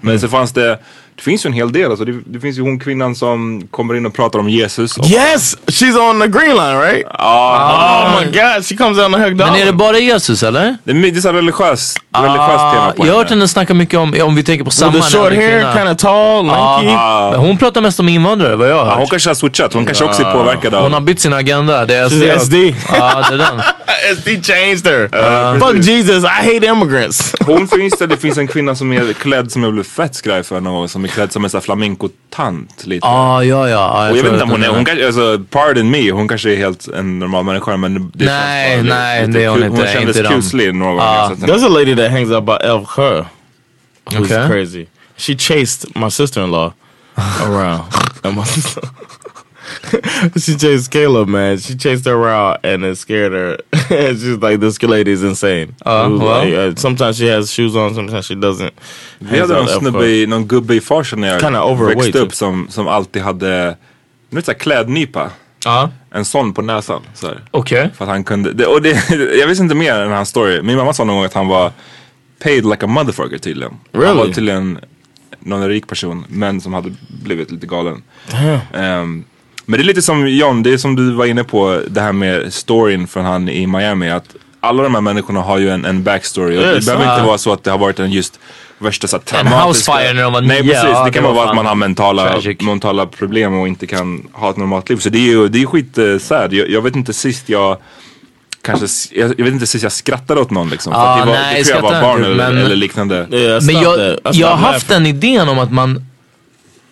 Men 0.02 0.20
så 0.20 0.28
fanns 0.28 0.52
det, 0.52 0.80
det 1.20 1.24
finns 1.24 1.46
ju 1.46 1.48
en 1.48 1.54
hel 1.54 1.72
del 1.72 1.90
alltså. 1.90 2.06
Det, 2.06 2.20
det 2.26 2.40
finns 2.40 2.58
ju 2.58 2.62
hon 2.62 2.80
kvinnan 2.80 3.16
som 3.16 3.68
kommer 3.72 3.96
in 3.96 4.06
och 4.06 4.14
pratar 4.14 4.40
om 4.40 4.50
Jesus. 4.50 4.98
Och, 4.98 5.06
Yes, 5.08 5.58
she's 5.68 6.10
on 6.10 6.22
the 6.22 6.28
green 6.28 6.56
line, 6.56 6.80
right? 6.80 7.06
Ja, 7.18 8.14
Oh 8.16 8.20
my 8.22 8.26
god, 8.26 8.66
she 8.66 8.76
comes 8.76 8.98
out 8.98 9.06
on 9.06 9.14
the 9.14 9.20
hög 9.20 9.36
Men 9.38 9.56
är 9.56 9.66
det 9.66 9.74
bara 9.74 10.00
Jesus 10.00 10.44
eller? 10.44 10.78
det, 10.84 10.92
är 10.92 10.96
det 10.96 11.08
är 11.18 11.22
så 11.22 11.28
här 11.28 11.36
religiöst, 11.36 11.98
religiöst 12.18 12.74
tema 12.74 12.92
på 12.98 13.06
jag 13.08 13.14
har 13.14 13.18
hört 13.18 13.30
henne. 13.30 13.48
snacka 13.48 13.74
mycket 13.74 14.00
om, 14.00 14.16
om 14.24 14.36
vi 14.36 14.44
tänker 14.44 14.66
på 14.66 14.72
samma 14.72 14.92
With 14.92 15.08
the 15.12 15.18
short 15.18 15.34
hair, 15.34 15.74
kind 15.76 15.90
of 15.90 15.98
tall, 15.98 16.46
lanky. 16.46 16.86
Men 17.32 17.40
hon 17.48 17.58
pratar 17.58 17.82
mest 17.82 18.00
om 18.00 18.10
invandrare 18.10 18.56
vad 18.56 18.70
jag 18.70 18.76
har 18.76 18.86
Ja, 18.86 18.92
hon 18.92 19.00
hört. 19.00 19.10
kanske 19.10 19.30
har 19.30 19.36
switchat, 19.36 19.74
hon 19.74 19.86
kanske 19.86 20.04
också 20.04 20.22
är 20.24 20.32
påverkad 20.34 20.74
av... 20.74 20.84
Hon 20.84 20.94
har 20.94 21.02
bytt 21.02 21.20
sin 21.20 21.34
agenda. 21.34 21.86
Det 21.86 21.96
är 21.96 22.10
She's 22.10 22.40
SD. 22.40 22.54
Ja, 23.00 23.24
det 23.30 23.34
är 23.34 23.38
den. 23.38 23.62
SD 24.18 24.28
changed 24.46 24.88
her. 24.88 25.04
Uh, 25.54 25.60
Fuck. 25.68 25.86
Jesus, 25.86 26.24
I 26.24 26.28
hate 26.28 26.66
immigrants. 26.66 27.36
Hon 27.46 27.68
finns 27.68 27.98
det, 27.98 28.08
det 28.08 28.18
finns 28.18 28.38
en 28.38 28.48
kvinna 28.48 28.76
som 28.76 28.92
är 28.94 29.14
klädd 29.14 29.52
som 29.52 29.64
jag 29.64 29.74
blev 29.74 29.84
fett 29.84 30.16
skraj 30.16 30.44
för 30.44 30.60
någon 30.62 30.74
gång, 30.74 30.88
som 30.90 31.06
klädd 31.10 31.32
som 31.32 31.44
en 31.44 31.50
sån 31.50 31.62
flamenco-tant 31.62 32.86
lite. 32.86 33.08
Ah, 33.08 33.44
ja, 33.44 33.70
ja. 33.70 33.70
ja 33.70 34.12
och 34.12 34.18
jag 34.18 34.24
vet 34.24 34.34
inte 34.34 34.44
om 34.44 34.50
hon 34.50 34.64
är, 34.64 34.68
hon 34.68 34.86
kanske, 34.86 35.06
alltså 35.06 35.40
pardon 35.50 35.90
me, 35.92 36.12
hon 36.12 36.28
kanske 36.28 36.52
är 36.54 36.56
helt 36.58 36.88
en 36.88 37.20
normal 37.20 37.46
människa 37.46 37.78
men 37.78 38.12
det 38.14 38.26
Nej, 38.26 38.76
känns 38.76 38.88
nej, 38.90 39.28
lite 39.28 39.40
det 39.40 39.46
är 39.46 39.50
hon 39.50 39.64
inte, 39.64 39.78
Hon 39.78 39.88
kändes 39.88 40.18
inte 40.18 40.30
kuslig 40.30 40.76
några 40.76 40.92
gånger. 40.92 41.06
Ah. 41.08 41.30
There's 41.30 41.66
a 41.66 41.70
lady 41.70 41.96
that 41.96 42.12
hangs 42.12 42.32
out 42.32 42.46
by 42.46 42.52
El 42.68 42.86
Khur. 42.86 43.26
Who's 44.06 44.26
Okay. 44.26 44.48
crazy. 44.48 44.86
She 45.18 45.36
chased 45.36 45.96
my 45.96 46.10
sister-in-law 46.10 46.74
around. 47.44 47.84
She 50.46 50.56
chased 50.58 50.92
Caleb, 50.92 51.28
man. 51.30 51.58
She 51.60 51.76
chased 51.78 52.06
her 52.06 52.14
around 52.14 52.58
and 52.64 52.86
it 52.86 52.98
scared 52.98 53.32
her. 53.34 53.58
and 53.90 54.20
she's 54.22 54.38
like, 54.42 54.60
this 54.60 54.82
lady 54.84 55.12
is 55.12 55.24
insane. 55.24 55.76
Uh, 55.86 56.10
like, 56.10 56.54
uh, 56.54 56.76
sometimes 56.76 57.18
she 57.18 57.28
has 57.28 57.52
shoes 57.52 57.76
on, 57.76 57.94
sometimes 57.96 58.26
she 58.26 58.36
doesn't. 58.36 58.72
Vi 59.20 59.40
hade 59.40 59.54
någon 59.54 59.62
out 59.62 59.80
snubbe, 59.80 60.06
i, 60.08 60.28
någon 60.28 60.48
gubbe 60.48 60.76
i 60.76 60.82
farsen 60.82 61.22
när 61.22 61.28
jag 61.28 61.42
Kinda 61.42 61.64
overweight, 61.64 61.98
växte 62.06 62.20
upp 62.20 62.30
typ. 62.30 62.36
som, 62.36 62.68
som 62.70 62.88
alltid 62.88 63.22
hade, 63.22 63.78
du 64.30 64.36
vet 64.36 64.46
såhär 64.46 64.60
klädnypa. 64.60 65.30
Ja, 65.66 65.90
En 66.12 66.26
sån 66.26 66.54
på 66.54 66.62
näsan. 66.62 67.02
Okej. 67.52 67.90
För 67.98 68.06
att 68.06 68.10
han 68.12 68.24
kunde, 68.24 68.54
det, 68.54 68.66
och 68.66 68.82
det, 68.82 69.10
jag 69.40 69.48
visste 69.48 69.64
inte 69.64 69.76
mer 69.76 69.94
än 69.94 70.12
hans 70.12 70.30
story. 70.30 70.62
Min 70.62 70.78
mamma 70.78 70.94
sa 70.94 71.04
någon 71.04 71.16
gång 71.16 71.26
att 71.26 71.34
han 71.34 71.48
var 71.48 71.72
paid 72.44 72.66
like 72.66 72.86
a 72.86 72.88
motherfucker 72.88 73.38
tydligen. 73.38 73.74
Han 73.94 74.02
Really? 74.02 74.18
var 74.18 74.26
tydligen 74.26 74.80
någon 75.40 75.68
rik 75.68 75.88
person 75.88 76.26
men 76.30 76.62
som 76.62 76.74
hade 76.74 76.96
blivit 77.24 77.52
lite 77.52 77.68
galen. 77.68 78.04
Ehm, 78.74 79.24
men 79.70 79.78
det 79.80 79.84
är 79.84 79.86
lite 79.86 80.02
som 80.02 80.28
John, 80.28 80.64
det 80.64 80.74
är 80.74 80.78
som 80.78 80.96
du 80.96 81.12
var 81.12 81.26
inne 81.26 81.44
på 81.44 81.82
det 81.88 82.02
här 82.02 82.12
med 82.12 82.54
storyn 82.54 83.08
från 83.08 83.26
han 83.26 83.50
i 83.50 83.68
Miami. 83.68 84.10
Att 84.10 84.36
alla 84.60 84.84
de 84.84 84.94
här 84.94 85.02
människorna 85.02 85.42
har 85.42 85.58
ju 85.58 85.70
en, 85.70 85.86
en 85.86 86.04
backstory. 86.04 86.58
Och 86.58 86.62
det 86.62 86.86
behöver 86.86 87.14
inte 87.14 87.26
vara 87.28 87.38
så 87.38 87.54
att 87.54 87.64
det 87.64 87.72
har 87.72 87.78
varit 87.78 88.00
en 88.00 88.12
just 88.12 88.40
värsta 88.78 89.08
så 89.08 89.16
här, 89.16 89.40
En 89.40 89.46
traumatiska... 89.46 89.92
housefire 89.92 90.14
när 90.14 90.24
de 90.24 90.34
var 90.34 90.42
Nej 90.42 90.64
nio, 90.64 90.72
precis, 90.74 90.90
ja, 90.94 91.06
det 91.06 91.12
kan 91.12 91.24
var 91.24 91.34
vara 91.34 91.50
att 91.50 91.56
man 91.56 91.66
har 91.66 91.76
mentala, 91.76 92.30
tragic. 92.30 92.62
mentala 92.62 93.06
problem 93.06 93.60
och 93.60 93.68
inte 93.68 93.88
kan 93.88 94.28
ha 94.34 94.50
ett 94.50 94.58
normalt 94.58 94.90
liv. 94.90 94.98
Så 94.98 95.10
det 95.10 95.18
är 95.18 95.30
ju 95.32 95.48
det 95.48 95.62
är 95.62 95.66
skit 95.66 95.98
uh, 95.98 96.20
sad. 96.20 96.54
Jag, 96.54 96.70
jag 96.70 96.82
vet 96.82 96.96
inte 96.96 97.14
sist 97.14 97.50
jag 97.50 97.78
Kanske, 98.62 98.88
jag, 99.20 99.34
jag 99.38 99.46
vet 99.46 99.54
inte 99.54 99.68
sist 99.68 99.84
jag 99.84 99.92
skrattade 99.92 100.42
åt 100.42 100.52
någon 100.52 100.70
liksom. 100.70 100.94
För 100.94 101.00
Ah, 101.00 101.14
att 101.14 101.20
det, 101.20 101.26
var, 101.32 101.40
nej, 101.40 101.60
det 101.60 101.64
tror 101.64 101.76
jag 101.78 101.92
var 101.92 102.02
barn 102.02 102.24
eller, 102.24 102.36
men- 102.36 102.58
eller 102.58 102.76
liknande. 102.76 103.28
I 103.32 103.66
Men 103.66 103.82
jag. 103.82 104.00
I 104.00 104.18
jag 104.32 104.48
har 104.48 104.56
haft 104.56 104.88
den 104.90 105.06
idén 105.06 105.50
om 105.50 105.60
att 105.60 105.72
man, 105.72 106.06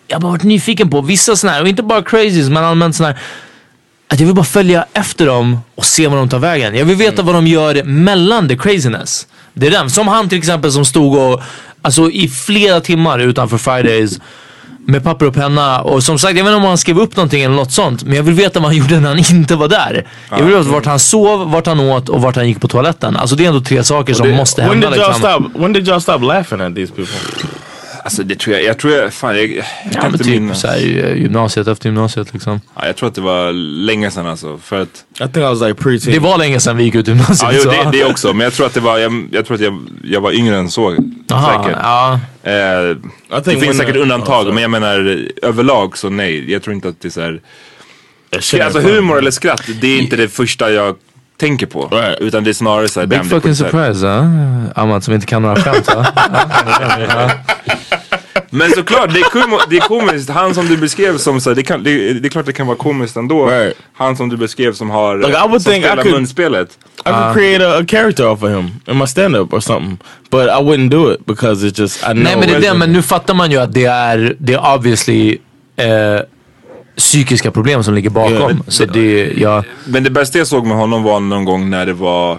jag 0.08 0.20
bara 0.20 0.32
varit 0.32 0.42
nyfiken 0.42 0.90
på 0.90 1.00
vissa 1.00 1.36
sådana 1.36 1.54
här, 1.56 1.62
och 1.62 1.68
inte 1.68 1.82
bara 1.82 2.02
crazies 2.02 2.48
men 2.48 2.64
allmänt 2.64 2.96
sådana 2.96 3.14
här, 3.14 3.22
att 4.08 4.20
jag 4.20 4.26
vill 4.26 4.34
bara 4.36 4.44
följa 4.44 4.86
efter 4.92 5.26
dem 5.26 5.58
och 5.74 5.84
se 5.84 6.06
vad 6.08 6.18
de 6.18 6.28
tar 6.28 6.38
vägen. 6.38 6.74
Jag 6.74 6.84
vill 6.84 6.96
veta 6.96 7.12
Mm. 7.22 7.26
vad 7.26 7.34
de 7.34 7.46
gör 7.46 7.82
mellan 7.84 8.48
the 8.48 8.56
craziness. 8.56 9.26
Det 9.54 9.66
är 9.66 9.70
den. 9.70 9.90
Som 9.90 10.08
han 10.08 10.28
till 10.28 10.38
exempel 10.38 10.72
som 10.72 10.84
stod 10.84 11.18
och, 11.18 11.42
alltså 11.82 12.10
i 12.10 12.28
flera 12.28 12.80
timmar 12.80 13.18
utanför 13.18 13.58
Fridays 13.58 14.20
med 14.86 15.04
papper 15.04 15.26
och 15.26 15.34
penna 15.34 15.80
och 15.80 16.02
som 16.04 16.18
sagt 16.18 16.36
jag 16.36 16.44
vet 16.44 16.50
inte 16.50 16.56
om 16.56 16.68
han 16.68 16.78
skrev 16.78 16.98
upp 17.00 17.16
någonting 17.16 17.42
eller 17.42 17.54
något 17.56 17.72
sånt 17.72 18.02
men 18.04 18.16
jag 18.16 18.22
vill 18.22 18.34
veta 18.34 18.60
vad 18.60 18.68
han 18.68 18.76
gjorde 18.80 19.00
när 19.00 19.08
han 19.08 19.18
inte 19.18 19.56
var 19.56 19.68
där. 19.68 20.06
Jag 20.30 20.42
vill 20.42 20.54
veta 20.54 20.68
vart 20.70 20.86
han 20.86 20.98
sov, 20.98 21.50
vart 21.50 21.66
han 21.66 21.80
åt 21.80 22.08
och 22.08 22.22
vart 22.22 22.36
han 22.36 22.48
gick 22.48 22.60
på 22.60 22.68
toaletten. 22.68 23.16
Alltså 23.16 23.36
det 23.36 23.44
är 23.44 23.48
ändå 23.48 23.60
tre 23.60 23.84
saker 23.84 24.14
som 24.14 24.30
måste 24.30 24.60
When 24.60 24.70
hända 24.70 24.90
did 24.90 24.98
y'all 25.00 25.12
liksom. 25.12 25.50
stop? 25.52 25.60
When 25.62 25.72
did 25.72 25.88
y'all 25.88 26.00
stop 26.00 26.18
laughing 26.22 26.60
at 26.60 26.74
these 26.74 26.92
people? 26.92 27.14
Alltså 28.04 28.22
det 28.22 28.34
tror 28.38 28.56
jag, 28.56 28.64
jag 28.64 28.78
tror 28.78 28.92
jag, 28.92 29.12
fan 29.14 29.36
jag, 29.36 29.44
jag 29.50 29.64
Ja 29.92 30.00
kan 30.00 30.12
inte 30.12 30.24
typ 30.24 30.32
minnas. 30.32 30.60
såhär 30.60 30.78
gymnasiet 31.16 31.68
efter 31.68 31.86
gymnasiet 31.88 32.32
liksom. 32.32 32.60
Ja, 32.74 32.86
jag 32.86 32.96
tror 32.96 33.08
att 33.08 33.14
det 33.14 33.20
var 33.20 33.52
länge 33.86 34.10
sedan 34.10 34.26
alltså. 34.26 34.58
För 34.58 34.80
att, 34.82 35.04
I 35.14 35.18
think 35.18 35.36
I 35.36 35.40
was 35.40 35.60
like 35.60 35.74
preteen. 35.74 36.12
Det 36.12 36.18
var 36.18 36.38
länge 36.38 36.60
sedan 36.60 36.76
vi 36.76 36.84
gick 36.84 36.94
ut 36.94 37.08
gymnasiet. 37.08 37.52
ja, 37.52 37.60
jo, 37.64 37.70
det, 37.90 37.98
det 37.98 38.04
också. 38.04 38.32
Men 38.32 38.44
jag 38.44 38.52
tror 38.52 38.66
att 38.66 38.74
det 38.74 38.80
var, 38.80 38.98
jag, 38.98 39.28
jag 39.32 39.46
tror 39.46 39.54
att 39.54 39.60
jag, 39.60 39.78
jag 40.04 40.20
var 40.20 40.32
yngre 40.32 40.56
än 40.56 40.70
så. 40.70 40.96
Aha, 41.32 41.62
säkert. 41.64 41.78
ja. 41.82 42.20
Eh, 42.42 42.52
I 42.52 42.96
det 43.44 43.60
finns 43.60 43.76
säkert 43.76 43.94
the- 43.94 44.00
undantag 44.00 44.46
oh, 44.48 44.52
men 44.54 44.62
jag 44.62 44.70
menar 44.70 45.26
överlag 45.42 45.98
så 45.98 46.10
nej. 46.10 46.52
Jag 46.52 46.62
tror 46.62 46.74
inte 46.74 46.88
att 46.88 47.00
det 47.00 47.08
är 47.08 47.10
såhär. 47.10 47.40
Alltså 48.64 48.80
humor 48.80 49.18
eller 49.18 49.30
skratt, 49.30 49.62
det 49.80 49.88
är 49.88 49.98
inte 49.98 50.16
det 50.16 50.28
första 50.28 50.70
jag 50.70 50.96
tänker 51.38 51.66
på. 51.66 51.88
Right. 51.92 52.18
Utan 52.20 52.44
det 52.44 52.50
är 52.50 52.54
snarare 52.54 52.88
såhär. 52.88 53.06
Big 53.06 53.24
fucking 53.30 53.54
surprise 53.54 54.06
ha? 54.06 54.24
Amat 54.82 55.04
som 55.04 55.14
inte 55.14 55.26
kan 55.26 55.42
några 55.42 55.56
skämt 55.56 55.86
va? 55.94 56.06
Ja. 57.08 57.30
Men 58.50 58.70
såklart, 58.70 59.14
det 59.14 59.20
är, 59.20 59.24
kom, 59.24 59.58
det 59.70 59.76
är 59.76 59.80
komiskt. 59.80 60.30
Han 60.30 60.54
som 60.54 60.66
du 60.66 60.76
beskrev 60.76 61.18
som 61.18 61.40
så 61.40 61.50
här, 61.50 61.54
det, 61.54 61.62
kan, 61.62 61.82
det, 61.82 62.12
det 62.12 62.28
är 62.28 62.30
klart 62.30 62.46
det 62.46 62.52
kan 62.52 62.66
vara 62.66 62.76
komiskt 62.76 63.16
ändå. 63.16 63.46
Right. 63.46 63.74
Han 63.92 64.16
som 64.16 64.28
du 64.28 64.36
beskrev 64.36 64.72
som 64.72 64.90
har, 64.90 65.18
Like, 65.18 65.30
I 65.30 65.48
would 65.48 65.62
som 65.62 65.72
think 65.72 65.84
I 65.84 65.88
spelar 65.88 66.02
could- 66.04 66.12
munspelet. 66.12 66.78
I 67.06 67.10
could 67.10 67.34
create 67.34 67.66
a, 67.66 67.78
a 67.78 67.84
character 67.88 68.26
off 68.26 68.42
of 68.42 68.50
him 68.50 68.70
in 68.86 68.98
my 68.98 69.06
stand 69.06 69.36
up 69.36 69.52
or 69.52 69.60
something. 69.60 69.98
But 70.30 70.48
I 70.48 70.62
wouldn't 70.62 70.88
do 70.90 71.12
it 71.12 71.26
because 71.26 71.66
it's 71.68 71.80
just, 71.80 72.02
I 72.02 72.06
know. 72.06 72.22
Nej 72.22 72.36
men 72.36 72.48
det 72.48 72.54
är 72.54 72.60
det, 72.60 72.74
men 72.74 72.92
nu 72.92 73.02
fattar 73.02 73.34
man 73.34 73.50
ju 73.50 73.58
att 73.58 73.74
det 73.74 73.84
är, 73.84 74.36
det 74.38 74.52
är 74.54 74.74
obviously 74.74 75.38
eh, 75.76 75.86
psykiska 76.98 77.50
problem 77.50 77.82
som 77.82 77.94
ligger 77.94 78.10
bakom. 78.10 78.34
Ja, 78.34 78.48
men- 78.48 78.62
så 78.68 78.84
det, 78.84 79.32
ja. 79.36 79.64
Men 79.84 80.04
det 80.04 80.10
bästa 80.10 80.38
jag 80.38 80.46
såg 80.46 80.66
med 80.66 80.76
honom 80.76 81.02
var 81.02 81.20
någon 81.20 81.44
gång 81.44 81.70
när 81.70 81.86
det 81.86 81.92
var 81.92 82.38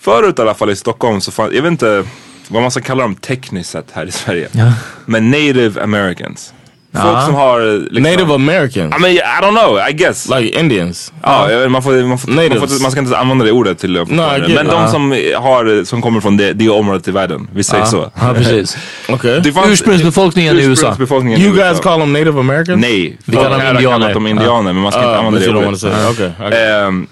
Förut 0.00 0.38
i 0.38 0.42
alla 0.42 0.54
fall 0.54 0.70
i 0.70 0.76
Stockholm 0.76 1.20
så 1.20 1.30
fanns, 1.32 1.52
jag 1.54 1.62
vet 1.62 1.70
inte 1.70 2.04
vad 2.48 2.62
man 2.62 2.70
ska 2.70 2.80
kalla 2.80 3.02
dem 3.02 3.14
tekniskt 3.14 3.70
sett 3.70 3.86
här 3.92 4.06
i 4.06 4.10
Sverige. 4.12 4.48
Ja. 4.52 4.72
Men 5.06 5.30
native 5.30 5.82
americans. 5.82 6.54
Folk 6.92 7.04
Ja. 7.04 7.20
som 7.26 7.34
har 7.34 7.60
liksom, 7.78 8.02
Native 8.02 8.34
Americans. 8.34 8.94
I 8.96 9.00
mean, 9.00 9.14
I 9.16 9.42
don't 9.42 9.50
know, 9.60 9.78
I 9.90 9.92
guess. 9.92 10.28
Like 10.28 10.58
Indians. 10.60 11.12
Ja, 11.22 11.50
jag 11.52 11.60
vet, 11.60 11.70
man, 11.70 11.82
får, 11.82 11.92
man, 12.08 12.18
får, 12.18 12.30
man, 12.30 12.68
får, 12.68 12.82
man 12.82 12.90
ska 12.90 13.00
inte 13.00 13.18
använda 13.18 13.44
det 13.44 13.52
ordet 13.52 13.78
till 13.78 13.92
No, 13.92 14.06
Men 14.08 14.42
it. 14.50 14.56
de 14.56 14.66
Ja. 14.66 14.88
som, 14.88 15.10
har, 15.36 15.84
som 15.84 16.02
kommer 16.02 16.20
från 16.20 16.36
det, 16.36 16.52
det 16.52 16.68
området 16.68 17.08
i 17.08 17.10
världen, 17.10 17.48
vi 17.54 17.64
säger 17.64 17.84
så. 17.84 18.10
Ja, 18.20 18.34
precis. 18.34 18.76
Okay. 19.08 19.40
Det 19.40 19.52
fanns- 19.52 19.68
Ursprungsbefolkningen 19.70 20.56
i 20.58 20.64
USA. 20.64 20.86
You 20.86 21.36
USA. 21.38 21.52
guys 21.62 21.80
call 21.80 22.00
them 22.00 22.12
Native 22.12 22.40
Americans? 22.40 22.80
Nej, 22.80 23.18
Vi 23.24 23.36
kallar 23.36 23.50
dem 23.64 23.76
indianer. 23.76 24.14
dem 24.14 24.26
indianer 24.26 24.72
men 24.72 24.82
man 24.82 24.92
ska 24.92 25.00
inte 25.00 25.18
använda 25.18 25.38
det 25.40 25.66
ordet. 25.66 25.84
Okay, 25.84 26.30
okay. 26.46 27.04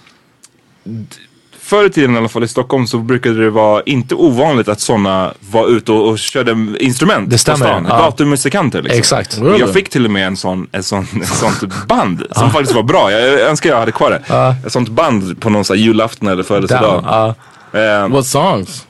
Förr 1.68 1.86
i 1.86 1.90
tiden 1.90 2.14
i 2.14 2.18
alla 2.18 2.28
fall 2.28 2.44
i 2.44 2.48
Stockholm 2.48 2.86
så 2.86 2.98
brukade 2.98 3.44
det 3.44 3.50
vara 3.50 3.82
inte 3.86 4.14
ovanligt 4.14 4.68
att 4.68 4.80
sådana 4.80 5.32
var 5.50 5.68
ute 5.68 5.92
och, 5.92 6.08
och 6.08 6.18
körde 6.18 6.56
instrument 6.80 7.30
Det 7.30 7.38
stämmer, 7.38 7.58
på 7.58 7.64
stan. 7.64 7.86
ja. 7.88 7.98
Gatumusikanter 7.98 8.82
liksom. 8.82 8.98
Exakt. 8.98 9.38
Really? 9.38 9.58
Jag 9.58 9.72
fick 9.72 9.88
till 9.88 10.04
och 10.04 10.10
med 10.10 10.26
en 10.26 10.36
sån, 10.36 10.66
en 10.72 10.82
sån, 10.82 11.06
ett 11.22 11.28
sånt 11.28 11.86
band 11.88 12.22
som 12.30 12.50
faktiskt 12.50 12.74
var 12.74 12.82
bra. 12.82 13.12
Jag 13.12 13.40
önskar 13.40 13.70
jag 13.70 13.78
hade 13.78 13.92
kvar 13.92 14.10
det. 14.10 14.56
Ett 14.66 14.72
sånt 14.72 14.88
band 14.88 15.40
på 15.40 15.50
någon 15.50 15.64
sån 15.64 15.76
här 15.76 15.84
julafton 15.84 16.28
eller 16.28 16.42
födelsedag. 16.42 17.04
Ja. 17.06 17.34
Ehm, 17.78 18.10
What 18.12 18.26
songs? 18.26 18.86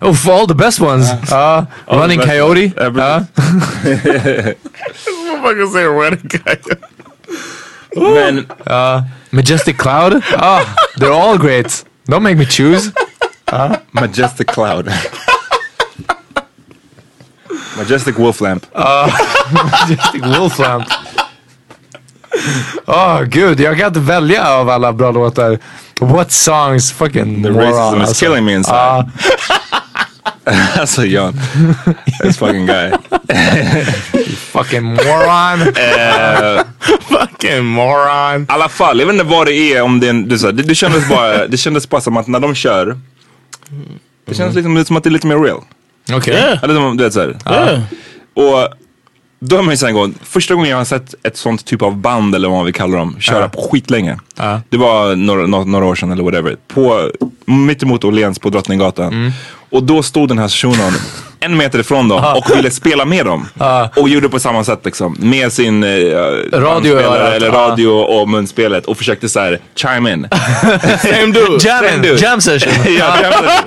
Oh, 0.00 0.14
for 0.14 0.32
all 0.40 0.48
the 0.48 0.54
best 0.54 0.80
ones. 0.80 1.08
Ja. 1.30 1.66
Running 1.86 2.18
best 2.18 2.30
Coyote. 2.30 2.60
ones. 2.60 2.72
Ja, 2.76 2.84
Ja. 2.84 3.20
Motherfucker 5.26 5.72
say 5.72 5.84
running 5.84 6.20
guy. 6.22 6.56
Men 7.96 8.46
Ja. 8.66 9.04
Majestic 9.30 9.78
Cloud. 9.78 10.22
Ah, 10.36 10.60
they're 10.98 11.12
all 11.12 11.38
great. 11.38 11.84
Don't 12.08 12.22
make 12.22 12.36
me 12.36 12.46
choose. 12.46 12.92
Uh, 13.52 13.76
Majestic 13.92 14.46
Cloud. 14.48 14.90
Majestic 17.76 18.16
Wolflamp. 18.18 18.64
Majestic 19.52 20.22
Wolflamp. 20.22 20.84
Åh 22.86 23.16
oh, 23.16 23.22
gud, 23.24 23.60
jag 23.60 23.78
kan 23.78 23.86
inte 23.86 24.00
välja 24.00 24.48
av 24.48 24.70
alla 24.70 24.92
bra 24.92 25.10
låtar. 25.10 25.58
What 26.00 26.32
songs 26.32 26.92
fucking 26.92 27.42
The 27.42 27.50
moron, 27.50 27.64
racism 27.64 28.02
is 28.02 28.08
alltså. 28.08 28.24
killing 28.26 28.44
me 28.44 28.52
inside. 28.54 28.74
Ja. 28.74 29.08
alltså 30.78 31.04
John. 31.04 31.40
This 32.22 32.38
fucking 32.38 32.66
guy. 32.66 32.90
fucking 34.52 34.82
moron. 34.82 35.60
Eh, 35.62 36.62
Fucking 37.08 37.64
moron. 37.64 38.42
I 38.42 38.46
alla 38.48 38.68
fall, 38.68 38.98
jag 38.98 39.06
vet 39.06 39.12
inte 39.12 39.24
vad 39.24 39.46
det 39.46 39.52
är 39.52 39.82
om 39.82 40.00
det 40.00 40.06
är 40.06 40.10
en, 40.10 40.28
det, 40.28 40.52
det, 40.52 40.62
det, 40.62 40.74
kändes 40.74 41.08
bara, 41.08 41.46
det 41.46 41.56
kändes 41.56 41.88
bara 41.88 42.00
som 42.00 42.16
att 42.16 42.26
när 42.26 42.40
de 42.40 42.54
kör 42.54 43.00
Det 44.24 44.34
känns 44.34 44.54
liksom 44.54 44.84
som 44.84 44.96
att 44.96 45.02
det 45.02 45.08
är 45.08 45.12
lite 45.12 45.26
mer 45.26 45.38
real. 45.38 45.60
Okej. 46.12 46.34
Yeah. 46.34 46.64
Eller 46.64 46.74
som, 46.74 46.96
du 46.96 47.04
vet 47.04 47.12
såhär. 47.12 47.36
Yeah. 47.46 47.82
Och 48.34 48.68
då 49.40 49.56
har 49.56 49.62
man 49.62 49.72
ju 49.72 49.76
sen 49.76 49.94
gått, 49.94 50.10
första 50.22 50.54
gången 50.54 50.70
jag 50.70 50.76
har 50.76 50.84
sett 50.84 51.14
ett 51.22 51.36
sånt 51.36 51.64
typ 51.64 51.82
av 51.82 51.96
band 51.96 52.34
eller 52.34 52.48
vad 52.48 52.56
man 52.56 52.64
vill 52.64 52.74
kalla 52.74 52.98
dem, 52.98 53.16
köra 53.20 53.48
på 53.48 53.60
skitlänge. 53.60 54.18
Ja. 54.36 54.60
Det 54.68 54.76
var 54.76 55.16
några, 55.16 55.46
några, 55.46 55.64
några 55.64 55.86
år 55.86 55.94
sedan 55.94 56.12
eller 56.12 56.22
whatever. 56.22 56.56
På, 56.68 57.10
mittemot 57.44 58.04
Åhléns 58.04 58.38
på 58.38 58.50
Drottninggatan. 58.50 59.32
Och 59.70 59.82
då 59.82 60.02
stod 60.02 60.28
den 60.28 60.38
här 60.38 60.48
shunon 60.48 60.92
en 61.40 61.56
meter 61.56 61.78
ifrån 61.78 62.08
dem 62.08 62.24
och 62.36 62.56
ville 62.56 62.70
spela 62.70 63.04
med 63.04 63.26
dem. 63.26 63.48
Och 63.96 64.08
gjorde 64.08 64.28
på 64.28 64.38
samma 64.38 64.64
sätt 64.64 64.80
liksom. 64.84 65.16
Med 65.18 65.52
sin 65.52 65.84
eh, 65.84 65.90
örat, 66.52 66.84
eller 66.84 67.46
ja. 67.46 67.52
radio 67.52 67.88
och 67.88 68.28
munspelet 68.28 68.86
och 68.86 68.98
försökte 68.98 69.28
så 69.28 69.40
här 69.40 69.58
chime 69.74 70.12
in. 70.12 70.28
Same 71.02 71.32
dude. 71.32 71.58
Jamming, 71.68 72.02
dude. 72.02 72.20
jam 72.20 72.40
session. 72.40 72.72
ja, 72.98 73.16
det 73.22 73.30
var- 73.30 73.62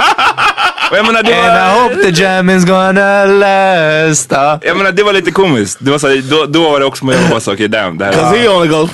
och 0.92 0.98
jag 0.98 1.06
menar, 1.06 1.24
det 1.24 1.34
And 1.34 1.46
I 1.46 1.80
var, 1.80 1.84
hope 1.84 2.04
the 2.04 2.24
jam 2.24 2.50
is 2.50 2.66
gonna 2.66 3.26
last. 3.26 4.32
Ja. 4.32 4.60
jag 4.62 4.78
menar, 4.78 4.92
det 4.92 5.04
var 5.04 5.14
lite 5.14 5.32
komiskt. 5.32 5.78
Det 5.82 5.92
var 5.92 5.98
så 5.98 6.08
här, 6.08 6.24
då, 6.30 6.46
då 6.46 6.70
var 6.70 6.80
det 6.80 6.86
också, 6.86 7.06
men 7.06 7.16
jag 7.16 7.22
var 7.22 7.30
bara 7.30 7.40
så 7.40 7.54
okej 7.54 7.68
damn. 7.68 7.98
Det 7.98 8.06
här 8.06 8.14
Cause 8.14 8.38
he 8.38 8.50
only 8.50 8.68
goes. 8.68 8.90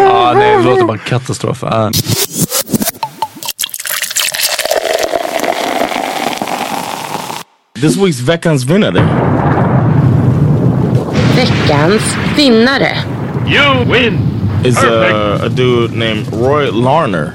Ja, 0.00 0.32
nej, 0.36 0.56
det 0.56 0.62
låter 0.62 0.84
bara 0.84 0.98
katastrof. 0.98 1.58
Ja. 1.62 1.90
This 7.84 7.98
week's 7.98 8.18
veckans 8.20 8.64
vinnare. 8.64 8.94
Veckans 11.36 12.00
vinnare. 12.34 12.94
You 13.46 13.84
win. 13.90 14.14
is 14.64 14.78
uh, 14.78 15.40
a 15.42 15.50
dude 15.50 15.92
named 15.92 16.26
Roy 16.32 16.70
Larner, 16.70 17.34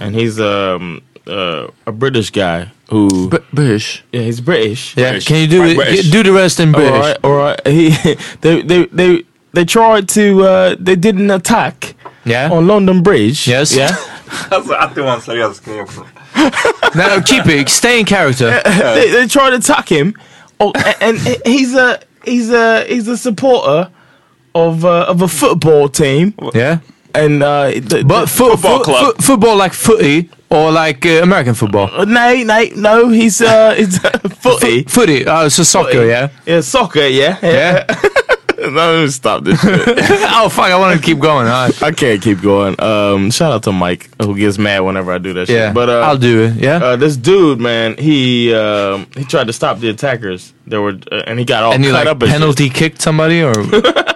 and 0.00 0.14
he's 0.14 0.38
um, 0.38 1.00
uh, 1.26 1.68
a 1.86 1.92
British 1.92 2.28
guy 2.28 2.70
who 2.90 3.30
Br- 3.30 3.38
British. 3.54 4.04
yeah 4.12 4.20
he's 4.20 4.42
British. 4.42 4.94
Yeah, 4.98 5.12
British. 5.12 5.28
can 5.28 5.36
you 5.40 5.46
do 5.46 5.74
Quite 5.74 5.88
it? 5.94 6.12
Do 6.12 6.22
the 6.22 6.32
rest 6.32 6.60
in 6.60 6.70
British. 6.72 7.00
right, 7.00 7.16
all 7.24 7.32
right. 7.36 7.58
He 7.66 7.88
they 8.42 8.60
they 8.60 8.84
they 8.92 9.22
they 9.54 9.64
tried 9.64 10.10
to 10.10 10.42
uh, 10.44 10.76
they 10.78 10.94
did 10.96 11.16
an 11.16 11.30
attack 11.30 11.94
Yeah. 12.26 12.52
on 12.52 12.66
London 12.66 13.02
Bridge. 13.02 13.48
Yes. 13.48 13.74
Yeah. 13.74 13.96
Alltså 14.48 14.72
att 14.74 14.94
det 14.94 15.02
var 15.02 15.12
en 15.14 15.20
seriös 15.20 15.60
grej 15.60 15.80
också. 15.80 16.00
No, 16.94 17.22
keep 17.26 17.46
it. 17.48 17.68
Stay 17.68 17.98
in 17.98 18.06
character. 18.06 18.60
they, 18.94 19.10
they 19.12 19.28
tried 19.28 19.50
to 19.50 19.56
attack 19.72 19.88
him. 19.90 20.14
Oh, 20.60 20.72
a- 20.74 21.04
and, 21.04 21.18
he's 21.44 21.74
a 21.74 21.96
he's 22.24 22.50
a 22.52 22.84
he's 22.88 23.08
a 23.12 23.16
supporter 23.16 23.86
of 24.52 24.84
uh, 24.84 25.10
of 25.10 25.22
a 25.22 25.28
football 25.28 25.88
team. 25.88 26.32
Yeah. 26.54 26.78
And 27.14 27.42
uh, 27.42 27.70
the, 27.88 28.02
But 28.06 28.26
fo- 28.28 28.50
Football 28.56 28.78
fo- 28.78 28.84
club. 28.84 29.14
fo- 29.16 29.22
football 29.22 29.56
like 29.56 29.72
footy 29.74 30.28
or 30.50 30.72
like 30.72 31.06
uh, 31.06 31.22
American 31.22 31.54
football? 31.54 31.88
Uh, 31.92 32.04
no, 32.04 32.34
no, 32.44 32.64
no. 32.76 33.08
He's 33.08 33.40
uh, 33.40 33.74
he's 33.76 33.98
footy. 34.40 34.82
Footy. 34.84 35.24
Uh, 35.26 35.48
so 35.48 35.62
soccer, 35.62 35.92
Footy. 35.92 36.08
yeah. 36.08 36.28
Yeah, 36.46 36.60
soccer. 36.60 37.06
Yeah, 37.08 37.36
Yeah. 37.42 37.84
no, 38.58 38.68
let 38.68 39.02
me 39.02 39.08
stop 39.08 39.44
this. 39.44 39.60
Shit. 39.60 39.82
oh 39.88 40.48
fuck! 40.48 40.66
I 40.66 40.78
want 40.78 40.98
to 40.98 41.04
keep 41.04 41.18
going. 41.18 41.46
Right. 41.46 41.82
I 41.82 41.92
can't 41.92 42.22
keep 42.22 42.40
going. 42.40 42.80
Um, 42.80 43.30
shout 43.30 43.52
out 43.52 43.62
to 43.64 43.72
Mike 43.72 44.10
who 44.22 44.36
gets 44.36 44.58
mad 44.58 44.80
whenever 44.80 45.12
I 45.12 45.18
do 45.18 45.32
that 45.34 45.48
Yeah, 45.48 45.68
shit. 45.68 45.74
But 45.74 45.88
uh, 45.90 46.00
I'll 46.00 46.18
do 46.18 46.44
it. 46.44 46.54
Yeah. 46.56 46.76
Uh, 46.76 46.96
this 46.96 47.16
dude, 47.16 47.60
man, 47.60 47.96
he 47.96 48.54
um, 48.54 49.06
he 49.16 49.24
tried 49.24 49.46
to 49.48 49.52
stop 49.52 49.78
the 49.78 49.88
attackers. 49.88 50.52
There 50.66 50.80
were, 50.80 50.98
uh, 51.12 51.22
and 51.26 51.38
he 51.38 51.44
got 51.44 51.62
all 51.64 51.72
and 51.72 51.84
cut 51.84 51.92
like 51.92 52.06
up. 52.06 52.20
shit. 52.22 52.30
penalty 52.30 52.70
kicked 52.70 53.02
somebody 53.02 53.42
or 53.42 53.52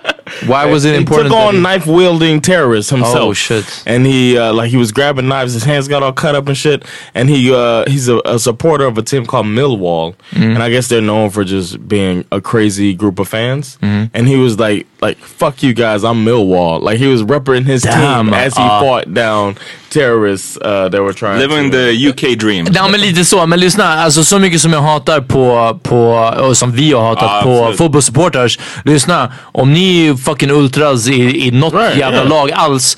why 0.49 0.64
was 0.66 0.84
it 0.84 0.92
he 0.92 0.96
important? 0.99 1.28
took 1.28 1.38
that 1.38 1.46
on 1.49 1.55
he- 1.57 1.61
knife 1.61 1.86
wielding 1.86 2.40
terrorists 2.40 2.90
himself. 2.90 3.16
Oh, 3.16 3.32
shit. 3.32 3.82
And 3.86 4.07
he 4.07 4.36
uh, 4.38 4.53
like 4.53 4.70
he 4.70 4.76
was 4.76 4.90
grabbing 4.92 5.28
knives. 5.28 5.53
His 5.55 5.64
hands 5.64 5.86
got 5.88 6.03
all 6.03 6.12
cut 6.12 6.34
up 6.34 6.49
and 6.49 6.57
shit. 6.57 6.84
And 7.14 7.28
he 7.28 7.53
uh, 7.55 7.84
he's 7.88 8.09
a, 8.09 8.18
a 8.24 8.38
supporter 8.38 8.84
of 8.86 8.96
a 8.99 9.03
team 9.03 9.26
called 9.26 9.46
Millwall, 9.46 10.14
Mm-hmm. 10.30 10.42
and 10.42 10.62
I 10.62 10.70
guess 10.70 10.88
they're 10.88 11.01
known 11.03 11.30
for 11.30 11.44
just 11.44 11.86
being 11.88 12.24
a 12.32 12.40
crazy 12.40 12.94
group 12.94 13.18
of 13.18 13.28
fans. 13.28 13.76
Mm-hmm. 13.82 14.16
And 14.16 14.28
he 14.28 14.36
was 14.36 14.59
like 14.59 14.86
like 15.01 15.18
fuck 15.24 15.62
you 15.62 15.72
guys, 15.72 16.05
I'm 16.05 16.24
Millwall. 16.24 16.80
Like 16.82 16.99
he 16.99 17.07
was 17.12 17.22
repping 17.22 17.64
his 17.66 17.82
Damn, 17.82 18.26
team 18.26 18.34
as 18.34 18.57
he 18.57 18.62
uh, 18.62 18.80
fought 18.80 19.14
down 19.14 19.57
terrorists 19.90 20.59
uh, 20.62 20.88
that 20.90 21.03
were 21.03 21.12
trying 21.14 21.38
Living 21.38 21.70
to. 21.70 21.76
the 21.76 22.09
UK 22.09 22.38
dream. 22.38 22.66
Ja 22.74 22.88
men 22.88 23.01
lite 23.01 23.24
så, 23.24 23.46
men 23.46 23.61
lyssna, 23.61 23.84
alltså 23.84 24.24
så 24.24 24.38
mycket 24.38 24.61
som 24.61 24.72
jag 24.72 24.80
hatar 24.82 25.20
på, 25.20 25.78
på 25.82 25.99
och 26.40 26.57
som 26.57 26.72
vi 26.72 26.92
har 26.92 27.03
hatat 27.03 27.22
Ja, 27.22 27.42
på 27.42 27.72
fotbollssupporters. 27.76 28.59
Lyssna, 28.84 29.32
om 29.53 29.72
ni 29.72 30.07
är 30.07 30.14
fucking 30.14 30.51
ultras 30.51 31.09
i, 31.09 31.46
i 31.46 31.51
något 31.51 31.74
Right, 31.74 31.96
jävla 31.99 32.16
yeah. 32.18 32.28
lag 32.28 32.51
alls. 32.53 32.96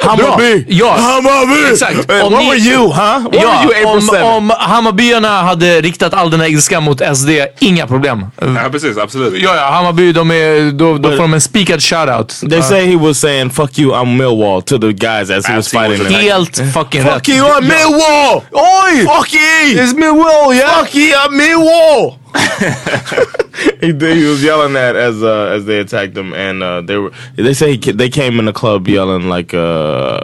Hammarby! 0.00 0.64
Ja, 0.68 0.96
Hammarby! 0.96 1.70
Exakt. 1.72 2.10
Hey, 2.12 2.20
Om 2.22 2.32
what 2.32 2.42
ni- 2.42 2.48
were 2.48 2.58
you, 2.58 2.86
huh? 2.86 3.22
What 3.24 3.34
ja, 3.34 3.40
were 3.40 3.62
you 3.64 3.70
April 3.70 3.86
om, 3.86 4.00
7? 4.00 4.22
om 4.22 4.52
Hammarbyarna 4.58 5.42
hade 5.42 5.80
riktat 5.80 6.14
all 6.14 6.30
den 6.30 6.40
här 6.40 6.48
ilskan 6.48 6.82
mot 6.82 7.00
SD, 7.16 7.28
inga 7.58 7.86
problem. 7.86 8.26
Ja 8.40 8.68
precis, 8.70 8.98
absolut. 8.98 9.42
Ja, 9.42 9.56
ja, 9.56 9.62
Hammarby, 9.72 10.12
de 10.12 10.30
är, 10.30 10.70
då, 10.72 10.98
då 10.98 11.10
får 11.10 11.16
de 11.22 11.34
en 11.34 11.40
spikad 11.40 11.82
shoutout. 11.82 12.40
They 12.50 12.62
say 12.62 12.86
he 12.90 12.96
was 12.96 13.18
saying 13.20 13.50
"fuck 13.50 13.78
you, 13.78 13.92
I'm 13.94 14.16
Millwall" 14.16 14.62
to 14.62 14.78
the 14.78 14.92
guys 14.92 15.30
as 15.30 15.46
he 15.46 15.56
was 15.56 15.68
fighting. 15.68 16.06
Helt 16.16 16.56
fucking 16.74 17.02
Fuck 17.02 17.12
rätt. 17.14 17.28
you, 17.28 17.46
I'm 17.46 17.62
Millwall! 17.66 18.42
Oi! 18.52 19.06
Fuck 19.16 19.32
you! 19.32 19.82
It's 19.82 19.94
Millwall, 19.94 20.54
yeah! 20.54 20.78
Fuck 20.78 20.94
you, 20.94 21.12
I'm 21.26 21.36
Millwall! 21.36 22.14
he 23.80 23.92
did, 23.92 24.16
he 24.16 24.24
was 24.24 24.42
yelling 24.42 24.72
that 24.72 24.96
as 24.96 25.22
uh, 25.22 25.52
as 25.54 25.64
they 25.66 25.78
attacked 25.80 26.16
him, 26.16 26.32
and 26.32 26.62
uh, 26.62 26.80
they 26.80 26.96
were 26.96 27.12
they 27.36 27.54
say 27.54 27.76
he, 27.76 27.92
they 27.92 28.08
came 28.08 28.38
in 28.38 28.46
the 28.46 28.52
club 28.52 28.88
yelling 28.88 29.28
like 29.28 29.52
uh, 29.52 30.20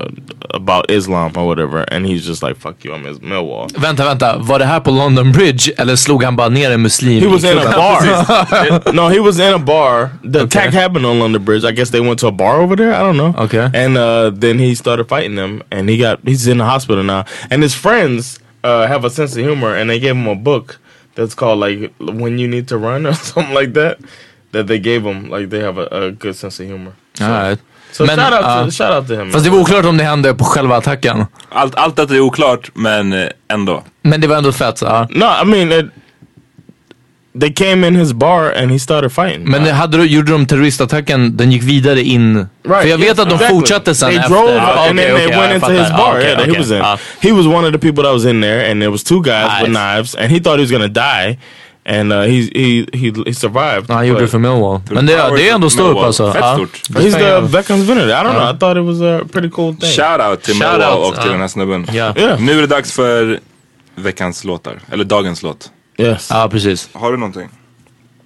about 0.50 0.90
Islam 0.90 1.32
or 1.36 1.46
whatever, 1.46 1.84
and 1.88 2.06
he's 2.06 2.24
just 2.24 2.42
like 2.42 2.56
"fuck 2.56 2.84
you, 2.84 2.94
I'm 2.94 3.04
Millwall." 3.20 3.68
Vänta, 3.76 4.04
vänta. 4.04 4.38
Var 4.38 4.58
det 4.58 4.64
här 4.64 4.80
på 4.80 4.90
London 4.90 5.32
Bridge 5.32 5.72
eller 5.76 5.96
slog 5.96 6.24
han 6.24 6.36
bara 6.36 6.48
ner 6.48 6.70
en 6.70 6.82
muslim? 6.82 7.20
He 7.20 7.26
was 7.26 7.44
in 7.44 7.58
a 7.58 7.64
bar. 7.64 8.92
no, 8.92 9.08
he 9.08 9.20
was 9.20 9.38
in 9.38 9.54
a 9.54 9.58
bar. 9.58 10.10
The 10.22 10.42
attack 10.42 10.74
happened 10.74 11.06
on 11.06 11.18
London 11.18 11.44
Bridge. 11.44 11.64
I 11.64 11.72
guess 11.72 11.90
they 11.90 12.00
went 12.00 12.20
to 12.20 12.28
a 12.28 12.32
bar 12.32 12.60
over 12.60 12.76
there. 12.76 12.94
I 12.94 13.00
don't 13.00 13.16
know. 13.16 13.34
Okay. 13.44 13.68
And 13.74 13.98
uh, 13.98 14.30
then 14.30 14.58
he 14.58 14.74
started 14.74 15.08
fighting 15.08 15.36
them, 15.36 15.62
and 15.70 15.88
he 15.88 15.98
got 15.98 16.20
he's 16.24 16.46
in 16.46 16.58
the 16.58 16.64
hospital 16.64 17.04
now. 17.04 17.24
And 17.50 17.62
his 17.62 17.74
friends 17.74 18.40
uh, 18.64 18.86
have 18.86 19.04
a 19.04 19.10
sense 19.10 19.36
of 19.36 19.44
humor, 19.44 19.74
and 19.74 19.90
they 19.90 19.98
gave 19.98 20.16
him 20.16 20.28
a 20.28 20.34
book 20.34 20.78
that's 21.18 21.34
called 21.34 21.58
like 21.60 21.92
"When 21.98 22.38
You 22.38 22.48
Need 22.48 22.68
to 22.68 22.76
Run" 22.78 23.06
or 23.06 23.12
something 23.32 23.54
like 23.54 23.72
that. 23.74 23.98
That 24.52 24.66
they 24.66 24.78
gave 24.78 25.00
him. 25.10 25.30
Like 25.30 25.50
they 25.50 25.60
have 25.60 25.78
a, 25.78 25.86
a 26.06 26.10
good 26.10 26.36
sense 26.36 26.62
of 26.62 26.66
humor. 26.68 26.92
So, 27.18 27.24
Alright. 27.24 27.58
so 27.92 28.04
Men, 28.06 28.16
shout 28.16 28.32
out 28.32 28.64
to 28.64 28.70
shout 28.70 28.92
out 28.92 29.08
to 29.08 29.14
him. 29.14 29.30
Fast 29.32 29.44
det 29.44 29.50
var 29.50 29.58
oklart 29.60 29.84
om 29.84 29.96
det 29.96 30.04
hände 30.04 30.34
på 30.34 30.44
själva 30.44 30.76
attacken. 30.76 31.26
Allt, 31.48 31.74
allt 31.74 31.96
detta 31.96 32.14
är 32.14 32.20
oklart 32.20 32.70
men 32.74 33.12
eh, 33.12 33.28
ändå. 33.48 33.84
Men 34.02 34.20
det 34.20 34.26
var 34.28 34.36
ändå 34.36 34.52
fett. 34.52 34.82
Ja. 34.82 35.06
No, 35.10 35.24
I 35.42 35.44
mean, 35.44 35.72
it, 35.72 35.86
they 37.40 37.50
came 37.52 37.86
in 37.88 37.94
his 37.94 38.12
bar 38.12 38.52
and 38.52 38.70
he 38.70 38.78
started 38.78 39.12
fighting. 39.12 39.44
Men 39.50 39.66
hade 39.66 39.96
du, 39.96 40.04
gjorde 40.04 40.32
de 40.32 40.46
terroristattacken, 40.46 41.36
den 41.36 41.52
gick 41.52 41.62
vidare 41.62 42.02
in? 42.02 42.46
för 42.64 42.86
jag 42.86 42.98
vet 42.98 43.10
att 43.10 43.16
de 43.16 43.34
exactly. 43.34 43.48
fortsatte 43.58 43.94
sen 43.94 44.08
They 44.08 44.18
efter. 44.18 44.30
drove 44.30 44.60
Ah, 44.60 44.88
and 44.88 44.98
okej, 44.98 45.06
then 45.06 45.16
they 45.16 45.26
okej, 45.26 45.38
went 45.38 45.54
into 45.54 45.68
his 45.82 45.90
Ah, 45.90 45.96
bar 45.96 46.12
okej, 46.16 46.24
yeah, 46.24 46.38
that 46.38 46.48
he 46.54 46.58
was 46.58 46.70
in. 46.70 46.80
Ah. 46.82 46.98
He 47.20 47.32
was 47.32 47.46
one 47.46 47.66
of 47.66 47.72
the 47.72 47.78
people 47.78 48.02
that 48.04 48.12
was 48.12 48.24
in 48.24 48.40
there 48.42 48.70
and 48.70 48.80
there 48.80 48.90
was 48.90 49.04
two 49.04 49.20
guys 49.22 49.60
with 49.62 49.70
Nice. 49.70 49.78
knives 49.94 50.14
and 50.14 50.32
he 50.32 50.40
thought 50.40 50.56
he 50.58 50.62
was 50.62 50.70
gonna 50.70 50.88
die. 50.88 51.38
And 51.90 52.12
uh, 52.12 52.20
he, 52.22 52.40
he, 52.54 52.86
he, 52.92 53.12
he 53.26 53.34
survived. 53.34 53.90
Han 53.90 54.06
gjorde 54.06 54.20
det 54.20 54.28
för 54.28 54.38
Millwall. 54.38 54.80
Men 54.90 55.06
det, 55.06 55.12
det 55.36 55.48
är 55.48 55.54
ändå 55.54 55.70
stort 55.70 55.96
alltså. 56.04 56.32
Fett 56.32 56.40
Ja. 56.44 56.54
stort. 56.54 56.80
He's 56.90 57.12
the 57.12 57.40
veterans 57.56 57.88
vinner. 57.88 58.08
I 58.08 58.12
don't 58.12 58.32
know. 58.32 58.54
I 58.54 58.58
thought 58.58 58.76
it 58.76 58.84
was 58.84 59.00
a 59.02 59.20
pretty 59.32 59.50
cool 59.50 59.74
thing. 59.76 59.90
Shoutout 59.90 60.42
till 60.42 60.54
Shout 60.54 60.72
Millwall 60.72 60.98
out, 60.98 61.08
och 61.14 61.20
till 61.22 61.30
den 61.30 61.40
här 61.40 61.48
snubben. 61.48 61.86
Nu 62.38 62.52
är 62.52 62.60
det 62.60 62.66
dags 62.66 62.92
för 62.92 63.40
veckans 63.94 64.44
låtar. 64.44 64.78
Eller 64.92 65.04
dagens 65.04 65.42
låt. 65.42 65.70
Yes. 65.98 66.28
ja, 66.30 66.48
precis. 66.48 66.88
Har 66.92 67.10
du 67.10 67.16
någonting? 67.18 67.48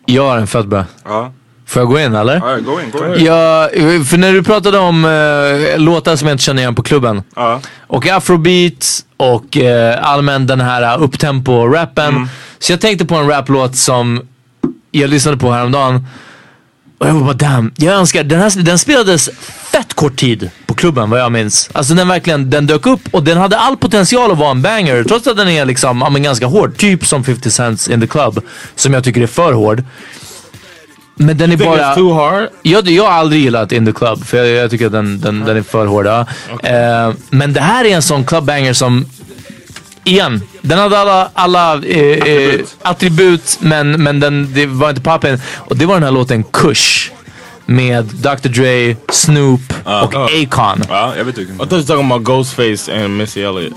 Jag 0.07 0.27
har 0.27 0.39
en 0.39 0.47
fett 0.47 0.67
bra. 0.67 0.85
Ja. 1.05 1.33
Får 1.67 1.81
jag 1.83 1.89
gå 1.89 2.01
in 2.01 2.15
eller? 2.15 2.35
Ja, 2.35 2.57
gå 2.57 2.81
in, 2.81 2.91
gå 2.91 3.15
in. 3.15 3.25
Ja, 3.25 3.69
för 4.05 4.17
när 4.17 4.33
du 4.33 4.43
pratade 4.43 4.79
om 4.79 5.05
eh, 5.05 5.79
låtar 5.79 6.17
som 6.17 6.29
jag 6.29 6.35
inte 6.35 6.45
känner 6.45 6.63
igen 6.63 6.75
på 6.75 6.83
klubben. 6.83 7.23
Ja. 7.37 7.61
Och 7.87 8.07
afrobeat 8.07 9.05
och 9.17 9.57
uh, 9.57 10.07
allmänt 10.09 10.49
den 10.49 10.61
här 10.61 10.97
uh, 10.97 11.03
upptempo-rappen. 11.03 12.29
Så 12.59 12.73
jag 12.73 12.81
tänkte 12.81 13.05
på 13.05 13.15
en 13.15 13.29
raplåt 13.29 13.77
som 13.77 14.21
jag 14.91 15.11
lyssnade 15.11 15.37
på 15.37 15.51
häromdagen. 15.51 16.07
Och 17.03 17.09
jag 17.09 17.25
bara 17.25 17.33
damn, 17.33 17.73
jag 17.77 17.95
önskar, 17.95 18.25
den, 18.25 18.41
här, 18.41 18.63
den 18.63 18.79
spelades 18.79 19.31
fett 19.73 19.95
kort 19.95 20.17
tid 20.17 20.51
på 20.67 20.75
klubben 20.75 21.11
vad 21.11 21.21
jag 21.21 21.33
minns. 21.33 21.71
Alltså 21.73 21.95
den 21.95 22.09
verkligen, 22.09 22.51
den 22.51 22.67
dök 22.67 22.87
upp 22.87 23.01
och 23.11 23.23
den 23.23 23.39
hade 23.39 23.59
all 23.59 23.77
potential 23.77 24.33
att 24.33 24.39
vara 24.39 24.51
en 24.51 24.63
banger. 24.63 25.05
Trots 25.05 25.27
att 25.27 25.37
den 25.37 25.49
är 25.49 25.65
liksom, 25.65 26.01
ja, 26.01 26.11
men 26.11 26.23
ganska 26.23 26.47
hård. 26.47 26.77
Typ 26.77 27.07
som 27.07 27.25
50 27.25 27.51
Cents 27.51 27.89
in 27.89 28.01
the 28.01 28.07
club. 28.07 28.41
Som 28.77 28.95
jag 28.95 29.05
tycker 29.05 29.21
är 29.21 29.27
för 29.27 29.53
hård. 29.53 29.85
Men 31.15 31.39
den 31.39 31.53
är 31.53 31.57
bara... 31.57 31.95
too 31.95 32.13
hard? 32.13 32.49
Jag, 32.63 32.89
jag 32.89 33.05
har 33.05 33.11
aldrig 33.11 33.43
gillat 33.43 33.73
In 33.73 33.87
the 33.87 33.93
Club 33.93 34.25
för 34.25 34.37
jag, 34.37 34.49
jag 34.49 34.71
tycker 34.71 34.87
att 34.87 34.93
den, 34.93 35.21
den, 35.21 35.45
den 35.45 35.57
är 35.57 35.63
för 35.63 35.87
hård. 35.87 36.07
ja. 36.07 36.27
Eh, 36.63 37.15
men 37.31 37.53
det 37.53 37.61
här 37.61 37.85
är 37.85 37.95
en 37.95 38.03
sån 38.03 38.25
clubbanger 38.25 38.73
som, 38.73 39.07
igen, 40.05 40.43
den 40.61 40.79
hade 40.79 40.99
alla, 40.99 41.31
alla 41.35 41.75
eh, 41.87 41.99
eh, 42.09 42.61
attribut 42.83 43.59
men, 43.61 44.03
men 44.03 44.21
den, 44.21 44.49
det 44.55 44.67
var 44.67 44.89
inte 44.91 45.03
poppen. 45.03 45.41
Och 45.57 45.77
det 45.77 45.87
var 45.87 45.95
den 45.95 46.03
här 46.03 46.11
låten 46.11 46.45
Kush 46.45 47.11
med 47.67 48.05
Dr 48.05 48.49
Dre, 48.49 48.97
Snoop 49.09 49.61
och 49.85 50.15
Akon. 50.15 50.83
Ja, 50.89 51.13
jag 51.17 51.25
vet 51.25 51.39
inte. 51.39 51.53
I 51.53 51.57
thought 51.57 51.73
you 51.73 51.79
were 51.81 51.87
talking 51.87 52.13
about 52.13 52.23
Ghostface 52.25 53.05
and 53.05 53.17
Missy 53.17 53.43
Elliott. 53.43 53.73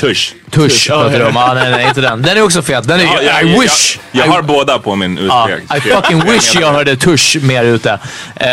Tush. 0.00 0.32
Tush 0.50 0.88
pratar 0.88 1.18
du 1.18 1.24
om. 1.26 1.36
Ah, 1.36 1.54
nej, 1.54 1.70
nej, 1.70 1.88
inte 1.88 2.00
den. 2.00 2.22
Den 2.22 2.36
är 2.36 2.42
också 2.42 2.62
fet. 2.62 2.88
Den 2.88 3.00
är, 3.00 3.04
Ja, 3.04 3.22
ja, 3.22 3.42
I 3.42 3.52
ja, 3.54 3.60
wish. 3.60 3.98
Jag, 4.12 4.24
I- 4.24 4.28
jag 4.28 4.34
har 4.34 4.42
båda 4.42 4.78
på 4.78 4.96
min 4.96 5.18
Ja, 5.28 5.48
USB. 5.50 5.76
I 5.76 5.80
fucking 5.80 6.20
wish 6.24 6.54
jag 6.60 6.72
hörde 6.72 6.96
Tush 6.96 7.36
mer 7.42 7.64
ute. 7.64 7.90
Eh, 8.36 8.48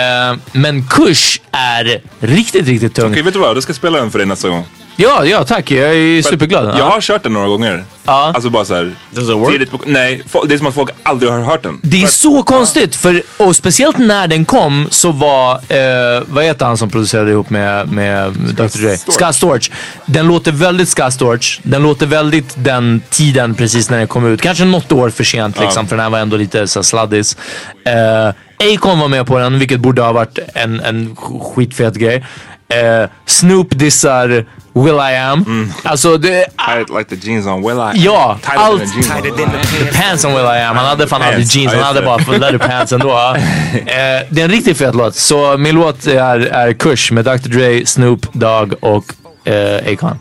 men 0.52 0.88
Kush 0.88 1.40
är 1.52 2.02
riktigt, 2.20 2.68
riktigt 2.68 2.96
tung. 2.96 3.12
Okej, 3.12 3.22
vet 3.24 3.34
du 3.34 3.40
vad? 3.40 3.56
Du 3.58 3.62
ska 3.62 3.74
spela 3.74 3.98
den 4.00 4.12
för 4.12 4.18
dig 4.20 4.28
nästa 4.28 4.50
gång. 4.50 4.66
Ja, 4.96 5.26
ja 5.26 5.44
tack. 5.44 5.72
Jag 5.72 5.96
är 5.96 6.22
superglad. 6.22 6.66
Jag 6.70 6.78
Ja. 6.80 6.84
har 6.90 7.02
kört 7.02 7.24
den 7.24 7.34
några 7.34 7.48
gånger. 7.48 7.84
Ja. 8.06 8.32
Alltså 8.36 8.50
bara 8.50 8.66
såhär. 8.66 8.92
Does 9.12 9.30
it 9.30 9.36
work? 9.36 9.52
Tidigt 9.52 9.72
på, 9.72 9.80
nej, 9.86 10.24
det 10.48 10.54
är 10.54 10.58
som 10.58 10.68
att 10.68 10.74
folk 10.74 10.90
aldrig 11.04 11.32
har 11.32 11.40
hört 11.40 11.64
den. 11.64 11.80
Det 11.84 12.04
är 12.04 12.08
så 12.08 12.44
konstigt, 12.44 12.96
för, 12.96 13.22
och 13.38 13.56
speciellt 13.56 13.98
när 13.98 14.28
den 14.28 14.46
kom 14.46 14.88
så 14.92 15.12
var, 15.12 15.54
eh, 15.54 16.24
vad 16.28 16.44
heter 16.44 16.66
han 16.66 16.78
som 16.78 16.90
producerade 16.90 17.32
ihop 17.32 17.50
med, 17.50 17.92
med 17.92 18.32
Dr 18.34 18.82
Dre? 18.82 18.98
Scott 18.98 19.36
Storch. 19.36 19.72
Den 20.06 20.28
låter 20.28 20.52
väldigt 20.52 20.90
Scott 20.90 21.14
Storch. 21.14 21.60
Den 21.64 21.84
låter 21.84 22.06
väldigt 22.06 22.54
den 22.58 23.02
tiden 23.10 23.56
precis 23.56 23.90
när 23.90 23.98
den 23.98 24.08
kom 24.08 24.26
ut. 24.26 24.42
Kanske 24.42 24.66
något 24.66 24.92
år 24.92 25.10
för 25.10 25.24
sent 25.24 25.60
liksom, 25.60 25.88
för 25.88 25.96
den 25.96 26.04
här 26.04 26.10
var 26.10 26.20
ändå 26.20 26.38
lite 26.38 26.68
så 26.68 26.84
sladdis. 26.84 27.38
Eh, 27.86 28.74
Akon 28.76 29.00
var 29.00 29.08
med 29.08 29.28
på 29.28 29.38
den, 29.40 29.60
vilket 29.60 29.80
borde 29.80 30.02
ha 30.02 30.12
varit 30.12 30.40
en, 30.54 30.80
en 30.80 31.16
skitfet 31.56 31.96
grej. 31.96 32.26
Eh, 32.70 33.10
Snoop 33.26 33.68
dissar 33.72 34.46
Will 34.74 34.96
I 34.96 35.16
Am. 35.16 35.74
Alltså 35.84 36.18
det, 36.18 36.46
I 36.58 36.98
like 36.98 37.16
the 37.16 37.28
jeans 37.28 37.48
on 37.48 37.62
Will 37.64 37.78
I. 37.78 38.06
Ja, 38.06 38.38
Tighter 38.42 38.58
than 38.58 38.66
allt. 38.66 38.80
the 38.80 38.86
jeans 38.86 39.12
on. 39.12 39.86
The 39.88 40.02
pants 40.02 40.26
on 40.26 40.32
Will 40.34 40.46
I 40.46 40.60
Am. 40.62 40.76
Han 40.76 40.86
hade 40.86 41.08
fan 41.08 41.22
aldrig 41.22 41.46
jeans, 41.46 41.74
han 41.74 41.84
hade 41.84 42.02
bara 42.02 42.38
leather 42.38 42.58
pants 42.58 42.92
ändå. 42.92 43.10
eh, 43.74 43.86
det 44.30 44.42
är 44.42 44.44
en 44.44 44.52
riktigt 44.52 44.78
fet 44.78 44.96
låt. 44.96 45.16
Så 45.16 45.58
min 45.58 45.76
låt 45.76 46.08
är, 46.08 46.40
är 46.40 46.74
Kush 46.74 47.14
med 47.14 47.26
Dr 47.26 47.50
Dre, 47.50 47.86
Snoop 47.86 48.34
Dogg 48.34 48.74
och 48.80 49.14
eh, 49.48 49.94
Akon. 49.94 50.20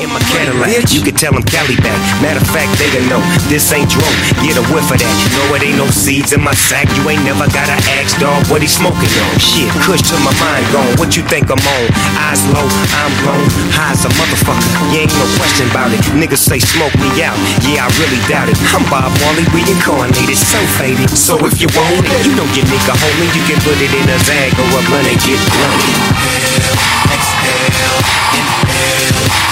In 0.00 0.08
my 0.08 0.24
Cadillac, 0.32 0.88
you 0.88 1.04
can 1.04 1.12
tell 1.12 1.36
them 1.36 1.44
Cali 1.44 1.76
back. 1.84 2.00
Matter 2.24 2.40
of 2.40 2.48
fact, 2.48 2.72
they 2.80 2.88
gon' 2.96 3.12
know 3.12 3.20
this 3.52 3.68
ain't 3.76 3.92
drone. 3.92 4.16
Get 4.40 4.56
a 4.56 4.64
whiff 4.72 4.88
of 4.88 4.96
that. 4.96 5.12
You 5.20 5.28
know 5.36 5.52
it 5.52 5.60
ain't 5.68 5.76
no 5.76 5.84
seeds 5.92 6.32
in 6.32 6.40
my 6.40 6.56
sack. 6.56 6.88
You 6.96 7.04
ain't 7.12 7.20
never 7.28 7.44
gotta 7.52 7.76
ask, 8.00 8.16
dog, 8.16 8.40
what 8.48 8.64
he 8.64 8.68
smoking 8.70 9.12
on. 9.20 9.32
Shit, 9.36 9.68
kush 9.84 10.00
to 10.08 10.16
my 10.24 10.32
mind 10.40 10.64
gone. 10.72 10.96
What 10.96 11.12
you 11.12 11.20
think 11.28 11.52
I'm 11.52 11.60
on? 11.60 11.84
Eyes 12.24 12.40
low, 12.56 12.64
I'm 13.04 13.12
blown. 13.20 13.44
High 13.76 13.92
as 13.92 14.08
a 14.08 14.10
motherfucker. 14.16 14.64
You 14.96 15.04
ain't 15.04 15.12
no 15.12 15.28
question 15.36 15.68
about 15.68 15.92
it. 15.92 16.00
Niggas 16.16 16.40
say 16.40 16.56
smoke 16.56 16.96
me 16.96 17.12
out. 17.20 17.36
Yeah, 17.68 17.84
I 17.84 17.92
really 18.00 18.20
doubt 18.32 18.48
it. 18.48 18.56
I'm 18.72 18.88
Bob 18.88 19.12
Marley 19.20 19.44
reincarnated, 19.52 20.40
so 20.40 20.56
faded. 20.80 21.12
So 21.12 21.36
if 21.44 21.60
you 21.60 21.68
want 21.76 22.00
it, 22.00 22.12
you 22.24 22.32
know 22.32 22.48
your 22.56 22.64
nigga 22.64 22.96
homie. 22.96 23.28
You 23.36 23.44
can 23.44 23.60
put 23.60 23.76
it 23.76 23.92
in 23.92 24.08
a 24.08 24.18
bag 24.24 24.56
or 24.56 24.68
a 24.72 24.80
and 25.04 25.20
get 25.20 25.36
blunted. 25.52 26.00
I 27.52 27.68
know 27.76 28.00
you're 28.32 29.51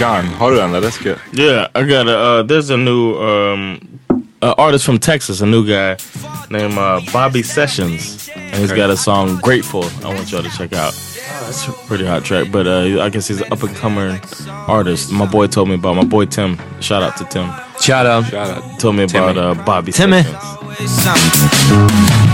John, 0.00 0.24
har 0.26 0.50
du 0.50 0.56
den 0.56 0.74
eller? 0.74 0.90
Ska... 0.90 1.16
Yeah, 1.32 1.68
I 1.74 1.82
got 1.82 2.08
a. 2.08 2.18
Uh, 2.18 2.42
there's 2.42 2.70
a 2.70 2.76
new 2.76 3.16
um, 3.16 3.80
uh, 4.40 4.54
artist 4.56 4.84
from 4.84 4.98
Texas, 4.98 5.40
a 5.40 5.46
new 5.46 5.66
guy 5.66 5.96
named 6.50 6.78
uh, 6.78 7.00
Bobby 7.12 7.42
Sessions, 7.42 8.30
and 8.36 8.54
he's 8.54 8.72
got 8.72 8.90
a 8.90 8.96
song 8.96 9.40
"Grateful." 9.42 9.84
I 10.04 10.14
want 10.14 10.30
y'all 10.30 10.42
to 10.42 10.50
check 10.50 10.72
out. 10.72 10.94
It's 11.48 11.66
a 11.66 11.72
pretty 11.88 12.06
hot 12.06 12.24
track, 12.24 12.52
but 12.52 12.66
uh, 12.68 13.02
I 13.02 13.08
guess 13.08 13.26
he's 13.26 13.40
an 13.40 13.52
up 13.52 13.62
and 13.64 13.74
coming 13.74 14.20
artist. 14.68 15.10
My 15.10 15.26
boy 15.26 15.48
told 15.48 15.68
me 15.68 15.74
about 15.74 15.96
my 15.96 16.04
boy 16.04 16.26
Tim. 16.26 16.58
Shout 16.80 17.02
out 17.02 17.16
to 17.16 17.24
Tim. 17.24 17.50
Shout 17.80 18.06
out. 18.06 18.26
Shout 18.26 18.50
out. 18.50 18.80
Told 18.80 18.94
me 18.94 19.02
about 19.02 19.36
uh, 19.36 19.54
Bobby 19.64 19.90
Timmy. 19.90 20.22
Sessions. 20.86 22.27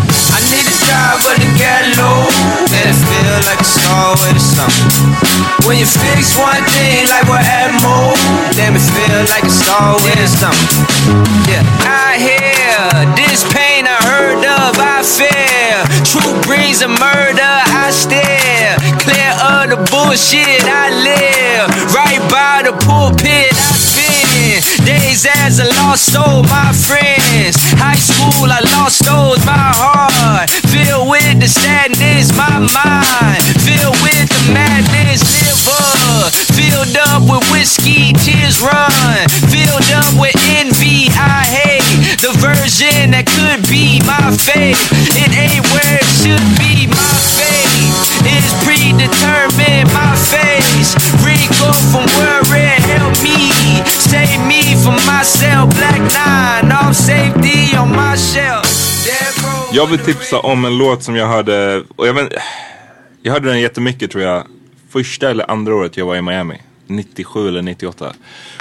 Job, 0.85 1.17
but 1.25 1.41
to 1.41 1.49
get 1.57 1.97
low. 1.97 2.29
And 2.69 2.85
it 2.93 2.99
feel 3.09 3.37
like 3.49 3.61
a 3.61 3.65
star 3.65 4.13
with 4.21 4.37
a 4.37 4.45
something. 4.45 5.17
When 5.65 5.81
you 5.81 5.89
fix 5.89 6.37
one 6.37 6.61
thing 6.77 7.09
like 7.09 7.25
what 7.25 7.41
more 7.81 8.13
then 8.53 8.77
it 8.77 8.85
feel 8.85 9.21
like 9.33 9.45
a 9.45 9.55
star 9.55 9.97
with 10.05 10.21
a 10.21 10.29
something. 10.29 10.85
Yeah, 11.49 11.65
I 11.89 12.21
hear 12.21 13.17
this 13.17 13.41
pain 13.49 13.89
I 13.89 13.97
heard 14.05 14.45
of, 14.45 14.77
I 14.77 15.01
fear. 15.01 15.81
Truth 16.05 16.45
brings 16.45 16.83
a 16.83 16.89
murder, 16.89 17.55
I 17.73 17.89
stare. 17.89 18.77
Clear 19.01 19.33
of 19.41 19.73
the 19.73 19.81
bullshit, 19.89 20.65
I 20.69 20.93
live. 21.01 21.67
Right 21.97 22.21
by 22.29 22.69
the 22.69 22.77
pulpit. 22.85 23.54
Days 25.15 25.31
as 25.47 25.61
a 25.61 25.69
lost 25.79 26.11
soul, 26.11 26.43
my 26.51 26.75
friends. 26.75 27.55
High 27.79 27.95
school, 27.95 28.51
I 28.51 28.59
lost 28.75 29.07
those, 29.07 29.39
my 29.47 29.71
heart. 29.71 30.51
Filled 30.75 31.07
with 31.07 31.39
the 31.39 31.47
sadness, 31.47 32.35
my 32.35 32.59
mind. 32.59 33.39
Filled 33.63 33.95
with 34.03 34.27
the 34.27 34.43
madness, 34.51 35.23
liver. 35.23 36.35
Filled 36.59 36.99
up 37.15 37.23
with 37.31 37.47
whiskey, 37.55 38.11
tears 38.27 38.59
run. 38.59 39.15
Filled 39.55 39.87
up 39.95 40.19
with 40.19 40.35
envy, 40.59 41.07
I 41.15 41.47
hate. 41.47 42.19
The 42.19 42.35
version 42.43 43.15
that 43.15 43.31
could 43.31 43.63
be 43.71 44.03
my 44.03 44.35
fate. 44.35 44.75
It 45.15 45.31
ain't 45.31 45.63
where 45.71 45.95
it 45.95 46.11
should 46.19 46.43
be, 46.59 46.91
my 46.91 47.15
fate. 47.39 47.95
Is 48.27 48.51
predetermined, 48.67 49.95
my 49.95 50.19
face. 50.27 50.91
Rico 51.23 51.71
from 51.95 52.11
it 52.51 52.83
helped 52.83 53.23
me. 53.23 53.55
Save 53.87 54.43
me 54.47 54.54
for 54.85 54.93
myself. 54.93 55.67
Black 55.79 56.01
nine, 56.01 56.73
off 56.73 56.95
safety 56.97 57.77
on 57.79 57.89
my 57.91 58.17
shelf. 58.17 58.85
Jag 59.73 59.87
vill 59.87 59.99
tipsa 59.99 60.39
om 60.39 60.65
en 60.65 60.79
låt 60.79 61.03
som 61.03 61.17
jag 61.17 61.27
hörde, 61.27 61.83
och 61.97 62.07
jag, 62.07 62.15
vet, 62.15 62.33
jag 63.23 63.33
hörde 63.33 63.49
den 63.49 63.61
jättemycket 63.61 64.11
tror 64.11 64.25
jag, 64.25 64.47
första 64.91 65.31
eller 65.31 65.51
andra 65.51 65.75
året 65.75 65.97
jag 65.97 66.07
var 66.07 66.17
i 66.17 66.23
Miami. 66.23 66.63
97 66.87 67.49
eller 67.49 67.63
98. 67.63 68.15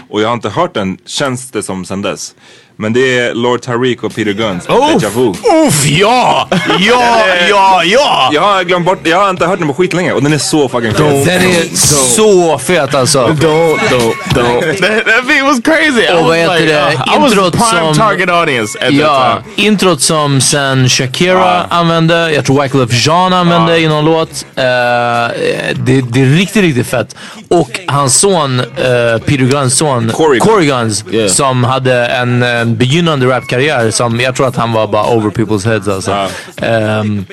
Och 0.10 0.22
jag 0.22 0.28
har 0.28 0.34
inte 0.34 0.50
hört 0.50 0.74
den, 0.74 0.98
känns 1.06 1.52
det 1.52 1.64
som 1.64 1.86
sen 1.86 2.02
dess. 2.02 2.36
Men 2.76 2.94
det 2.94 3.20
är 3.20 3.34
Lord 3.34 3.62
Tariq 3.62 4.04
och 4.04 4.16
Peter 4.16 4.32
Guns, 4.34 4.70
Oh! 4.70 4.98
Deja 5.00 5.10
Vu. 5.10 5.30
Uff, 5.68 5.86
ja! 5.86 6.48
Ja, 6.80 7.26
ja, 7.50 7.84
ja! 7.84 8.30
Jag 8.34 8.42
har 8.42 8.64
glömt 8.64 8.86
bort, 8.86 9.00
jag 9.04 9.18
har 9.18 9.30
inte 9.30 9.46
hört 9.46 9.60
den 9.60 9.68
på 9.68 9.74
skitlänge 9.74 10.14
och 10.14 10.24
den 10.24 10.34
är 10.34 10.38
så 10.38 10.70
fucking 10.70 10.92
fet. 10.92 11.26
Den 11.26 11.42
är 11.42 11.76
så 12.16 12.58
fet 12.58 12.96
alltså. 12.96 13.28
Don't, 13.28 13.78
don't, 13.78 14.14
don't. 14.34 14.62
that, 14.62 15.06
that 15.06 15.28
beat 15.28 15.44
was 15.44 15.60
crazy. 15.64 16.08
Och 16.14 16.26
vad 16.26 16.38
heter 16.38 16.60
like, 16.60 16.74
det? 16.74 16.88
uh, 16.88 17.16
I 17.16 17.20
was 17.20 17.32
Introt 17.32 17.54
prime 17.54 17.94
som... 17.94 17.94
target 17.94 18.30
audience 18.30 18.80
at 18.88 18.94
ja, 18.94 19.08
that 19.08 19.56
time. 19.56 19.68
introt 19.68 20.02
som 20.02 20.42
sen 20.42 20.90
Shakira 20.90 21.64
använde. 21.70 22.32
Jag 22.32 22.46
tror 22.46 22.62
Wyclef 22.62 23.06
Jean 23.06 23.34
använde 23.34 23.80
i 23.80 23.88
någon 23.88 24.06
låt. 24.06 24.46
Eh, 24.56 24.64
det, 24.64 26.02
det 26.02 26.22
är 26.22 26.38
riktigt, 26.38 26.62
riktigt 26.64 26.88
fett. 26.88 27.16
Och 27.50 27.80
hans 27.88 28.20
son, 28.20 28.60
uh, 28.60 28.66
Peter 29.26 29.46
Guns 29.46 29.78
son, 29.78 30.12
Corey, 30.40 30.66
Guns, 30.68 31.04
som 31.28 31.64
hade 31.64 32.06
en, 32.06 32.44
en 32.64 32.78
begynnande 32.78 33.26
rapkarriär 33.28 33.92
som 33.92 34.20
jag 34.20 34.36
tror 34.36 34.48
att 34.48 34.56
han 34.56 34.74
var 34.74 34.88
bara 34.88 35.04
over 35.04 35.30
people's 35.30 35.66
heads 35.66 35.88
alltså. 35.88 36.12
Ehm, 36.62 37.26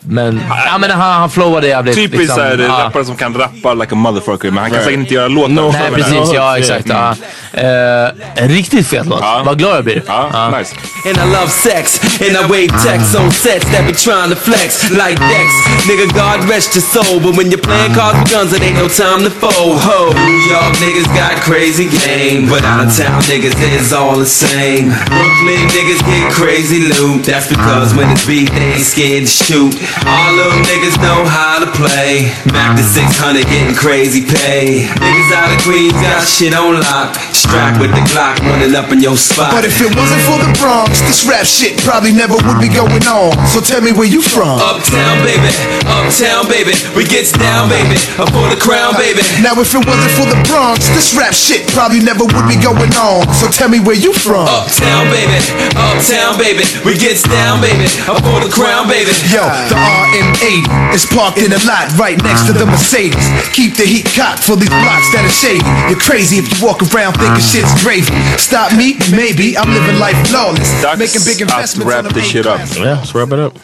men 0.00 0.42
ja, 0.66 0.78
men 0.78 0.90
han, 0.90 1.12
han 1.20 1.30
flowade 1.30 1.66
jävligt. 1.66 1.94
Typiskt 1.94 2.18
liksom, 2.18 2.36
såhär, 2.36 2.58
ja. 2.58 2.84
rappare 2.84 3.04
som 3.04 3.16
kan 3.16 3.34
rappa 3.34 3.74
like 3.74 3.92
a 3.92 3.96
motherfucker 3.96 4.50
men 4.50 4.58
han 4.58 4.70
kan 4.70 4.72
Right. 4.78 4.84
säkert 4.84 5.00
inte 5.00 5.14
göra 5.14 5.28
låtar. 5.28 5.72
Nej 5.72 5.90
precis, 5.94 6.32
ja 6.34 6.58
exakt. 6.58 6.88
Ja. 6.88 7.14
Eh, 7.52 8.42
en 8.44 8.48
riktigt 8.48 8.86
fet 8.86 9.06
låt. 9.06 9.20
Vad 9.44 9.58
glad 9.58 9.76
jag 9.76 9.84
blir. 9.84 10.02
Ja, 10.06 10.50
nice. 10.58 10.74
And 11.08 11.16
I 11.16 11.26
love 11.36 11.48
sex, 11.50 12.00
and 12.20 12.30
I 12.40 12.42
wave 12.54 12.72
texts 12.88 13.14
on 13.14 13.30
sets 13.32 13.66
that 13.72 13.86
be 13.86 13.92
trying 13.94 14.30
to 14.30 14.36
flex 14.36 14.90
like 14.90 15.16
Dex. 15.32 15.48
Nigga, 15.88 16.06
God 16.22 16.48
rest 16.50 16.76
your 16.76 16.84
soul, 16.94 17.20
but 17.20 17.36
when 17.38 17.46
you're 17.50 17.66
playing 17.70 17.94
cards 17.94 18.18
with 18.20 18.30
guns, 18.32 18.52
it 18.52 18.62
ain't 18.62 18.78
no 18.78 18.88
time 18.88 19.20
to 19.24 19.30
fold. 19.30 19.76
Ho, 19.88 19.98
New 20.26 20.40
York 20.54 20.72
niggas 20.84 21.08
got 21.22 21.32
crazy 21.48 21.86
game, 22.06 22.48
but 22.48 22.62
out 22.64 22.86
of 22.86 22.96
town 22.96 23.20
niggas 23.30 23.56
is 23.80 23.92
all 23.92 24.16
the 24.16 24.26
same. 24.26 24.71
Brooklyn 24.80 25.68
niggas 25.68 26.00
get 26.00 26.32
crazy 26.32 26.88
loot, 26.88 27.28
that's 27.28 27.48
because 27.48 27.92
when 27.92 28.08
it's 28.08 28.24
beat, 28.24 28.48
they 28.48 28.80
ain't 28.80 28.86
scared 28.86 29.28
to 29.28 29.32
shoot. 29.32 29.76
All 30.08 30.32
them 30.32 30.64
niggas 30.64 30.96
know 31.04 31.28
how 31.28 31.60
to 31.60 31.68
play. 31.76 32.32
Back 32.48 32.80
to 32.80 32.84
600 32.84 33.44
getting 33.44 33.76
crazy 33.76 34.24
pay. 34.24 34.88
Niggas 34.88 35.30
out 35.36 35.52
of 35.52 35.60
Queens 35.60 35.92
got 36.00 36.24
shit 36.24 36.56
on 36.56 36.80
lock. 36.80 37.12
Strapped 37.36 37.80
with 37.84 37.92
the 37.92 38.00
Glock 38.08 38.40
running 38.40 38.72
up 38.72 38.88
in 38.88 39.04
your 39.04 39.16
spot. 39.16 39.52
But 39.52 39.68
if 39.68 39.76
it 39.82 39.92
wasn't 39.92 40.22
for 40.24 40.40
the 40.40 40.48
Bronx, 40.56 41.04
this 41.04 41.26
rap 41.28 41.44
shit 41.44 41.76
probably 41.84 42.16
never 42.16 42.40
would 42.40 42.60
be 42.62 42.72
going 42.72 43.04
on. 43.04 43.36
So 43.52 43.60
tell 43.60 43.84
me 43.84 43.92
where 43.92 44.08
you 44.08 44.22
from. 44.22 44.56
Uptown, 44.56 45.20
baby. 45.20 45.52
Uptown, 45.84 46.48
baby. 46.48 46.72
We 46.96 47.04
gets 47.04 47.34
down, 47.36 47.68
baby. 47.68 48.00
Up 48.16 48.32
for 48.32 48.48
the 48.48 48.56
crown, 48.56 48.96
baby. 48.96 49.20
Now 49.44 49.52
if 49.60 49.74
it 49.74 49.84
wasn't 49.84 50.14
for 50.16 50.26
the 50.32 50.38
Bronx, 50.48 50.88
this 50.96 51.12
rap 51.12 51.34
shit 51.36 51.68
probably 51.74 52.00
never 52.00 52.24
would 52.24 52.48
be 52.48 52.56
going 52.56 52.94
on. 52.96 53.28
So 53.34 53.52
tell 53.52 53.68
me 53.68 53.82
where 53.82 53.98
you 53.98 54.14
from. 54.14 54.46
Uptown, 54.62 55.10
baby. 55.10 55.38
Uptown, 55.74 56.38
baby. 56.38 56.62
We 56.86 56.94
gets 56.94 57.22
down, 57.26 57.58
baby. 57.60 57.86
Up 58.06 58.22
for 58.22 58.38
the 58.44 58.50
crown, 58.52 58.86
baby. 58.86 59.10
Yo, 59.34 59.42
the 59.66 59.74
RM80 59.74 60.94
is 60.94 61.04
parked 61.06 61.38
in 61.38 61.50
a 61.52 61.58
lot 61.66 61.90
right 61.98 62.14
next 62.22 62.46
to 62.46 62.52
the 62.52 62.66
Mercedes. 62.66 63.26
Keep 63.52 63.74
the 63.76 63.84
heat 63.84 64.06
cocked 64.14 64.42
for 64.46 64.54
these 64.56 64.70
blocks 64.70 65.08
that 65.14 65.24
are 65.26 65.34
shady. 65.42 65.64
You're 65.90 65.98
crazy 65.98 66.36
if 66.38 66.46
you 66.46 66.58
walk 66.64 66.78
around 66.94 67.18
thinking 67.18 67.42
shit's 67.42 67.74
gravy. 67.82 68.14
Stop 68.38 68.70
me? 68.78 68.94
Maybe. 69.10 69.58
I'm 69.58 69.70
living 69.74 69.98
life 69.98 70.18
flawless. 70.30 70.70
Making 70.98 71.24
big 71.26 71.38
Att 71.42 71.50
investments 71.50 71.86
on 71.94 72.04
wrap 72.04 72.14
the 72.14 72.20
the 72.20 72.26
shit 72.26 72.46
up. 72.46 72.60
Yeah, 72.78 73.02
let's 73.02 73.12
wrap 73.14 73.32
it 73.32 73.40
up. 73.46 73.54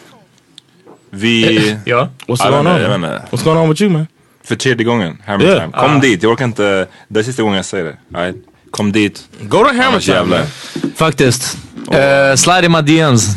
Vi... 1.11 1.77
Ja. 1.85 2.09
What's 2.27 2.43
Jag 2.43 2.51
going 2.51 2.65
vet 2.65 2.73
on? 2.75 2.81
inte, 2.81 3.07
jag 3.07 3.11
vet. 3.11 3.31
What's 3.31 3.43
going 3.43 3.57
on 3.57 3.69
with 3.69 3.81
you 3.81 3.89
man? 3.91 4.07
För 4.43 4.55
tredje 4.55 4.83
gången, 4.85 5.17
Hammer 5.25 5.45
Yeah. 5.45 5.59
Time. 5.59 5.71
Kom 5.71 5.97
Ah. 5.97 5.99
dit, 5.99 6.23
jag 6.23 6.31
orkar 6.31 6.45
inte. 6.45 6.87
Det 7.07 7.19
är 7.19 7.23
sista 7.23 7.41
gången 7.41 7.55
jag 7.55 7.65
säger 7.65 7.83
det. 7.83 8.19
Right? 8.19 8.35
Kom 8.71 8.91
dit. 8.91 9.27
Go 9.47 9.63
to 9.63 9.69
Hammer 9.69 9.83
Annars 9.87 10.05
Time, 10.05 10.15
jävlar. 10.17 10.27
man. 10.39 10.91
Faktiskt. 10.95 11.57
Uh, 11.91 12.35
slide 12.35 12.65
in 12.65 12.71
my 12.71 12.81
DMs. 12.81 13.35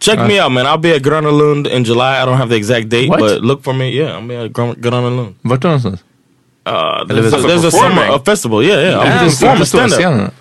Check 0.00 0.18
Uh, 0.18 0.26
me 0.26 0.40
out, 0.40 0.52
man. 0.52 0.66
I'll 0.66 0.78
be 0.80 0.94
at 0.94 1.02
Gröna 1.02 1.30
Lund 1.30 1.66
in 1.66 1.84
July. 1.84 2.22
I 2.22 2.24
don't 2.24 2.36
have 2.36 2.48
the 2.48 2.56
exact 2.56 2.88
date, 2.88 3.08
What? 3.08 3.20
but 3.20 3.40
look 3.40 3.62
for 3.62 3.72
me. 3.74 3.90
Yeah, 3.90 4.16
I'll 4.16 4.26
be 4.28 4.34
at 4.36 4.52
Grön- 4.52 4.74
Gröna 4.80 5.16
Lund. 5.16 5.34
Vart 5.44 5.62
någonstans? 5.62 6.02
Uh, 6.66 7.04
there's, 7.08 7.32
a, 7.32 7.36
there's 7.46 7.64
a 7.64 7.70
summer 7.70 8.02
a 8.14 8.18
festival. 8.18 8.62
Yeah, 8.62 8.80
yeah. 8.80 8.98
I'm 9.00 9.18
på 9.18 9.26
a 9.26 9.30
stora 9.30 9.64
stand 9.66 9.92
up. 9.92 10.32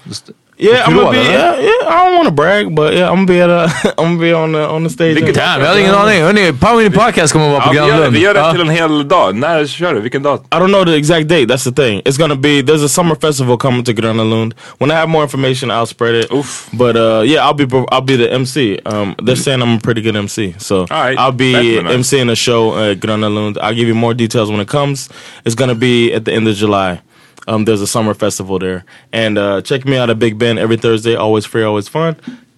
Yeah, 0.64 0.86
I'm 0.88 0.96
gonna 0.96 1.12
be. 1.12 1.18
Yeah, 1.18 1.60
yeah. 1.60 1.88
I 1.88 2.06
don't 2.06 2.16
want 2.18 2.26
to 2.28 2.32
brag, 2.32 2.76
but 2.76 2.94
yeah, 2.94 3.10
I'm 3.10 3.26
gonna 3.26 3.34
be 3.34 3.42
at 3.42 3.50
a. 3.50 3.64
I'm 3.98 4.06
gonna 4.18 4.20
be 4.22 4.32
on 4.34 4.52
the 4.52 4.68
on 4.68 4.84
the 4.84 4.90
stage. 4.90 5.16
Vilket- 5.18 5.36
Damn, 5.36 5.60
jag 5.62 5.68
hade 5.68 5.80
ingen 5.82 5.96
aning. 5.96 6.22
Hörni, 6.24 6.54
Power 6.54 6.82
in 6.82 6.92
the 6.92 6.98
Podcast 7.00 7.34
kommer 7.34 7.46
att 7.46 7.52
vara 7.52 7.62
Ja, 7.62 7.68
på 7.68 7.72
vi, 7.72 7.78
Gröna 7.78 7.88
gör, 7.98 8.04
Lund. 8.04 8.14
vi 8.14 8.20
gör 8.22 8.34
det 8.34 8.40
Ja. 8.40 8.52
till 8.52 8.62
en 8.62 8.70
hel 8.70 9.08
dag. 9.08 9.36
När 9.36 9.66
kör 9.66 9.94
du? 9.94 10.00
Vilken 10.02 10.24
dag? 10.24 10.40
I 10.52 10.56
don't 10.56 10.68
know 10.68 10.86
the 10.86 10.96
exact 10.98 11.28
date. 11.28 11.46
That's 11.46 11.64
the 11.76 11.84
thing. 11.84 12.02
It's 12.06 12.18
gonna 12.20 12.36
be 12.36 12.50
there's 12.62 12.86
a 12.86 12.90
summer 12.90 13.16
festival 13.16 13.58
coming 13.58 13.84
to 13.84 13.92
Gröna 13.92 14.30
Lund. 14.30 14.54
When 14.78 14.92
I 14.92 14.94
have 14.94 15.08
more 15.08 15.24
information, 15.24 15.72
I'll 15.72 15.86
spread 15.88 16.16
it. 16.16 16.32
Oof. 16.34 16.68
But 16.74 16.96
uh, 16.96 17.22
yeah, 17.26 17.46
I'll 17.48 17.54
be 17.66 17.66
I'll 17.92 18.02
be 18.06 18.16
the 18.18 18.32
MC. 18.34 18.80
Um, 18.86 19.16
they're 19.26 19.36
saying 19.36 19.62
I'm 19.64 19.76
a 19.78 19.80
pretty 19.80 20.02
good 20.02 20.16
MC, 20.16 20.54
so 20.58 20.86
right. 20.92 21.18
I'll 21.18 21.32
be 21.38 21.52
That's 21.54 21.84
nice. 21.84 22.14
MCing 22.14 22.32
a 22.32 22.36
show 22.36 22.78
at 22.92 23.00
Gröna 23.00 23.30
Lund. 23.36 23.58
I'll 23.62 23.76
give 23.76 23.88
you 23.88 23.96
more 23.96 24.14
details 24.14 24.50
when 24.52 24.60
it 24.62 24.68
comes. 24.68 25.10
It's 25.46 25.56
gonna 25.56 25.76
be 25.76 26.14
at 26.14 26.24
the 26.26 26.34
end 26.34 26.48
of 26.48 26.56
July. 26.56 27.00
Um, 27.48 27.66
there's 27.66 27.82
a 27.82 27.88
summer 27.88 28.14
festival 28.14 28.60
there, 28.60 28.84
and 29.12 29.38
uh, 29.38 29.62
check 29.62 29.86
me 29.86 29.98
out 29.98 30.10
at 30.10 30.20
Big 30.20 30.38
Ben 30.38 30.58
every 30.58 30.78
Thursday. 30.78 31.16
Always 31.16 31.46
free, 31.46 31.64
always 31.64 31.88
fun. 31.88 32.16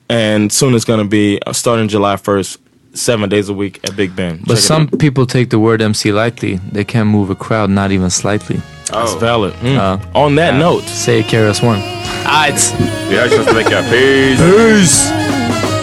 And 0.09 0.51
soon 0.51 0.75
it's 0.75 0.85
gonna 0.85 1.05
be 1.07 1.39
uh, 1.47 1.53
starting 1.53 1.87
July 1.87 2.15
1st, 2.17 2.57
seven 2.93 3.29
days 3.29 3.49
a 3.49 3.53
week 3.53 3.79
at 3.83 3.95
Big 3.95 4.15
Ben. 4.15 4.37
But 4.45 4.55
Check 4.55 4.63
some 4.63 4.87
people 4.87 5.25
take 5.25 5.49
the 5.49 5.57
word 5.59 5.81
MC 5.81 6.11
lightly. 6.11 6.59
They 6.71 6.83
can't 6.83 7.07
move 7.09 7.29
a 7.29 7.35
crowd 7.35 7.69
not 7.69 7.91
even 7.91 8.09
slightly. 8.09 8.59
That's 8.91 9.15
valid. 9.15 9.53
Mm. 9.61 9.77
Uh, 9.77 9.97
On 10.19 10.35
that 10.35 10.53
yeah. 10.53 10.59
note, 10.59 10.83
Say 10.83 11.23
KRS 11.23 11.63
One. 11.63 11.79
Alright. 12.25 12.75
Vi 13.09 13.15
hörs 13.15 13.31
nästa 13.37 13.53
vecka. 13.53 13.81
Peace! 13.89 14.37
Peace! 14.37 15.82